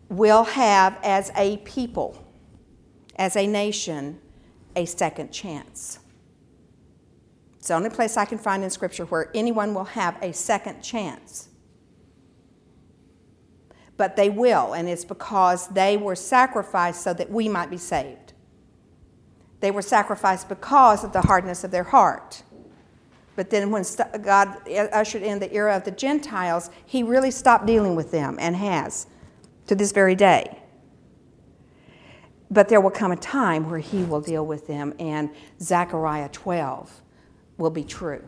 will 0.09 0.44
have 0.44 0.98
as 1.02 1.32
a 1.36 1.57
people, 1.59 2.24
as 3.16 3.36
a 3.36 3.46
nation, 3.46 4.20
a 4.76 4.84
second 4.84 5.32
chance. 5.32 5.98
It's 7.59 7.68
the 7.68 7.74
only 7.74 7.90
place 7.90 8.16
I 8.16 8.24
can 8.24 8.38
find 8.38 8.62
in 8.62 8.70
Scripture 8.70 9.07
where 9.07 9.32
anyone 9.34 9.74
will 9.74 9.84
have 9.84 10.16
a 10.22 10.32
second 10.32 10.82
chance 10.82 11.48
but 13.97 14.16
they 14.16 14.28
will, 14.28 14.74
and 14.74 14.88
it's 14.88 15.05
because 15.05 15.68
they 15.68 15.97
were 15.97 16.14
sacrificed 16.14 17.03
so 17.03 17.14
that 17.14 17.30
we 17.30 17.49
might 17.49 17.70
be 17.70 17.78
saved. 17.78 18.34
They 19.61 19.70
were 19.70 19.82
sacrificed 19.82 20.49
because 20.49 21.03
of 21.03 21.12
the 21.12 21.22
hardness 21.22 21.64
of 21.64 21.70
their 21.70 21.84
heart. 21.84 22.42
But 23.36 23.51
then, 23.51 23.70
when 23.70 23.84
God 24.22 24.57
ushered 24.68 25.22
in 25.22 25.38
the 25.38 25.53
era 25.53 25.76
of 25.76 25.84
the 25.84 25.90
Gentiles, 25.90 26.70
He 26.84 27.03
really 27.03 27.30
stopped 27.30 27.66
dealing 27.66 27.94
with 27.94 28.11
them 28.11 28.36
and 28.40 28.57
has 28.57 29.07
to 29.66 29.74
this 29.74 29.92
very 29.92 30.14
day. 30.14 30.62
But 32.51 32.68
there 32.68 32.80
will 32.80 32.90
come 32.90 33.12
a 33.12 33.16
time 33.16 33.68
where 33.68 33.78
He 33.78 34.05
will 34.05 34.20
deal 34.20 34.47
with 34.47 34.66
them, 34.66 34.94
and 34.99 35.30
Zechariah 35.61 36.28
12 36.30 37.03
will 37.59 37.70
be 37.70 37.84
true. 37.84 38.24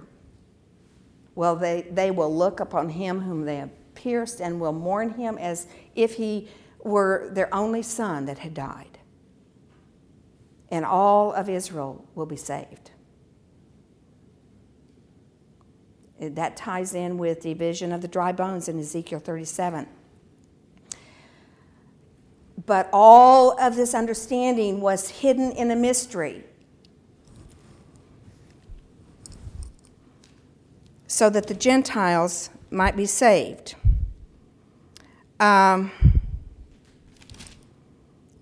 Well, 1.35 1.57
they, 1.57 1.87
they 1.91 2.11
will 2.11 2.35
look 2.35 2.61
upon 2.61 2.91
Him 2.91 3.21
whom 3.21 3.45
they 3.45 3.57
have 3.57 3.71
pierced 3.99 4.41
and 4.41 4.61
will 4.61 4.73
mourn 4.73 5.11
him 5.11 5.37
as 5.37 5.67
if 5.95 6.15
he 6.15 6.49
were 6.83 7.29
their 7.33 7.53
only 7.53 7.83
son 7.83 8.25
that 8.27 8.39
had 8.39 8.55
died. 8.55 8.99
And 10.71 10.85
all 10.85 11.33
of 11.33 11.49
Israel 11.49 12.07
will 12.15 12.27
be 12.27 12.37
saved. 12.37 12.93
That 16.21 16.57
ties 16.57 16.95
in 16.95 17.19
with 17.19 17.43
the 17.43 17.55
vision 17.55 17.93
of 17.93 18.01
the 18.01 18.09
dry 18.09 18.33
bones 18.33 18.69
in 18.69 18.79
Ezekiel 18.79 19.21
37. 19.21 19.87
But 22.67 22.89
all 22.93 23.59
of 23.61 23.77
this 23.77 23.95
understanding 23.95 24.81
was 24.81 25.09
hidden 25.09 25.53
in 25.53 25.71
a 25.71 25.77
mystery. 25.77 26.45
So 31.07 31.31
that 31.31 31.47
the 31.47 31.55
Gentiles 31.55 32.51
might 32.71 32.97
be 32.97 33.07
saved. 33.07 33.75
Um, 35.41 35.93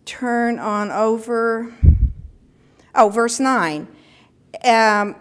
turn 0.07 0.59
on 0.59 0.91
over. 0.91 1.75
Oh, 2.95 3.11
verse 3.11 3.39
9. 3.39 3.87
Um, 4.65 5.17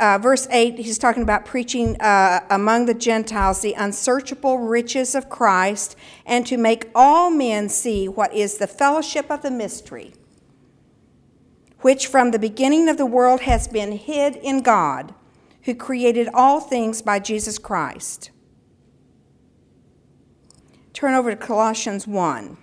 uh, 0.00 0.18
verse 0.18 0.48
8, 0.50 0.78
he's 0.78 0.98
talking 0.98 1.22
about 1.22 1.44
preaching 1.44 2.00
uh, 2.00 2.40
among 2.50 2.86
the 2.86 2.94
Gentiles 2.94 3.60
the 3.60 3.74
unsearchable 3.74 4.58
riches 4.58 5.14
of 5.14 5.28
Christ 5.28 5.96
and 6.24 6.46
to 6.46 6.56
make 6.56 6.90
all 6.94 7.30
men 7.30 7.68
see 7.68 8.08
what 8.08 8.32
is 8.32 8.56
the 8.56 8.66
fellowship 8.66 9.30
of 9.30 9.42
the 9.42 9.50
mystery, 9.50 10.14
which 11.80 12.06
from 12.06 12.30
the 12.30 12.38
beginning 12.38 12.88
of 12.88 12.96
the 12.96 13.06
world 13.06 13.42
has 13.42 13.68
been 13.68 13.92
hid 13.92 14.36
in 14.36 14.62
God 14.62 15.14
who 15.66 15.74
created 15.74 16.28
all 16.32 16.60
things 16.60 17.02
by 17.02 17.18
Jesus 17.18 17.58
Christ. 17.58 18.30
Turn 20.92 21.12
over 21.12 21.30
to 21.30 21.36
Colossians 21.36 22.06
1. 22.06 22.56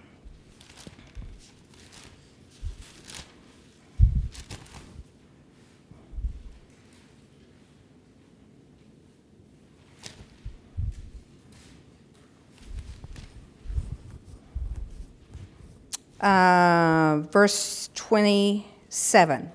Uh, 16.22 17.22
verse 17.34 17.89
27 17.95 19.51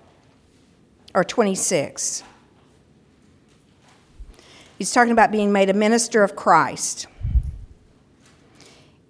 or 1.14 1.24
26. 1.24 2.22
He's 4.79 4.93
talking 4.93 5.11
about 5.11 5.33
being 5.33 5.51
made 5.51 5.70
a 5.70 5.74
minister 5.74 6.22
of 6.22 6.37
Christ. 6.37 7.09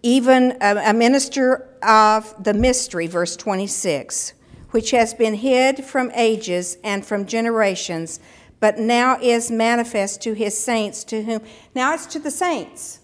Even 0.02 0.56
a, 0.62 0.76
a 0.86 0.94
minister 0.94 1.68
of 1.82 2.42
the 2.42 2.54
mystery, 2.54 3.06
verse 3.06 3.36
26, 3.36 4.32
which 4.70 4.92
has 4.92 5.12
been 5.12 5.34
hid 5.34 5.84
from 5.84 6.10
ages 6.14 6.78
and 6.82 7.04
from 7.04 7.26
generations, 7.26 8.18
but 8.60 8.78
now 8.78 9.18
is 9.20 9.50
manifest 9.50 10.22
to 10.22 10.32
his 10.32 10.58
saints, 10.58 11.04
to 11.04 11.22
whom. 11.22 11.42
Now 11.74 11.92
it's 11.92 12.06
to 12.06 12.18
the 12.18 12.30
saints. 12.30 13.00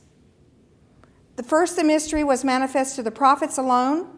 The 1.37 1.43
first, 1.43 1.77
the 1.77 1.85
mystery 1.85 2.25
was 2.25 2.45
manifest 2.45 2.97
to 2.97 3.03
the 3.03 3.11
prophets 3.11 3.59
alone, 3.59 4.09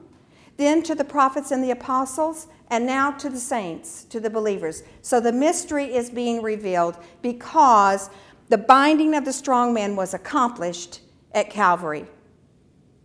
then 0.57 0.85
to 0.85 0.95
the 0.95 1.05
prophets 1.05 1.51
and 1.51 1.65
the 1.65 1.73
apostles, 1.73 2.47
and 2.69 2.87
now 2.87 3.11
to 3.13 3.29
the 3.29 3.39
saints, 3.39 4.05
to 4.05 4.21
the 4.21 4.31
believers. 4.31 4.83
So 5.03 5.21
the 5.21 5.33
mystery 5.33 5.95
is 5.95 6.11
being 6.11 6.43
revealed 6.43 6.97
because 7.23 8.11
the 8.49 8.59
binding 8.59 9.15
of 9.15 9.25
the 9.25 9.33
strong 9.33 9.75
man 9.75 9.97
was 9.97 10.15
accomplished 10.15 11.01
at 11.33 11.51
Calvary. 11.51 12.07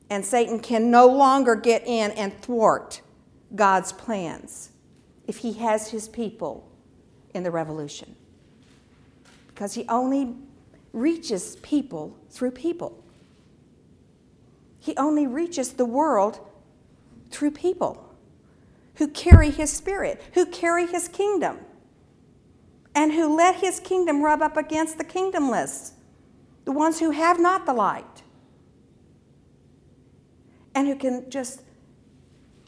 And 0.09 0.25
Satan 0.25 0.59
can 0.59 0.91
no 0.91 1.07
longer 1.07 1.55
get 1.55 1.87
in 1.87 2.11
and 2.11 2.37
thwart 2.41 3.01
God's 3.55 3.91
plans 3.93 4.71
if 5.27 5.37
he 5.37 5.53
has 5.53 5.89
his 5.89 6.09
people 6.09 6.69
in 7.33 7.43
the 7.43 7.51
revolution. 7.51 8.15
Because 9.47 9.73
he 9.73 9.87
only 9.87 10.35
reaches 10.93 11.55
people 11.57 12.17
through 12.29 12.51
people. 12.51 13.01
He 14.79 14.95
only 14.97 15.27
reaches 15.27 15.73
the 15.73 15.85
world 15.85 16.39
through 17.29 17.51
people 17.51 18.13
who 18.95 19.07
carry 19.07 19.49
his 19.49 19.71
spirit, 19.71 20.21
who 20.33 20.45
carry 20.45 20.87
his 20.87 21.07
kingdom, 21.07 21.59
and 22.93 23.13
who 23.13 23.35
let 23.35 23.55
his 23.55 23.79
kingdom 23.79 24.23
rub 24.23 24.41
up 24.41 24.57
against 24.57 24.97
the 24.97 25.03
kingdomless, 25.03 25.91
the 26.65 26.71
ones 26.71 26.99
who 26.99 27.11
have 27.11 27.39
not 27.39 27.65
the 27.65 27.73
light, 27.73 28.23
and 30.75 30.87
who 30.87 30.95
can 30.95 31.29
just 31.29 31.63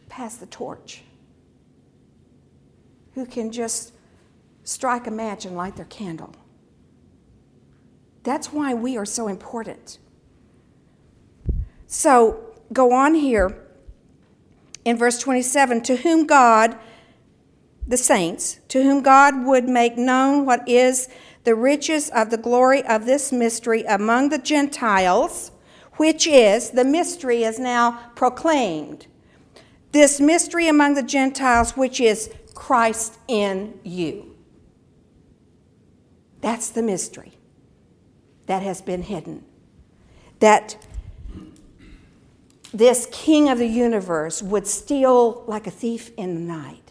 pass 0.09 0.36
the 0.38 0.45
torch, 0.45 1.01
who 3.13 3.26
can 3.26 3.51
just 3.51 3.93
strike 4.63 5.07
a 5.07 5.11
match 5.11 5.45
and 5.45 5.55
light 5.55 5.76
their 5.76 5.86
candle. 5.86 6.34
That's 8.24 8.53
why 8.53 8.74
we 8.74 8.97
are 8.97 9.05
so 9.05 9.28
important. 9.28 9.97
So 11.88 12.55
go 12.71 12.93
on 12.93 13.13
here 13.15 13.57
in 14.86 14.97
verse 14.97 15.19
27 15.19 15.82
to 15.82 15.97
whom 15.97 16.26
God, 16.26 16.78
the 17.88 17.97
saints, 17.97 18.59
to 18.69 18.81
whom 18.81 19.01
God 19.01 19.45
would 19.45 19.65
make 19.65 19.97
known 19.97 20.45
what 20.45 20.67
is 20.67 21.09
the 21.43 21.55
riches 21.55 22.09
of 22.09 22.29
the 22.29 22.38
glory 22.38 22.84
of 22.86 23.05
this 23.05 23.31
mystery 23.31 23.84
among 23.84 24.29
the 24.29 24.38
Gentiles, 24.38 25.51
which 25.97 26.25
is, 26.25 26.71
the 26.71 26.86
mystery 26.86 27.43
is 27.43 27.59
now 27.59 28.11
proclaimed. 28.15 29.07
This 29.91 30.19
mystery 30.19 30.67
among 30.67 30.95
the 30.95 31.03
Gentiles, 31.03 31.75
which 31.75 31.99
is 31.99 32.29
Christ 32.53 33.17
in 33.27 33.79
you. 33.84 34.36
That's 36.41 36.69
the 36.69 36.81
mystery 36.81 37.34
that 38.47 38.63
has 38.63 38.81
been 38.81 39.03
hidden. 39.03 39.45
That 40.39 40.77
this 42.73 43.07
king 43.11 43.49
of 43.49 43.59
the 43.59 43.67
universe 43.67 44.41
would 44.41 44.67
steal 44.67 45.43
like 45.47 45.67
a 45.67 45.71
thief 45.71 46.11
in 46.17 46.34
the 46.36 46.41
night 46.41 46.82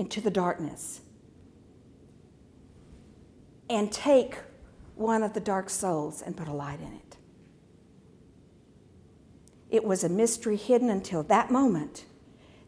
into 0.00 0.18
the 0.22 0.30
darkness 0.30 1.02
and 3.68 3.92
take 3.92 4.38
one 4.94 5.22
of 5.22 5.34
the 5.34 5.40
dark 5.40 5.68
souls 5.68 6.22
and 6.22 6.34
put 6.34 6.48
a 6.48 6.52
light 6.52 6.80
in 6.80 6.94
it. 6.94 7.16
It 9.68 9.84
was 9.84 10.02
a 10.02 10.08
mystery 10.08 10.56
hidden 10.56 10.88
until 10.88 11.22
that 11.24 11.50
moment, 11.50 12.06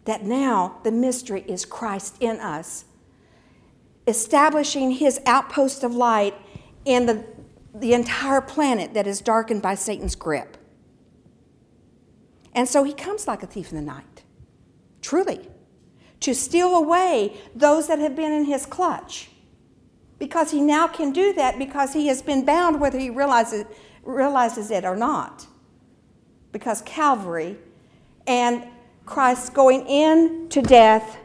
that 0.04 0.24
now 0.24 0.78
the 0.84 0.92
mystery 0.92 1.42
is 1.48 1.64
Christ 1.64 2.16
in 2.20 2.38
us, 2.38 2.84
establishing 4.06 4.90
his 4.90 5.18
outpost 5.24 5.82
of 5.82 5.94
light 5.94 6.34
in 6.84 7.06
the, 7.06 7.24
the 7.74 7.94
entire 7.94 8.42
planet 8.42 8.92
that 8.92 9.06
is 9.06 9.22
darkened 9.22 9.62
by 9.62 9.74
Satan's 9.74 10.16
grip. 10.16 10.58
And 12.54 12.68
so 12.68 12.84
he 12.84 12.92
comes 12.92 13.26
like 13.26 13.42
a 13.42 13.46
thief 13.46 13.70
in 13.70 13.76
the 13.76 13.82
night, 13.82 14.22
truly, 15.00 15.48
to 16.22 16.34
steal 16.34 16.74
away 16.74 17.36
those 17.54 17.88
that 17.88 17.98
have 17.98 18.16
been 18.16 18.32
in 18.32 18.44
his 18.44 18.66
clutch. 18.66 19.28
Because 20.18 20.50
he 20.52 20.60
now 20.60 20.86
can 20.86 21.12
do 21.12 21.32
that 21.34 21.58
because 21.58 21.92
he 21.92 22.06
has 22.06 22.22
been 22.22 22.44
bound 22.44 22.80
whether 22.80 22.98
he 22.98 23.10
realizes, 23.10 23.64
realizes 24.04 24.70
it 24.70 24.84
or 24.84 24.96
not. 24.96 25.46
Because 26.52 26.82
Calvary 26.82 27.56
and 28.26 28.64
Christ 29.04 29.52
going 29.52 29.86
in 29.86 30.48
to 30.50 30.62
death 30.62 31.18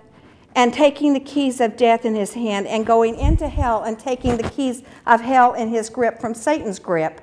and 0.56 0.74
taking 0.74 1.14
the 1.14 1.20
keys 1.20 1.62
of 1.62 1.78
death 1.78 2.06
in 2.06 2.16
his 2.16 2.34
hand 2.34 2.66
and 2.66 2.86
going 2.86 3.16
into 3.18 3.48
hell 3.48 3.84
and 3.84 4.00
taking 4.00 4.38
the 4.38 4.50
keys 4.50 4.82
of 5.06 5.22
hell 5.22 5.54
in 5.54 5.70
his 5.70 5.90
grip 5.90 6.20
from 6.20 6.34
Satan's 6.34 6.80
grip, 6.80 7.22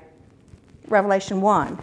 Revelation 0.88 1.40
1 1.40 1.78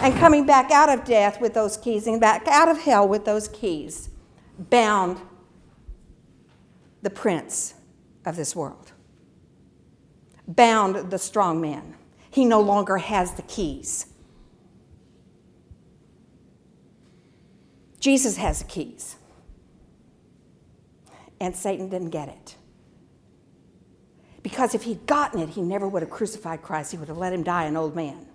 and 0.00 0.14
coming 0.14 0.46
back 0.46 0.70
out 0.70 0.88
of 0.88 1.04
death 1.04 1.40
with 1.40 1.54
those 1.54 1.76
keys 1.76 2.06
and 2.06 2.20
back 2.20 2.46
out 2.46 2.68
of 2.68 2.80
hell 2.80 3.06
with 3.06 3.24
those 3.24 3.48
keys, 3.48 4.07
bound 4.58 5.20
the 7.02 7.10
prince 7.10 7.74
of 8.24 8.36
this 8.36 8.54
world, 8.54 8.92
bound 10.46 11.10
the 11.10 11.18
strong 11.18 11.60
man. 11.60 11.94
He 12.30 12.44
no 12.44 12.60
longer 12.60 12.98
has 12.98 13.34
the 13.34 13.42
keys. 13.42 14.06
Jesus 18.00 18.36
has 18.36 18.60
the 18.60 18.64
keys, 18.66 19.16
and 21.40 21.54
Satan 21.54 21.88
didn't 21.88 22.10
get 22.10 22.28
it. 22.28 22.56
Because 24.42 24.74
if 24.74 24.84
he'd 24.84 25.04
gotten 25.06 25.40
it, 25.40 25.50
he 25.50 25.62
never 25.62 25.88
would 25.88 26.02
have 26.02 26.10
crucified 26.10 26.62
Christ. 26.62 26.92
He 26.92 26.96
would 26.96 27.08
have 27.08 27.18
let 27.18 27.32
him 27.32 27.42
die 27.42 27.64
an 27.64 27.76
old 27.76 27.96
man. 27.96 28.27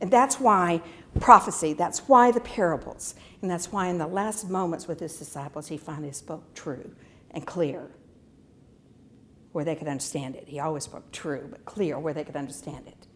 And 0.00 0.10
that's 0.10 0.38
why 0.38 0.82
prophecy, 1.20 1.72
that's 1.72 2.08
why 2.08 2.30
the 2.30 2.40
parables, 2.40 3.14
and 3.42 3.50
that's 3.50 3.72
why 3.72 3.88
in 3.88 3.98
the 3.98 4.06
last 4.06 4.48
moments 4.48 4.86
with 4.86 5.00
his 5.00 5.16
disciples, 5.18 5.68
he 5.68 5.76
finally 5.76 6.12
spoke 6.12 6.54
true 6.54 6.94
and 7.32 7.46
clear 7.46 7.90
where 9.52 9.64
they 9.64 9.74
could 9.74 9.88
understand 9.88 10.36
it. 10.36 10.44
He 10.46 10.60
always 10.60 10.84
spoke 10.84 11.10
true, 11.10 11.48
but 11.50 11.64
clear 11.64 11.98
where 11.98 12.14
they 12.14 12.24
could 12.24 12.36
understand 12.36 12.86
it. 12.86 13.06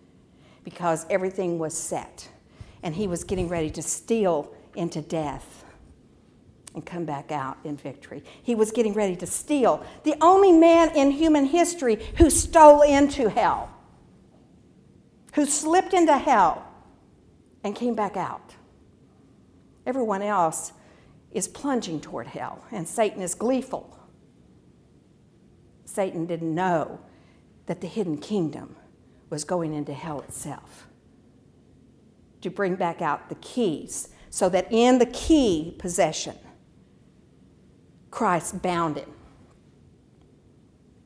Because 0.65 1.07
everything 1.11 1.59
was 1.59 1.77
set, 1.77 2.29
and 2.83 2.95
he 2.95 3.07
was 3.07 3.25
getting 3.25 3.49
ready 3.49 3.71
to 3.71 3.83
steal 3.83 4.53
into 4.75 5.01
death 5.01 5.65
and 6.75 6.85
come 6.87 7.05
back 7.05 7.31
out 7.31 7.59
in 7.65 7.77
victory. 7.77 8.25
He 8.43 8.55
was 8.55 8.73
getting 8.73 8.95
ready 8.95 9.15
to 9.17 9.27
steal, 9.27 9.85
the 10.05 10.15
only 10.21 10.53
man 10.53 10.97
in 10.97 11.11
human 11.11 11.45
history 11.47 11.99
who 12.17 12.31
stole 12.31 12.83
into 12.83 13.29
hell, 13.29 13.71
who 15.35 15.45
slipped 15.47 15.93
into 15.93 16.17
hell 16.17 16.72
and 17.65 17.75
came 17.75 17.95
back 17.95 18.17
out. 18.17 18.55
Everyone 19.87 20.23
else 20.23 20.73
is 21.33 21.49
plunging 21.49 22.01
toward 22.01 22.27
hell, 22.27 22.65
and 22.71 22.87
Satan 22.87 23.23
is 23.23 23.35
gleeful. 23.35 23.99
Satan 25.85 26.27
didn't 26.27 26.55
know 26.55 27.01
that 27.67 27.81
the 27.81 27.87
hidden 27.87 28.19
kingdom 28.19 28.77
was 29.31 29.45
going 29.45 29.75
into 29.75 29.93
hell 29.93 30.21
itself 30.21 30.87
to 32.41 32.51
bring 32.51 32.75
back 32.75 33.01
out 33.01 33.29
the 33.29 33.35
keys 33.37 34.09
so 34.31 34.49
that 34.49 34.67
in 34.71 34.99
the 34.99 35.07
key 35.07 35.75
possession, 35.79 36.37
Christ 38.11 38.63
bound 38.63 38.97
him. 38.97 39.11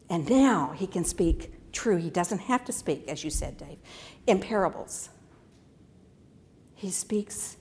And 0.08 0.28
now 0.28 0.72
he 0.76 0.86
can 0.86 1.04
speak 1.04 1.72
true. 1.72 1.96
He 1.96 2.10
doesn't 2.10 2.38
have 2.38 2.64
to 2.64 2.72
speak, 2.72 3.08
as 3.08 3.24
you 3.24 3.30
said, 3.30 3.58
Dave, 3.58 3.78
in 4.26 4.40
parables. 4.40 5.10
He 6.76 6.90
speaks 6.90 7.56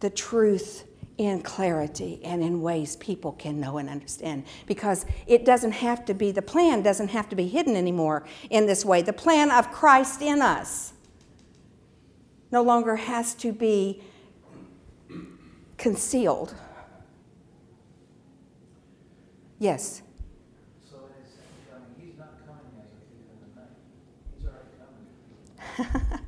the 0.00 0.10
truth 0.10 0.86
in 1.16 1.40
clarity 1.42 2.20
and 2.24 2.42
in 2.42 2.60
ways 2.60 2.96
people 2.96 3.32
can 3.32 3.60
know 3.60 3.78
and 3.78 3.88
understand 3.88 4.44
because 4.66 5.06
it 5.26 5.44
doesn't 5.44 5.70
have 5.70 6.04
to 6.04 6.12
be 6.12 6.32
the 6.32 6.42
plan 6.42 6.82
doesn't 6.82 7.08
have 7.08 7.28
to 7.28 7.36
be 7.36 7.46
hidden 7.46 7.76
anymore 7.76 8.26
in 8.50 8.66
this 8.66 8.84
way 8.84 9.00
the 9.00 9.12
plan 9.12 9.48
of 9.50 9.70
christ 9.70 10.20
in 10.20 10.42
us 10.42 10.92
no 12.50 12.62
longer 12.62 12.96
has 12.96 13.32
to 13.32 13.52
be 13.52 14.02
concealed 15.78 16.52
yes 19.60 20.02
So 20.90 20.96
in 20.96 21.24
his 21.24 21.32
second 21.32 21.70
coming, 21.70 21.94
he's 22.00 22.18
not 22.18 22.44
coming 22.44 22.74
as 22.80 22.90
a 22.90 23.00
thief 23.08 23.30
in 23.30 23.38
the 23.40 23.60
night. 23.60 23.78
He's 24.36 24.46
already 24.46 26.02
coming. 26.02 26.18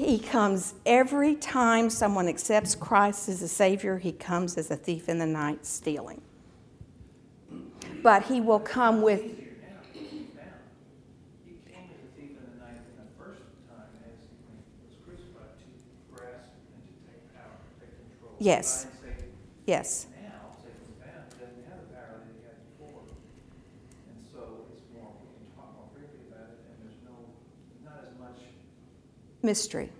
He 0.00 0.18
comes 0.18 0.72
every 0.86 1.34
time 1.34 1.90
someone 1.90 2.26
accepts 2.26 2.74
Christ 2.74 3.28
as 3.28 3.42
a 3.42 3.48
Savior, 3.48 3.98
he 3.98 4.12
comes 4.12 4.56
as 4.56 4.70
a 4.70 4.76
thief 4.76 5.10
in 5.10 5.18
the 5.18 5.26
night 5.26 5.66
stealing. 5.66 6.22
But 8.02 8.22
he 8.24 8.40
will 8.40 8.60
come 8.60 9.02
with, 9.02 9.20
Yes. 9.20 9.36
now, 9.60 9.76
because 9.92 10.08
he's 10.10 10.30
bound. 10.32 10.56
He 11.44 11.52
came 11.68 11.84
as 11.92 12.00
a 12.00 12.10
thief 12.16 12.32
in 12.32 12.48
the 12.48 12.64
night 12.64 12.80
in 12.80 12.96
the 12.96 13.12
first 13.20 13.44
time 13.68 13.92
as 14.08 14.16
when 14.48 14.56
he 14.72 14.88
was 14.88 14.96
crucified 15.04 15.52
to 15.60 15.68
grasp 16.16 16.48
and 16.72 16.80
to 16.80 16.92
take 17.04 17.20
power, 17.36 17.60
take 17.76 17.92
control. 17.92 18.32
Yes. 18.40 18.88
Bind 18.88 18.96
Satan. 19.04 19.28
yes, 19.68 20.06
Now, 20.16 20.56
Satan's 20.64 20.96
bound, 20.96 21.28
he 21.28 21.44
doesn't 21.44 21.64
have 21.68 21.80
the 21.84 21.92
power 21.92 22.24
that 22.24 22.32
he 22.32 22.40
had 22.40 22.56
before. 22.72 23.04
And 23.04 24.16
so 24.32 24.64
it's 24.72 24.80
more, 24.96 25.12
we 25.12 25.28
can 25.28 25.44
talk 25.52 25.76
more 25.76 25.92
freely 25.92 26.24
about 26.32 26.56
it, 26.56 26.64
and 26.72 26.88
there's 26.88 27.04
no, 27.04 27.20
not 27.84 28.00
as 28.08 28.16
much, 28.16 28.40
mystery. 29.42 29.90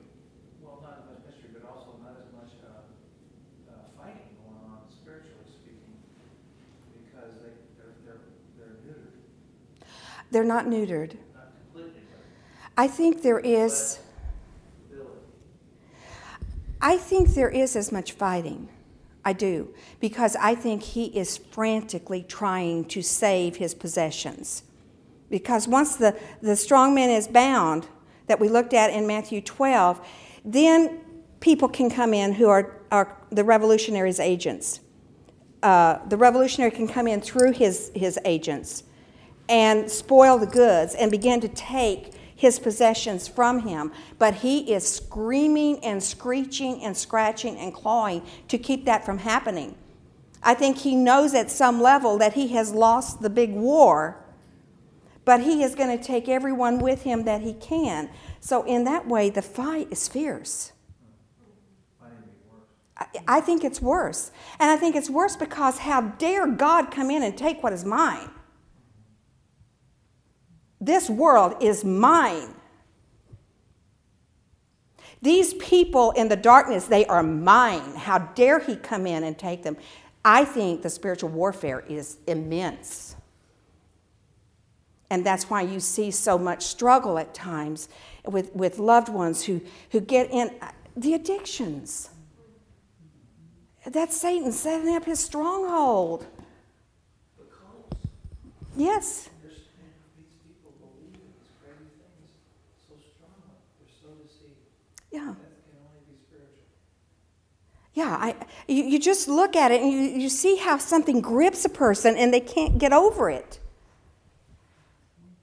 well, 0.63 0.81
not 0.83 0.99
as 0.99 1.05
much 1.07 1.35
mystery, 1.35 1.51
but 1.55 1.69
also 1.69 1.95
not 2.03 2.17
as 2.21 2.33
much, 2.35 2.53
uh, 2.65 3.71
uh, 3.71 3.75
fighting 3.97 4.29
going 4.45 4.61
on 4.71 4.79
spiritually 4.91 5.47
speaking, 5.49 5.97
because 7.05 7.33
they, 7.43 7.55
they're, 7.77 7.95
they're, 8.05 8.21
they're 8.59 8.77
neutered, 8.87 10.31
They're 10.31 10.45
not 10.45 10.67
neutered. 10.67 11.17
not 11.35 11.53
completely, 11.73 12.03
but 12.11 12.73
I 12.77 12.87
think 12.89 13.23
there 13.23 13.41
is. 13.41 13.99
I 16.83 16.97
think 16.97 17.35
there 17.35 17.51
is 17.51 17.77
as 17.77 17.93
much 17.93 18.13
fighting. 18.13 18.69
I 19.23 19.35
do. 19.35 19.75
Because 20.01 20.35
I 20.37 20.55
think 20.55 20.83
he 20.83 21.07
is 21.07 21.37
frantically 21.37 22.23
trying 22.23 22.87
to 22.87 23.03
save 23.03 23.57
his 23.57 23.75
possessions. 23.75 24.63
Because 25.29 25.69
once 25.69 25.97
the, 25.97 26.19
the 26.41 26.57
strong 26.57 26.95
man 26.95 27.11
is 27.11 27.29
bound, 27.29 27.87
that 28.31 28.39
we 28.39 28.49
looked 28.49 28.75
at 28.75 28.91
in 28.91 29.09
Matthew 29.09 29.41
12, 29.41 30.01
then 30.45 31.01
people 31.41 31.69
can 31.69 31.91
come 31.91 32.15
in 32.15 32.33
who 32.33 32.49
are, 32.49 32.77
are 32.93 33.19
the 33.31 33.43
revolutionary's 33.43 34.21
agents. 34.21 34.79
Uh, 35.65 35.99
the 36.07 36.17
revolutionary 36.17 36.71
can 36.71 36.87
come 36.87 37.09
in 37.09 37.21
through 37.21 37.51
his, 37.51 37.91
his 37.93 38.21
agents 38.25 38.85
and 39.49 39.91
spoil 39.91 40.39
the 40.39 40.47
goods 40.47 40.95
and 40.95 41.11
begin 41.11 41.41
to 41.41 41.49
take 41.49 42.15
his 42.37 42.61
possessions 42.61 43.27
from 43.27 43.59
him. 43.59 43.91
But 44.21 44.37
he 44.37 44.73
is 44.73 44.89
screaming 44.89 45.85
and 45.85 46.01
screeching 46.01 46.85
and 46.85 46.97
scratching 46.97 47.57
and 47.57 47.75
clawing 47.75 48.23
to 48.47 48.59
keep 48.59 48.85
that 48.85 49.05
from 49.05 49.19
happening. 49.19 49.75
I 50.41 50.55
think 50.55 50.79
he 50.79 50.95
knows 50.95 51.35
at 51.35 51.51
some 51.51 51.83
level 51.83 52.17
that 52.19 52.35
he 52.35 52.49
has 52.49 52.73
lost 52.73 53.23
the 53.23 53.29
big 53.29 53.53
war, 53.53 54.20
but 55.25 55.43
he 55.43 55.63
is 55.63 55.75
going 55.75 55.97
to 55.97 56.03
take 56.03 56.29
everyone 56.29 56.79
with 56.79 57.03
him 57.03 57.25
that 57.25 57.43
he 57.43 57.55
can. 57.55 58.11
So, 58.41 58.63
in 58.65 58.85
that 58.85 59.07
way, 59.07 59.31
the 59.31 59.43
fight 59.43 59.89
is 59.91 60.09
fierce. 60.09 60.73
I 63.27 63.41
think 63.41 63.65
it's 63.65 63.81
worse. 63.81 64.31
And 64.59 64.71
I 64.71 64.77
think 64.77 64.95
it's 64.95 65.09
worse 65.09 65.37
because 65.37 65.79
how 65.79 66.03
dare 66.03 66.47
God 66.47 66.91
come 66.91 67.11
in 67.11 67.23
and 67.23 67.37
take 67.37 67.63
what 67.63 67.73
is 67.73 67.85
mine? 67.85 68.31
This 70.81 71.09
world 71.09 71.55
is 71.61 71.85
mine. 71.85 72.55
These 75.23 75.55
people 75.55 76.13
in 76.13 76.29
the 76.29 76.37
darkness, 76.37 76.87
they 76.87 77.05
are 77.07 77.23
mine. 77.23 77.95
How 77.95 78.19
dare 78.19 78.59
he 78.59 78.77
come 78.77 79.07
in 79.07 79.25
and 79.25 79.39
take 79.39 79.63
them? 79.63 79.77
I 80.25 80.45
think 80.45 80.83
the 80.83 80.91
spiritual 80.91 81.31
warfare 81.31 81.81
is 81.89 82.19
immense. 82.27 83.10
And 85.11 85.27
that's 85.27 85.51
why 85.51 85.63
you 85.63 85.81
see 85.81 86.13
so 86.13 86.39
much 86.39 86.65
struggle 86.65 87.19
at 87.19 87.35
times 87.35 87.89
with, 88.25 88.55
with 88.55 88.79
loved 88.79 89.09
ones 89.09 89.45
who, 89.45 89.61
who 89.91 90.01
get 90.01 90.31
in 90.31 90.51
uh, 90.63 90.71
the 90.97 91.15
addictions. 91.15 92.11
That's 93.85 94.17
Satan 94.17 94.53
setting 94.53 94.95
up 94.95 95.05
his 95.05 95.19
stronghold. 95.19 96.27
Yes. 98.77 99.29
Yeah. 105.11 105.35
Yeah. 107.95 108.17
I, 108.21 108.37
you, 108.69 108.85
you 108.85 108.99
just 109.01 109.27
look 109.27 109.57
at 109.57 109.73
it 109.73 109.83
and 109.83 109.91
you, 109.91 109.99
you 109.99 110.29
see 110.29 110.57
how 110.57 110.79
something 110.79 111.21
grips 111.21 111.65
a 111.65 111.69
person 111.69 112.17
and 112.17 112.33
they 112.33 112.41
can't 112.41 112.79
get 112.79 112.93
over 112.93 113.29
it. 113.29 113.60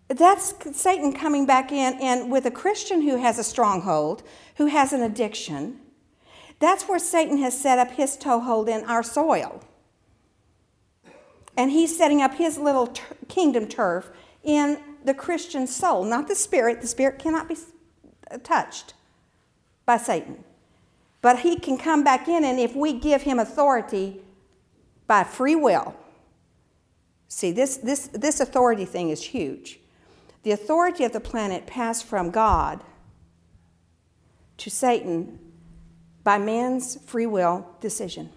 That's 0.08 0.54
Satan 0.72 1.12
coming 1.12 1.46
back 1.46 1.72
in, 1.72 2.00
and 2.02 2.32
with 2.32 2.46
a 2.46 2.52
Christian 2.52 3.02
who 3.02 3.18
has 3.18 3.38
a 3.38 3.44
stronghold, 3.44 4.24
who 4.56 4.68
has 4.68 4.94
an 4.94 5.02
addiction, 5.02 5.80
that's 6.60 6.88
where 6.88 7.00
Satan 7.00 7.38
has 7.40 7.60
set 7.60 7.78
up 7.78 7.92
his 7.92 8.16
toehold 8.18 8.70
in 8.70 8.84
our 8.86 9.04
soil. 9.04 9.62
And 11.58 11.72
he's 11.72 11.98
setting 11.98 12.22
up 12.22 12.36
his 12.36 12.58
little 12.58 12.88
tur 12.88 13.16
kingdom 13.28 13.68
turf 13.68 14.10
in 14.44 14.80
the 15.04 15.14
Christian 15.14 15.68
soul, 15.68 16.04
not 16.04 16.28
the 16.28 16.36
spirit. 16.36 16.82
The 16.82 16.88
spirit 16.88 17.20
cannot 17.20 17.50
be 17.50 17.58
touched 18.44 18.94
by 19.86 19.98
Satan. 19.98 20.44
But 21.22 21.40
he 21.40 21.60
can 21.60 21.78
come 21.78 22.04
back 22.04 22.28
in, 22.28 22.46
and 22.46 22.60
if 22.60 22.76
we 22.76 22.94
give 22.94 23.24
him 23.24 23.40
authority 23.40 24.22
by 25.08 25.24
free 25.24 25.56
will, 25.56 25.96
see, 27.28 27.52
this, 27.52 27.78
this, 27.78 28.08
this 28.14 28.40
authority 28.40 28.86
thing 28.86 29.10
is 29.10 29.24
huge. 29.24 29.80
The 30.48 30.54
authority 30.54 31.04
of 31.04 31.12
the 31.12 31.20
planet 31.20 31.68
passed 31.68 32.06
from 32.06 32.32
God 32.32 32.82
to 34.56 34.70
Satan 34.70 35.40
by 36.24 36.38
man's 36.38 36.96
free 37.04 37.26
will 37.26 37.68
decision. 37.82 38.30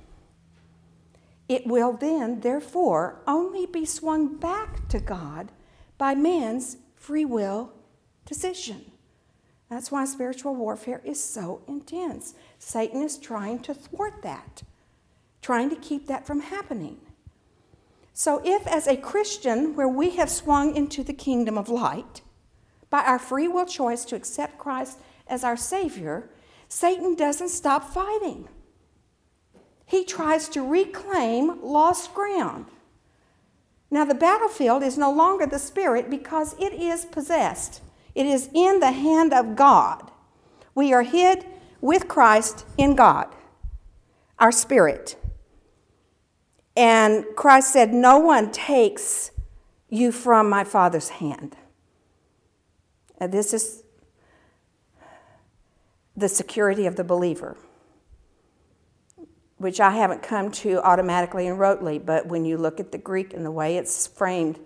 It 1.48 1.68
will 1.68 1.92
then, 1.92 2.40
therefore, 2.40 3.22
only 3.28 3.64
be 3.64 3.84
swung 3.84 4.38
back 4.38 4.88
to 4.88 4.98
God 4.98 5.52
by 5.98 6.16
man's 6.16 6.78
free 6.96 7.24
will 7.24 7.72
decision. 8.26 8.90
That's 9.68 9.92
why 9.92 10.04
spiritual 10.04 10.56
warfare 10.56 11.02
is 11.04 11.22
so 11.22 11.62
intense. 11.68 12.34
Satan 12.58 13.02
is 13.02 13.18
trying 13.18 13.60
to 13.60 13.72
thwart 13.72 14.22
that, 14.22 14.64
trying 15.42 15.70
to 15.70 15.76
keep 15.76 16.08
that 16.08 16.26
from 16.26 16.40
happening. 16.40 16.98
So, 18.12 18.40
if 18.44 18.66
as 18.66 18.86
a 18.86 18.96
Christian, 18.96 19.74
where 19.76 19.88
we 19.88 20.10
have 20.16 20.30
swung 20.30 20.74
into 20.74 21.02
the 21.02 21.12
kingdom 21.12 21.56
of 21.56 21.68
light 21.68 22.22
by 22.90 23.02
our 23.04 23.18
free 23.18 23.48
will 23.48 23.66
choice 23.66 24.04
to 24.06 24.16
accept 24.16 24.58
Christ 24.58 24.98
as 25.26 25.44
our 25.44 25.56
Savior, 25.56 26.28
Satan 26.68 27.14
doesn't 27.14 27.48
stop 27.48 27.84
fighting. 27.84 28.48
He 29.86 30.04
tries 30.04 30.48
to 30.50 30.62
reclaim 30.62 31.60
lost 31.62 32.14
ground. 32.14 32.66
Now, 33.90 34.04
the 34.04 34.14
battlefield 34.14 34.82
is 34.82 34.96
no 34.96 35.10
longer 35.10 35.46
the 35.46 35.58
spirit 35.58 36.08
because 36.08 36.54
it 36.60 36.72
is 36.72 37.04
possessed, 37.04 37.82
it 38.14 38.26
is 38.26 38.48
in 38.54 38.80
the 38.80 38.92
hand 38.92 39.32
of 39.32 39.56
God. 39.56 40.10
We 40.74 40.92
are 40.92 41.02
hid 41.02 41.44
with 41.80 42.06
Christ 42.06 42.64
in 42.78 42.94
God, 42.94 43.34
our 44.38 44.52
spirit. 44.52 45.16
And 46.76 47.24
Christ 47.36 47.72
said, 47.72 47.92
No 47.92 48.18
one 48.18 48.52
takes 48.52 49.30
you 49.88 50.12
from 50.12 50.48
my 50.48 50.64
Father's 50.64 51.08
hand. 51.08 51.56
And 53.18 53.32
this 53.32 53.52
is 53.52 53.82
the 56.16 56.28
security 56.28 56.86
of 56.86 56.96
the 56.96 57.04
believer, 57.04 57.56
which 59.58 59.80
I 59.80 59.90
haven't 59.90 60.22
come 60.22 60.50
to 60.52 60.82
automatically 60.82 61.46
and 61.46 61.58
rotely, 61.58 62.04
but 62.04 62.26
when 62.26 62.44
you 62.44 62.56
look 62.56 62.80
at 62.80 62.92
the 62.92 62.98
Greek 62.98 63.34
and 63.34 63.44
the 63.44 63.50
way 63.50 63.76
it's 63.76 64.06
framed, 64.06 64.58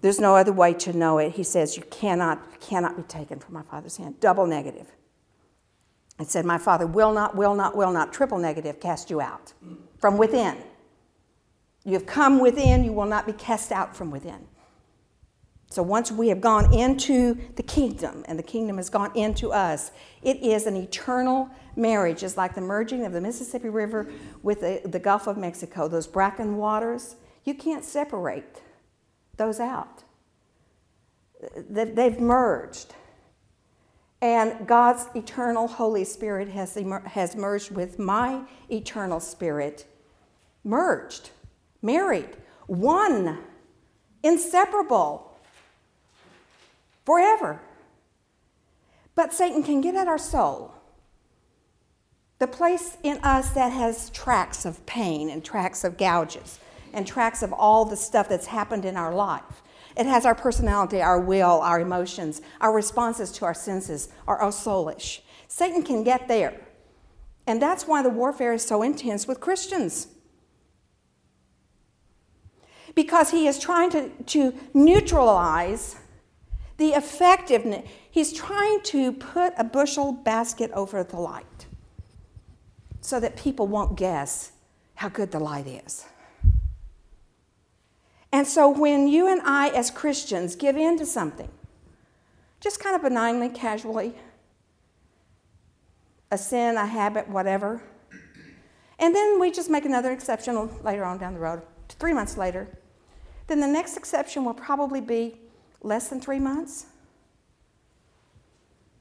there's 0.00 0.20
no 0.20 0.36
other 0.36 0.52
way 0.52 0.74
to 0.74 0.92
know 0.92 1.18
it. 1.18 1.32
He 1.32 1.42
says, 1.42 1.76
You 1.76 1.82
cannot, 1.84 2.60
cannot 2.60 2.96
be 2.96 3.02
taken 3.04 3.38
from 3.38 3.54
my 3.54 3.62
Father's 3.62 3.96
hand. 3.96 4.20
Double 4.20 4.46
negative. 4.46 4.92
It 6.20 6.28
said, 6.28 6.44
My 6.44 6.58
Father 6.58 6.86
will 6.86 7.12
not, 7.12 7.34
will 7.34 7.54
not, 7.54 7.74
will 7.74 7.92
not, 7.92 8.12
triple 8.12 8.38
negative, 8.38 8.78
cast 8.80 9.10
you 9.10 9.20
out 9.20 9.54
from 9.98 10.18
within. 10.18 10.58
You 11.84 11.92
have 11.92 12.06
come 12.06 12.40
within, 12.40 12.84
you 12.84 12.92
will 12.92 13.06
not 13.06 13.26
be 13.26 13.32
cast 13.32 13.70
out 13.70 13.94
from 13.94 14.10
within. 14.10 14.46
So 15.70 15.82
once 15.82 16.12
we 16.12 16.28
have 16.28 16.40
gone 16.40 16.72
into 16.72 17.36
the 17.56 17.62
kingdom 17.62 18.24
and 18.28 18.38
the 18.38 18.42
kingdom 18.44 18.76
has 18.76 18.88
gone 18.88 19.10
into 19.16 19.50
us, 19.50 19.90
it 20.22 20.36
is 20.38 20.66
an 20.66 20.76
eternal 20.76 21.50
marriage. 21.76 22.22
It's 22.22 22.36
like 22.36 22.54
the 22.54 22.60
merging 22.60 23.04
of 23.04 23.12
the 23.12 23.20
Mississippi 23.20 23.68
River 23.68 24.10
with 24.42 24.60
the, 24.60 24.80
the 24.84 25.00
Gulf 25.00 25.26
of 25.26 25.36
Mexico, 25.36 25.88
those 25.88 26.06
bracken 26.06 26.56
waters. 26.56 27.16
You 27.44 27.54
can't 27.54 27.84
separate 27.84 28.62
those 29.36 29.58
out. 29.58 30.04
They- 31.68 31.86
They've 31.86 32.20
merged. 32.20 32.94
And 34.22 34.66
God's 34.66 35.06
eternal 35.14 35.66
Holy 35.66 36.04
Spirit 36.04 36.48
has, 36.48 36.78
has 37.06 37.36
merged 37.36 37.72
with 37.72 37.98
my 37.98 38.44
eternal 38.70 39.20
spirit, 39.20 39.86
merged, 40.62 41.30
married, 41.84 42.30
one, 42.66 43.38
inseparable, 44.22 45.36
forever. 47.04 47.60
But 49.14 49.32
Satan 49.32 49.62
can 49.62 49.80
get 49.80 49.94
at 49.94 50.08
our 50.08 50.18
soul. 50.18 50.74
The 52.40 52.46
place 52.48 52.96
in 53.02 53.18
us 53.18 53.50
that 53.50 53.70
has 53.70 54.10
tracks 54.10 54.64
of 54.64 54.84
pain 54.86 55.30
and 55.30 55.44
tracks 55.44 55.84
of 55.84 55.96
gouges 55.96 56.58
and 56.92 57.06
tracks 57.06 57.42
of 57.42 57.52
all 57.52 57.84
the 57.84 57.96
stuff 57.96 58.28
that's 58.28 58.46
happened 58.46 58.84
in 58.84 58.96
our 58.96 59.14
life. 59.14 59.62
It 59.96 60.06
has 60.06 60.26
our 60.26 60.34
personality, 60.34 61.00
our 61.00 61.20
will, 61.20 61.60
our 61.60 61.80
emotions, 61.80 62.42
our 62.60 62.72
responses 62.72 63.30
to 63.32 63.44
our 63.44 63.54
senses 63.54 64.08
all 64.42 64.50
soulish. 64.50 65.20
Satan 65.46 65.82
can 65.82 66.02
get 66.02 66.26
there. 66.26 66.60
And 67.46 67.62
that's 67.62 67.86
why 67.86 68.02
the 68.02 68.08
warfare 68.08 68.54
is 68.54 68.64
so 68.64 68.82
intense 68.82 69.28
with 69.28 69.38
Christians. 69.38 70.08
Because 72.94 73.30
he 73.30 73.46
is 73.46 73.58
trying 73.58 73.90
to, 73.90 74.08
to 74.08 74.54
neutralize 74.72 75.96
the 76.76 76.90
effectiveness. 76.90 77.88
He's 78.10 78.32
trying 78.32 78.80
to 78.84 79.12
put 79.12 79.52
a 79.56 79.64
bushel 79.64 80.12
basket 80.12 80.70
over 80.72 81.02
the 81.02 81.16
light 81.16 81.66
so 83.00 83.20
that 83.20 83.36
people 83.36 83.66
won't 83.66 83.96
guess 83.96 84.52
how 84.94 85.08
good 85.08 85.30
the 85.30 85.40
light 85.40 85.66
is. 85.66 86.06
And 88.32 88.46
so 88.46 88.68
when 88.68 89.06
you 89.06 89.28
and 89.30 89.40
I, 89.44 89.68
as 89.68 89.90
Christians, 89.90 90.56
give 90.56 90.76
in 90.76 90.98
to 90.98 91.06
something, 91.06 91.48
just 92.60 92.80
kind 92.80 92.96
of 92.96 93.02
benignly, 93.02 93.48
casually, 93.48 94.14
a 96.30 96.38
sin, 96.38 96.76
a 96.76 96.86
habit, 96.86 97.28
whatever, 97.28 97.82
and 98.98 99.14
then 99.14 99.38
we 99.38 99.50
just 99.50 99.70
make 99.70 99.84
another 99.84 100.10
exception 100.12 100.82
later 100.82 101.04
on 101.04 101.18
down 101.18 101.34
the 101.34 101.40
road, 101.40 101.62
three 101.88 102.12
months 102.12 102.36
later, 102.36 102.68
then 103.46 103.60
the 103.60 103.66
next 103.66 103.96
exception 103.96 104.44
will 104.44 104.54
probably 104.54 105.00
be 105.00 105.36
less 105.82 106.08
than 106.08 106.20
three 106.20 106.38
months. 106.38 106.86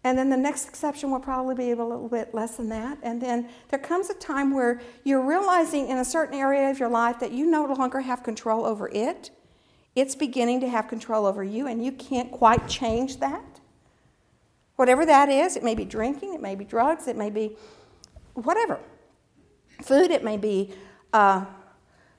And 0.05 0.17
then 0.17 0.29
the 0.29 0.37
next 0.37 0.67
exception 0.67 1.11
will 1.11 1.21
probably 1.21 1.55
be 1.55 1.71
a 1.71 1.75
little 1.75 2.09
bit 2.09 2.33
less 2.33 2.57
than 2.57 2.67
that. 2.69 2.97
And 3.03 3.21
then 3.21 3.47
there 3.69 3.79
comes 3.79 4.09
a 4.09 4.13
time 4.15 4.53
where 4.53 4.81
you're 5.05 5.21
realizing 5.21 5.87
in 5.87 5.97
a 5.97 6.05
certain 6.05 6.37
area 6.37 6.69
of 6.69 6.77
your 6.77 6.89
life 6.89 7.19
that 7.19 7.31
you 7.31 7.45
no 7.49 7.65
longer 7.65 8.01
have 8.01 8.21
control 8.21 8.65
over 8.65 8.89
it. 8.89 9.31
It's 9.95 10.13
beginning 10.13 10.59
to 10.61 10.67
have 10.67 10.89
control 10.89 11.25
over 11.25 11.43
you, 11.43 11.67
and 11.67 11.85
you 11.85 11.91
can't 11.91 12.31
quite 12.31 12.67
change 12.67 13.19
that. 13.19 13.61
Whatever 14.75 15.05
that 15.05 15.29
is, 15.29 15.55
it 15.55 15.63
may 15.63 15.75
be 15.75 15.85
drinking, 15.85 16.33
it 16.33 16.41
may 16.41 16.55
be 16.55 16.65
drugs, 16.65 17.07
it 17.07 17.15
may 17.15 17.29
be 17.29 17.55
whatever. 18.33 18.79
Food, 19.83 20.11
it 20.11 20.23
may 20.23 20.35
be 20.35 20.73
uh, 21.13 21.45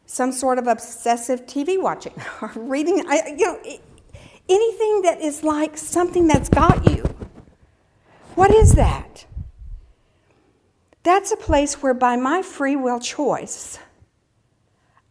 some 0.06 0.32
sort 0.32 0.58
of 0.58 0.66
obsessive 0.66 1.46
TV 1.46 1.80
watching 1.80 2.14
or 2.42 2.52
reading. 2.56 3.04
I, 3.08 3.34
you 3.38 3.46
know, 3.46 3.58
anything 4.48 5.02
that 5.02 5.18
is 5.20 5.42
like 5.42 5.76
something 5.76 6.26
that's 6.26 6.48
got 6.48 6.90
you. 6.90 7.04
What 8.34 8.52
is 8.52 8.72
that? 8.72 9.26
That's 11.02 11.30
a 11.30 11.36
place 11.36 11.82
where, 11.82 11.94
by 11.94 12.16
my 12.16 12.42
free 12.42 12.76
will 12.76 12.98
choice, 12.98 13.78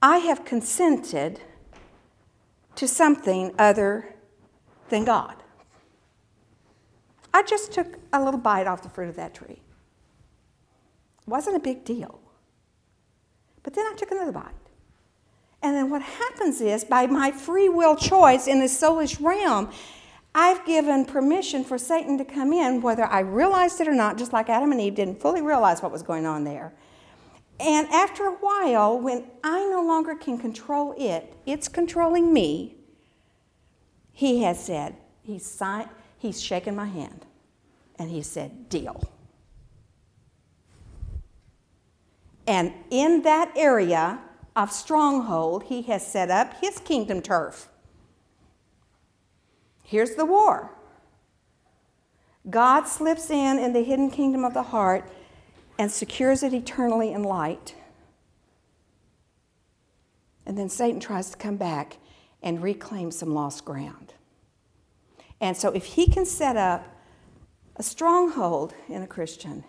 I 0.02 0.18
have 0.18 0.44
consented 0.44 1.40
to 2.76 2.88
something 2.88 3.54
other 3.58 4.16
than 4.90 5.06
God. 5.06 5.36
I 7.34 7.44
just 7.44 7.72
took 7.72 7.98
a 8.12 8.24
little 8.24 8.40
bite 8.40 8.68
off 8.68 8.84
the 8.84 8.90
fruit 8.90 9.10
of 9.10 9.16
that 9.16 9.34
tree. 9.34 9.62
It 11.22 11.28
wasn't 11.28 11.56
a 11.56 11.60
big 11.60 11.86
deal. 11.86 12.20
But 13.62 13.74
then 13.74 13.86
I 13.86 13.94
took 13.96 14.12
another 14.12 14.32
bite. 14.32 14.52
And 15.64 15.76
then 15.78 15.90
what 15.90 16.02
happens 16.02 16.60
is, 16.60 16.84
by 16.84 17.08
my 17.08 17.32
free 17.32 17.70
will 17.70 17.96
choice 17.96 18.48
in 18.48 18.60
the 18.60 18.66
soulish 18.66 19.24
realm, 19.24 19.72
I've 20.36 20.66
given 20.66 21.06
permission 21.06 21.64
for 21.64 21.78
Satan 21.78 22.18
to 22.18 22.26
come 22.26 22.52
in, 22.52 22.82
whether 22.82 23.06
I 23.06 23.22
realized 23.22 23.80
it 23.80 23.88
or 23.88 23.96
not, 23.96 24.18
just 24.18 24.34
like 24.34 24.50
Adam 24.50 24.74
and 24.74 24.82
Eve 24.82 24.96
didn't 24.96 25.22
fully 25.22 25.42
realize 25.42 25.82
what 25.82 25.92
was 25.92 26.04
going 26.04 26.26
on 26.26 26.44
there. 26.44 26.74
And 27.60 27.88
after 27.90 28.26
a 28.26 28.34
while, 28.34 29.00
when 29.00 29.26
I 29.44 29.60
no 29.70 29.82
longer 29.82 30.16
can 30.16 30.38
control 30.38 30.94
it, 30.98 31.34
it's 31.46 31.70
controlling 31.70 32.34
me, 32.34 32.76
he 34.12 34.44
has 34.44 34.64
said, 34.64 34.98
he's, 35.22 35.46
signed, 35.46 35.90
he's 36.18 36.42
shaken 36.42 36.76
my 36.76 36.88
hand, 36.88 37.26
and 37.98 38.10
he 38.10 38.22
said, 38.22 38.68
deal. 38.70 39.02
And 42.46 42.74
in 42.90 43.22
that 43.22 43.54
area 43.56 44.20
of 44.56 44.72
stronghold, 44.72 45.64
he 45.64 45.82
has 45.84 46.06
set 46.06 46.30
up 46.30 46.60
his 46.62 46.80
kingdom 46.80 47.22
turf. 47.22 47.70
Here's 49.84 50.16
the 50.16 50.26
war 50.26 50.72
God 52.50 52.88
slips 52.88 53.30
in 53.30 53.60
in 53.60 53.74
the 53.74 53.84
hidden 53.84 54.10
kingdom 54.10 54.44
of 54.44 54.54
the 54.54 54.64
heart 54.64 55.10
and 55.78 55.92
secures 55.92 56.44
it 56.44 56.54
eternally 56.54 57.12
in 57.12 57.24
light. 57.24 57.76
And 60.46 60.58
then 60.58 60.70
Satan 60.70 61.00
tries 61.00 61.30
to 61.32 61.38
come 61.38 61.56
back 61.56 61.98
and 62.42 62.62
reclaim 62.62 63.12
some 63.12 63.34
lost 63.34 63.64
ground. 63.64 64.14
And 65.40 65.56
so, 65.56 65.72
if 65.72 65.86
he 65.86 66.08
can 66.08 66.26
set 66.26 66.58
up 66.58 66.86
a 67.76 67.84
stronghold 67.84 68.74
in 68.88 69.02
a 69.02 69.08
Christian, 69.08 69.64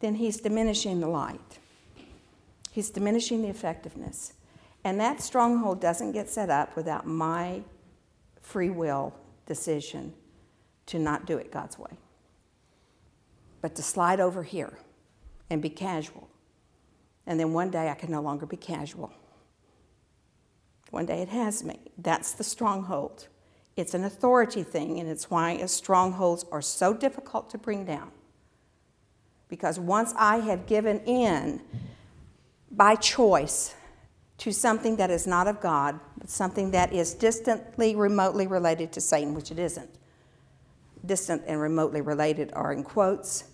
then 0.00 0.16
he's 0.16 0.38
diminishing 0.38 1.00
the 1.00 1.08
light. 1.08 1.58
He's 2.74 2.90
diminishing 2.90 3.42
the 3.42 3.48
effectiveness. 3.50 4.32
And 4.82 4.98
that 4.98 5.22
stronghold 5.22 5.80
doesn't 5.80 6.10
get 6.10 6.28
set 6.28 6.50
up 6.50 6.74
without 6.74 7.06
my 7.06 7.62
free 8.40 8.68
will 8.68 9.14
decision 9.46 10.12
to 10.86 10.98
not 10.98 11.24
do 11.24 11.38
it 11.38 11.52
God's 11.52 11.78
way, 11.78 11.92
but 13.60 13.76
to 13.76 13.82
slide 13.84 14.18
over 14.18 14.42
here 14.42 14.76
and 15.48 15.62
be 15.62 15.70
casual. 15.70 16.28
And 17.28 17.38
then 17.38 17.52
one 17.52 17.70
day 17.70 17.90
I 17.90 17.94
can 17.94 18.10
no 18.10 18.20
longer 18.20 18.44
be 18.44 18.56
casual. 18.56 19.12
One 20.90 21.06
day 21.06 21.22
it 21.22 21.28
has 21.28 21.62
me. 21.62 21.78
That's 21.96 22.32
the 22.32 22.42
stronghold. 22.42 23.28
It's 23.76 23.94
an 23.94 24.02
authority 24.02 24.64
thing, 24.64 24.98
and 24.98 25.08
it's 25.08 25.30
why 25.30 25.64
strongholds 25.66 26.44
are 26.50 26.60
so 26.60 26.92
difficult 26.92 27.50
to 27.50 27.58
bring 27.58 27.84
down. 27.84 28.10
Because 29.46 29.78
once 29.78 30.12
I 30.16 30.38
have 30.38 30.66
given 30.66 30.98
in 31.04 31.60
by 32.76 32.96
choice 32.96 33.74
to 34.38 34.52
something 34.52 34.96
that 34.96 35.10
is 35.10 35.26
not 35.26 35.46
of 35.46 35.60
God, 35.60 35.98
but 36.18 36.28
something 36.28 36.72
that 36.72 36.92
is 36.92 37.14
distantly, 37.14 37.94
remotely 37.94 38.46
related 38.46 38.92
to 38.92 39.00
Satan, 39.00 39.34
which 39.34 39.50
it 39.50 39.58
isn't. 39.58 39.90
Distant 41.06 41.42
and 41.46 41.60
remotely 41.60 42.00
related 42.00 42.52
are 42.54 42.72
in 42.72 42.82
quotes, 42.82 43.44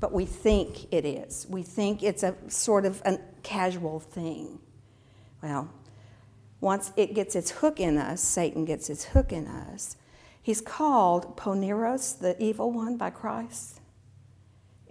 but 0.00 0.12
we 0.12 0.24
think 0.24 0.92
it 0.92 1.04
is. 1.04 1.46
We 1.48 1.62
think 1.62 2.02
it's 2.02 2.22
a 2.22 2.34
sort 2.48 2.84
of 2.84 3.00
a 3.04 3.18
casual 3.42 4.00
thing. 4.00 4.58
Well, 5.42 5.70
once 6.60 6.92
it 6.96 7.14
gets 7.14 7.36
its 7.36 7.50
hook 7.50 7.78
in 7.78 7.98
us, 7.98 8.20
Satan 8.20 8.64
gets 8.64 8.90
its 8.90 9.04
hook 9.04 9.32
in 9.32 9.46
us, 9.46 9.96
he's 10.42 10.60
called 10.60 11.36
Poneros, 11.36 12.18
the 12.18 12.42
evil 12.42 12.72
one 12.72 12.96
by 12.96 13.10
Christ, 13.10 13.80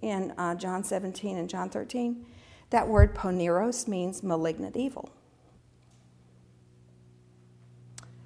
in 0.01 0.33
uh, 0.37 0.55
John 0.55 0.83
17 0.83 1.37
and 1.37 1.49
John 1.49 1.69
13. 1.69 2.25
That 2.75 2.89
word 2.89 3.15
poneros 3.15 3.87
means 3.87 4.21
malignant 4.21 4.75
evil. 4.75 5.09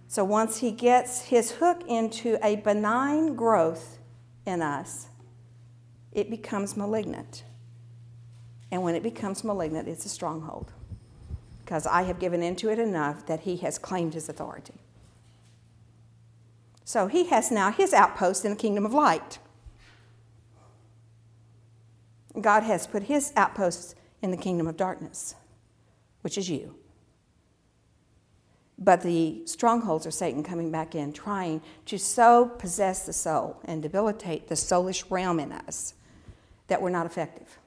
So 0.08 0.24
once 0.26 0.58
he 0.58 0.72
gets 0.72 1.22
his 1.26 1.52
hook 1.52 1.84
into 1.88 2.39
a 2.43 2.56
benign 2.56 3.36
growth 3.36 4.00
in 4.47 4.64
us, 4.64 5.10
it 6.12 6.32
becomes 6.32 6.76
malignant. 6.76 7.43
And 8.72 8.82
when 8.82 8.95
it 8.95 9.04
becomes 9.04 9.43
malignant, 9.43 9.88
it's 9.88 10.08
a 10.08 10.10
stronghold. 10.10 10.72
Because 11.64 11.86
I 11.86 12.02
have 12.02 12.18
given 12.18 12.41
into 12.41 12.72
it 12.72 12.80
enough 12.80 13.28
that 13.28 13.41
he 13.41 13.58
has 13.58 13.78
claimed 13.78 14.16
his 14.16 14.30
authority. 14.30 14.82
So 16.86 17.06
he 17.06 17.26
has 17.26 17.52
now 17.52 17.72
his 17.72 17.93
outpost 17.93 18.45
in 18.45 18.54
the 18.54 18.58
kingdom 18.58 18.84
of 18.84 18.95
light. 18.95 19.38
God 22.41 22.64
has 22.64 22.88
put 22.88 23.04
his 23.04 23.32
outposts 23.36 23.93
in 24.22 24.32
the 24.32 24.38
kingdom 24.38 24.67
of 24.67 24.78
darkness, 24.78 25.36
which 26.22 26.38
is 26.38 26.49
you. 26.49 26.76
But 28.78 29.01
the 29.01 29.41
strongholds 29.45 30.05
are 30.05 30.11
Satan 30.11 30.41
coming 30.43 30.72
back 30.72 30.95
in, 30.95 31.11
trying 31.11 31.61
to 31.86 31.97
so 31.97 32.45
possess 32.45 33.05
the 33.05 33.13
soul 33.13 33.59
and 33.65 33.82
debilitate 33.82 34.47
the 34.47 34.55
soulish 34.55 35.03
realm 35.09 35.39
in 35.39 35.51
us 35.51 35.93
that 36.67 36.82
we're 36.82 36.89
not 36.89 37.05
effective. 37.05 37.57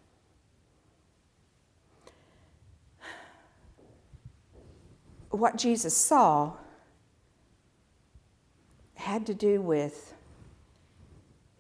What 5.30 5.57
Jesus 5.57 5.96
saw 5.96 6.55
had 8.94 9.26
to 9.26 9.34
do 9.34 9.61
with 9.61 10.14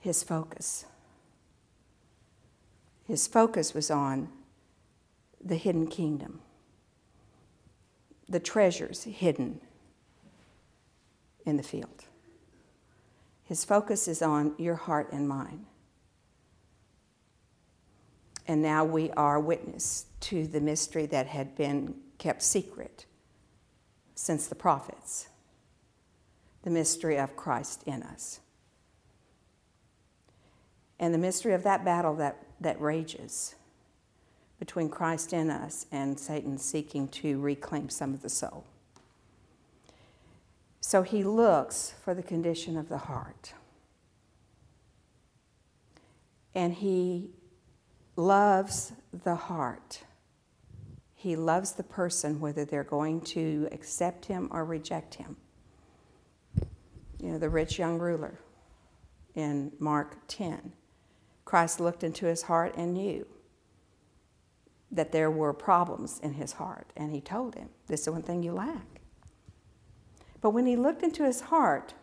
his 0.00 0.22
focus. 0.22 0.84
His 3.06 3.26
focus 3.26 3.74
was 3.74 3.90
on 3.90 4.28
the 5.44 5.56
hidden 5.56 5.86
kingdom 5.86 6.40
the 8.32 8.40
treasures 8.40 9.04
hidden 9.04 9.60
in 11.44 11.56
the 11.56 11.62
field. 11.62 12.06
His 13.44 13.64
focus 13.64 14.08
is 14.08 14.22
on 14.22 14.54
your 14.56 14.76
heart 14.76 15.12
and 15.12 15.28
mine. 15.28 15.66
And 18.48 18.62
now 18.62 18.84
we 18.84 19.10
are 19.12 19.38
witness 19.38 20.06
to 20.20 20.46
the 20.46 20.60
mystery 20.60 21.06
that 21.06 21.26
had 21.26 21.54
been 21.54 21.94
kept 22.18 22.42
secret 22.42 23.06
since 24.14 24.46
the 24.46 24.54
prophets 24.54 25.28
the 26.62 26.70
mystery 26.70 27.18
of 27.18 27.34
Christ 27.34 27.82
in 27.86 28.04
us. 28.04 28.38
And 31.00 31.12
the 31.12 31.18
mystery 31.18 31.54
of 31.54 31.64
that 31.64 31.84
battle 31.84 32.14
that, 32.16 32.46
that 32.60 32.80
rages 32.80 33.56
between 34.62 34.88
Christ 34.88 35.32
in 35.32 35.50
us 35.50 35.86
and 35.90 36.16
Satan 36.20 36.56
seeking 36.56 37.08
to 37.08 37.40
reclaim 37.40 37.88
some 37.88 38.14
of 38.14 38.22
the 38.22 38.28
soul. 38.28 38.64
So 40.80 41.02
he 41.02 41.24
looks 41.24 41.94
for 42.04 42.14
the 42.14 42.22
condition 42.22 42.76
of 42.76 42.88
the 42.88 42.98
heart. 42.98 43.54
And 46.54 46.72
he 46.74 47.30
loves 48.14 48.92
the 49.24 49.34
heart. 49.34 50.04
He 51.16 51.34
loves 51.34 51.72
the 51.72 51.82
person, 51.82 52.38
whether 52.38 52.64
they're 52.64 52.84
going 52.84 53.22
to 53.22 53.68
accept 53.72 54.26
him 54.26 54.48
or 54.52 54.64
reject 54.64 55.16
him. 55.16 55.38
You 57.18 57.32
know, 57.32 57.38
the 57.38 57.50
rich 57.50 57.80
young 57.80 57.98
ruler 57.98 58.38
in 59.34 59.72
Mark 59.80 60.18
10. 60.28 60.72
Christ 61.44 61.80
looked 61.80 62.04
into 62.04 62.26
his 62.26 62.42
heart 62.42 62.74
and 62.76 62.94
knew 62.94 63.26
that 64.92 65.10
there 65.10 65.30
were 65.30 65.54
problems 65.54 66.20
in 66.22 66.34
his 66.34 66.52
heart. 66.52 66.92
And 66.96 67.10
he 67.10 67.20
told 67.20 67.54
him, 67.54 67.70
This 67.88 68.00
is 68.00 68.06
the 68.06 68.12
one 68.12 68.22
thing 68.22 68.42
you 68.42 68.52
lack. 68.52 69.00
But 70.40 70.50
when 70.50 70.66
he 70.66 70.76
looked 70.76 71.02
into 71.02 71.24
his 71.24 71.40
heart, 71.40 71.94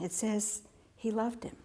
it 0.00 0.12
says 0.12 0.62
he 0.94 1.10
loved 1.10 1.42
him. 1.42 1.56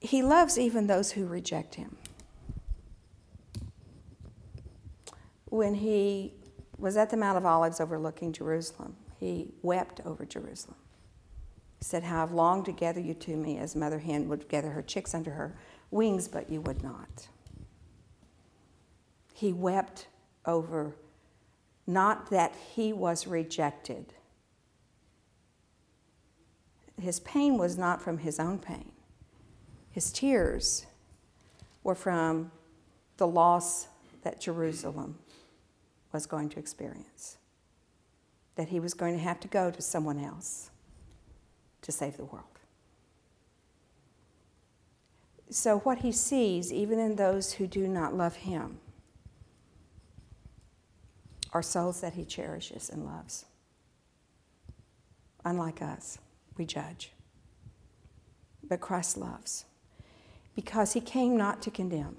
He 0.00 0.22
loves 0.22 0.58
even 0.58 0.88
those 0.88 1.12
who 1.12 1.26
reject 1.26 1.76
him. 1.76 1.96
When 5.44 5.74
he 5.74 6.32
was 6.76 6.96
at 6.96 7.10
the 7.10 7.16
Mount 7.16 7.38
of 7.38 7.46
Olives 7.46 7.78
overlooking 7.78 8.32
Jerusalem, 8.32 8.96
he 9.20 9.52
wept 9.62 10.00
over 10.04 10.24
Jerusalem. 10.24 10.76
He 11.78 11.84
said, 11.84 12.02
How 12.02 12.22
I've 12.22 12.32
longed 12.32 12.64
to 12.64 12.72
gather 12.72 13.00
you 13.00 13.14
to 13.14 13.36
me 13.36 13.58
as 13.58 13.76
mother 13.76 14.00
hen 14.00 14.28
would 14.28 14.48
gather 14.48 14.70
her 14.70 14.82
chicks 14.82 15.14
under 15.14 15.32
her 15.32 15.56
wings, 15.92 16.26
but 16.26 16.50
you 16.50 16.60
would 16.62 16.82
not. 16.82 17.28
He 19.32 19.52
wept 19.52 20.08
over 20.44 20.96
not 21.86 22.30
that 22.30 22.54
he 22.74 22.92
was 22.92 23.26
rejected. 23.26 24.14
His 27.00 27.20
pain 27.20 27.58
was 27.58 27.76
not 27.76 28.00
from 28.00 28.18
his 28.18 28.38
own 28.38 28.58
pain. 28.58 28.92
His 29.90 30.12
tears 30.12 30.86
were 31.82 31.94
from 31.94 32.52
the 33.16 33.26
loss 33.26 33.88
that 34.22 34.40
Jerusalem 34.40 35.18
was 36.12 36.26
going 36.26 36.48
to 36.50 36.58
experience. 36.58 37.36
That 38.56 38.68
he 38.68 38.78
was 38.78 38.94
going 38.94 39.14
to 39.14 39.22
have 39.22 39.40
to 39.40 39.48
go 39.48 39.70
to 39.70 39.82
someone 39.82 40.18
else 40.18 40.70
to 41.82 41.90
save 41.90 42.16
the 42.16 42.24
world. 42.24 42.51
So, 45.52 45.80
what 45.80 45.98
he 45.98 46.12
sees, 46.12 46.72
even 46.72 46.98
in 46.98 47.16
those 47.16 47.52
who 47.52 47.66
do 47.66 47.86
not 47.86 48.14
love 48.14 48.36
him, 48.36 48.78
are 51.52 51.60
souls 51.60 52.00
that 52.00 52.14
he 52.14 52.24
cherishes 52.24 52.88
and 52.88 53.04
loves. 53.04 53.44
Unlike 55.44 55.82
us, 55.82 56.16
we 56.56 56.64
judge. 56.64 57.12
But 58.66 58.80
Christ 58.80 59.18
loves 59.18 59.66
because 60.56 60.94
he 60.94 61.02
came 61.02 61.36
not 61.36 61.60
to 61.62 61.70
condemn 61.70 62.16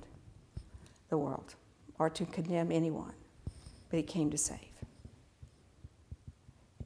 the 1.10 1.18
world 1.18 1.56
or 1.98 2.12
to 2.12 2.26
condemn 2.28 2.72
anyone, 2.72 3.16
but 3.90 3.98
he 3.98 4.04
came 4.04 4.30
to 4.30 4.38
save. 4.38 4.60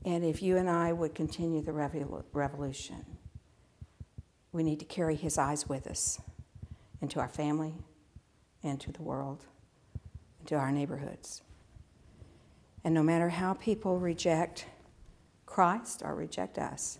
And 0.05 0.23
if 0.23 0.41
you 0.41 0.55
and 0.55 0.69
I 0.69 0.93
would 0.93 1.13
continue 1.13 1.61
the 1.61 1.73
revol- 1.73 2.23
revolution, 2.31 3.05
we 4.53 4.63
need 4.63 4.79
to 4.79 4.85
carry 4.85 5.17
his 5.17 5.37
eyes 5.37 5.67
with 5.67 5.87
us 5.87 6.21
into 7.01 7.19
our 7.19 7.29
family, 7.29 7.73
into 8.63 8.91
the 8.91 9.01
world, 9.01 9.45
into 10.39 10.55
our 10.55 10.71
neighborhoods. 10.71 11.41
And 12.83 12.93
no 12.93 13.03
matter 13.03 13.29
how 13.29 13.53
people 13.53 13.99
reject 13.99 14.65
Christ 15.45 16.01
or 16.03 16.15
reject 16.15 16.57
us, 16.57 16.99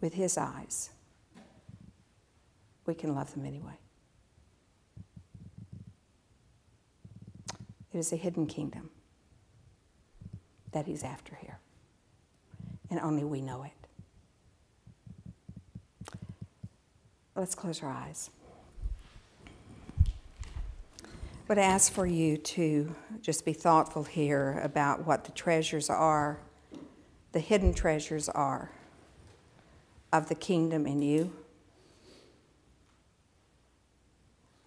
with 0.00 0.14
his 0.14 0.38
eyes, 0.38 0.90
we 2.86 2.94
can 2.94 3.14
love 3.14 3.32
them 3.34 3.44
anyway. 3.44 3.78
It 7.92 7.98
is 7.98 8.12
a 8.12 8.16
hidden 8.16 8.46
kingdom 8.46 8.90
that 10.72 10.86
he's 10.86 11.02
after 11.02 11.36
here. 11.36 11.58
And 12.90 13.00
only 13.00 13.24
we 13.24 13.40
know 13.40 13.64
it. 13.64 13.72
Let's 17.34 17.54
close 17.54 17.82
our 17.82 17.90
eyes. 17.90 18.30
I 21.56 21.62
ask 21.62 21.90
for 21.90 22.04
you 22.04 22.36
to 22.36 22.94
just 23.22 23.46
be 23.46 23.54
thoughtful 23.54 24.04
here 24.04 24.60
about 24.62 25.06
what 25.06 25.24
the 25.24 25.32
treasures 25.32 25.88
are, 25.88 26.40
the 27.32 27.40
hidden 27.40 27.72
treasures 27.72 28.28
are 28.28 28.70
of 30.12 30.28
the 30.28 30.34
kingdom 30.34 30.86
in 30.86 31.00
you, 31.00 31.32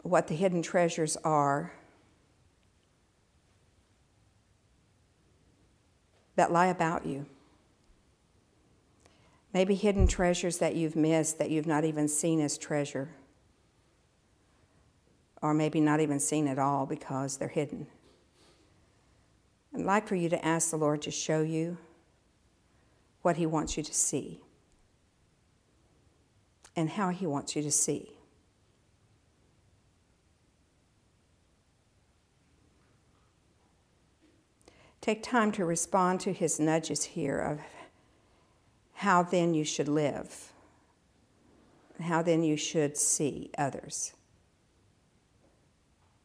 what 0.01 0.27
the 0.27 0.33
hidden 0.33 0.63
treasures 0.63 1.17
are 1.17 1.71
that 6.35 6.51
lie 6.51 6.65
about 6.65 7.05
you. 7.05 7.27
Maybe 9.53 9.75
hidden 9.75 10.07
treasures 10.07 10.57
that 10.57 10.75
you've 10.75 10.95
missed 10.95 11.37
that 11.37 11.51
you've 11.51 11.67
not 11.67 11.85
even 11.85 12.07
seen 12.07 12.39
as 12.41 12.57
treasure, 12.57 13.09
or 15.41 15.53
maybe 15.53 15.81
not 15.81 15.99
even 15.99 16.19
seen 16.19 16.47
at 16.47 16.59
all 16.59 16.85
because 16.85 17.37
they're 17.37 17.47
hidden. 17.47 17.87
I'd 19.73 19.81
like 19.81 20.07
for 20.07 20.15
you 20.15 20.29
to 20.29 20.45
ask 20.45 20.69
the 20.69 20.77
Lord 20.77 21.01
to 21.03 21.11
show 21.11 21.41
you 21.41 21.77
what 23.21 23.37
He 23.37 23.45
wants 23.45 23.77
you 23.77 23.83
to 23.83 23.93
see 23.93 24.41
and 26.75 26.91
how 26.91 27.09
He 27.09 27.25
wants 27.25 27.55
you 27.55 27.61
to 27.63 27.71
see. 27.71 28.11
Take 34.99 35.23
time 35.23 35.51
to 35.53 35.65
respond 35.65 36.19
to 36.21 36.33
His 36.33 36.59
nudges 36.59 37.03
here 37.03 37.39
of 37.39 37.59
how 38.93 39.23
then 39.23 39.55
you 39.55 39.63
should 39.63 39.87
live, 39.87 40.53
how 41.99 42.21
then 42.21 42.43
you 42.43 42.55
should 42.55 42.95
see 42.95 43.49
others 43.57 44.13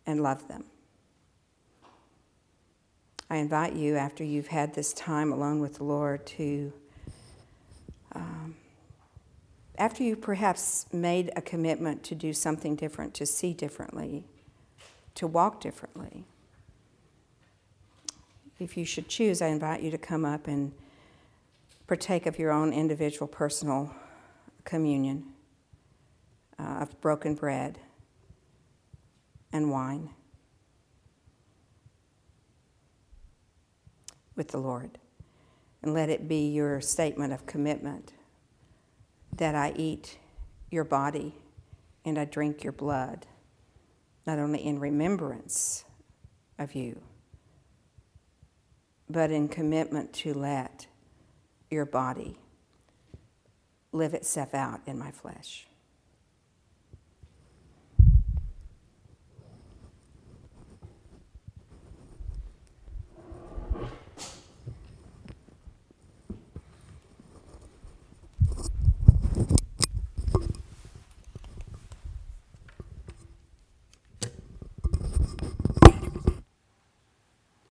and 0.07 0.22
love 0.22 0.46
them. 0.48 0.64
I 3.28 3.36
invite 3.38 3.74
you, 3.74 3.96
after 3.96 4.22
you've 4.22 4.46
had 4.46 4.74
this 4.74 4.92
time 4.92 5.32
alone 5.32 5.61
with 5.61 5.74
the 5.74 5.84
Lord, 5.84 6.24
to, 6.26 6.72
um, 8.12 8.57
after 9.76 10.04
you 10.04 10.14
perhaps 10.14 10.86
made 10.92 11.32
a 11.34 11.42
commitment 11.42 12.04
to 12.04 12.14
do 12.14 12.32
something 12.32 12.76
different, 12.76 13.14
to 13.14 13.26
see 13.26 13.52
differently, 13.52 14.24
to 15.16 15.26
walk 15.26 15.61
differently, 15.61 16.24
if 18.61 18.76
you 18.76 18.84
should 18.84 19.09
choose, 19.09 19.42
I 19.42 19.48
invite 19.48 19.82
you 19.82 19.90
to 19.90 19.98
come 19.98 20.24
up 20.24 20.46
and 20.46 20.72
partake 21.86 22.26
of 22.26 22.38
your 22.38 22.52
own 22.52 22.72
individual 22.72 23.26
personal 23.26 23.94
communion 24.64 25.24
uh, 26.59 26.78
of 26.80 27.00
broken 27.00 27.34
bread 27.34 27.78
and 29.57 29.70
wine 29.70 30.11
with 34.36 34.48
the 34.48 34.59
Lord. 34.59 34.98
And 35.82 35.94
let 35.94 36.11
it 36.11 36.28
be 36.28 36.48
your 36.48 36.80
statement 36.80 37.32
of 37.32 37.46
commitment 37.46 38.12
that 39.32 39.54
I 39.54 39.72
eat 39.76 40.18
your 40.70 40.84
body 40.84 41.34
and 42.04 42.18
I 42.18 42.24
drink 42.24 42.62
your 42.64 42.72
blood, 42.72 43.26
not 44.26 44.38
only 44.38 44.64
in 44.64 44.78
remembrance 44.78 45.84
of 46.59 46.74
you, 46.74 47.00
but 49.09 49.30
in 49.30 49.48
commitment 49.48 50.12
to 50.14 50.34
let 50.34 50.86
your 51.70 51.84
body 51.84 52.38
live 53.92 54.14
itself 54.14 54.54
out 54.54 54.80
in 54.86 54.98
my 54.98 55.11
flesh. 55.11 55.66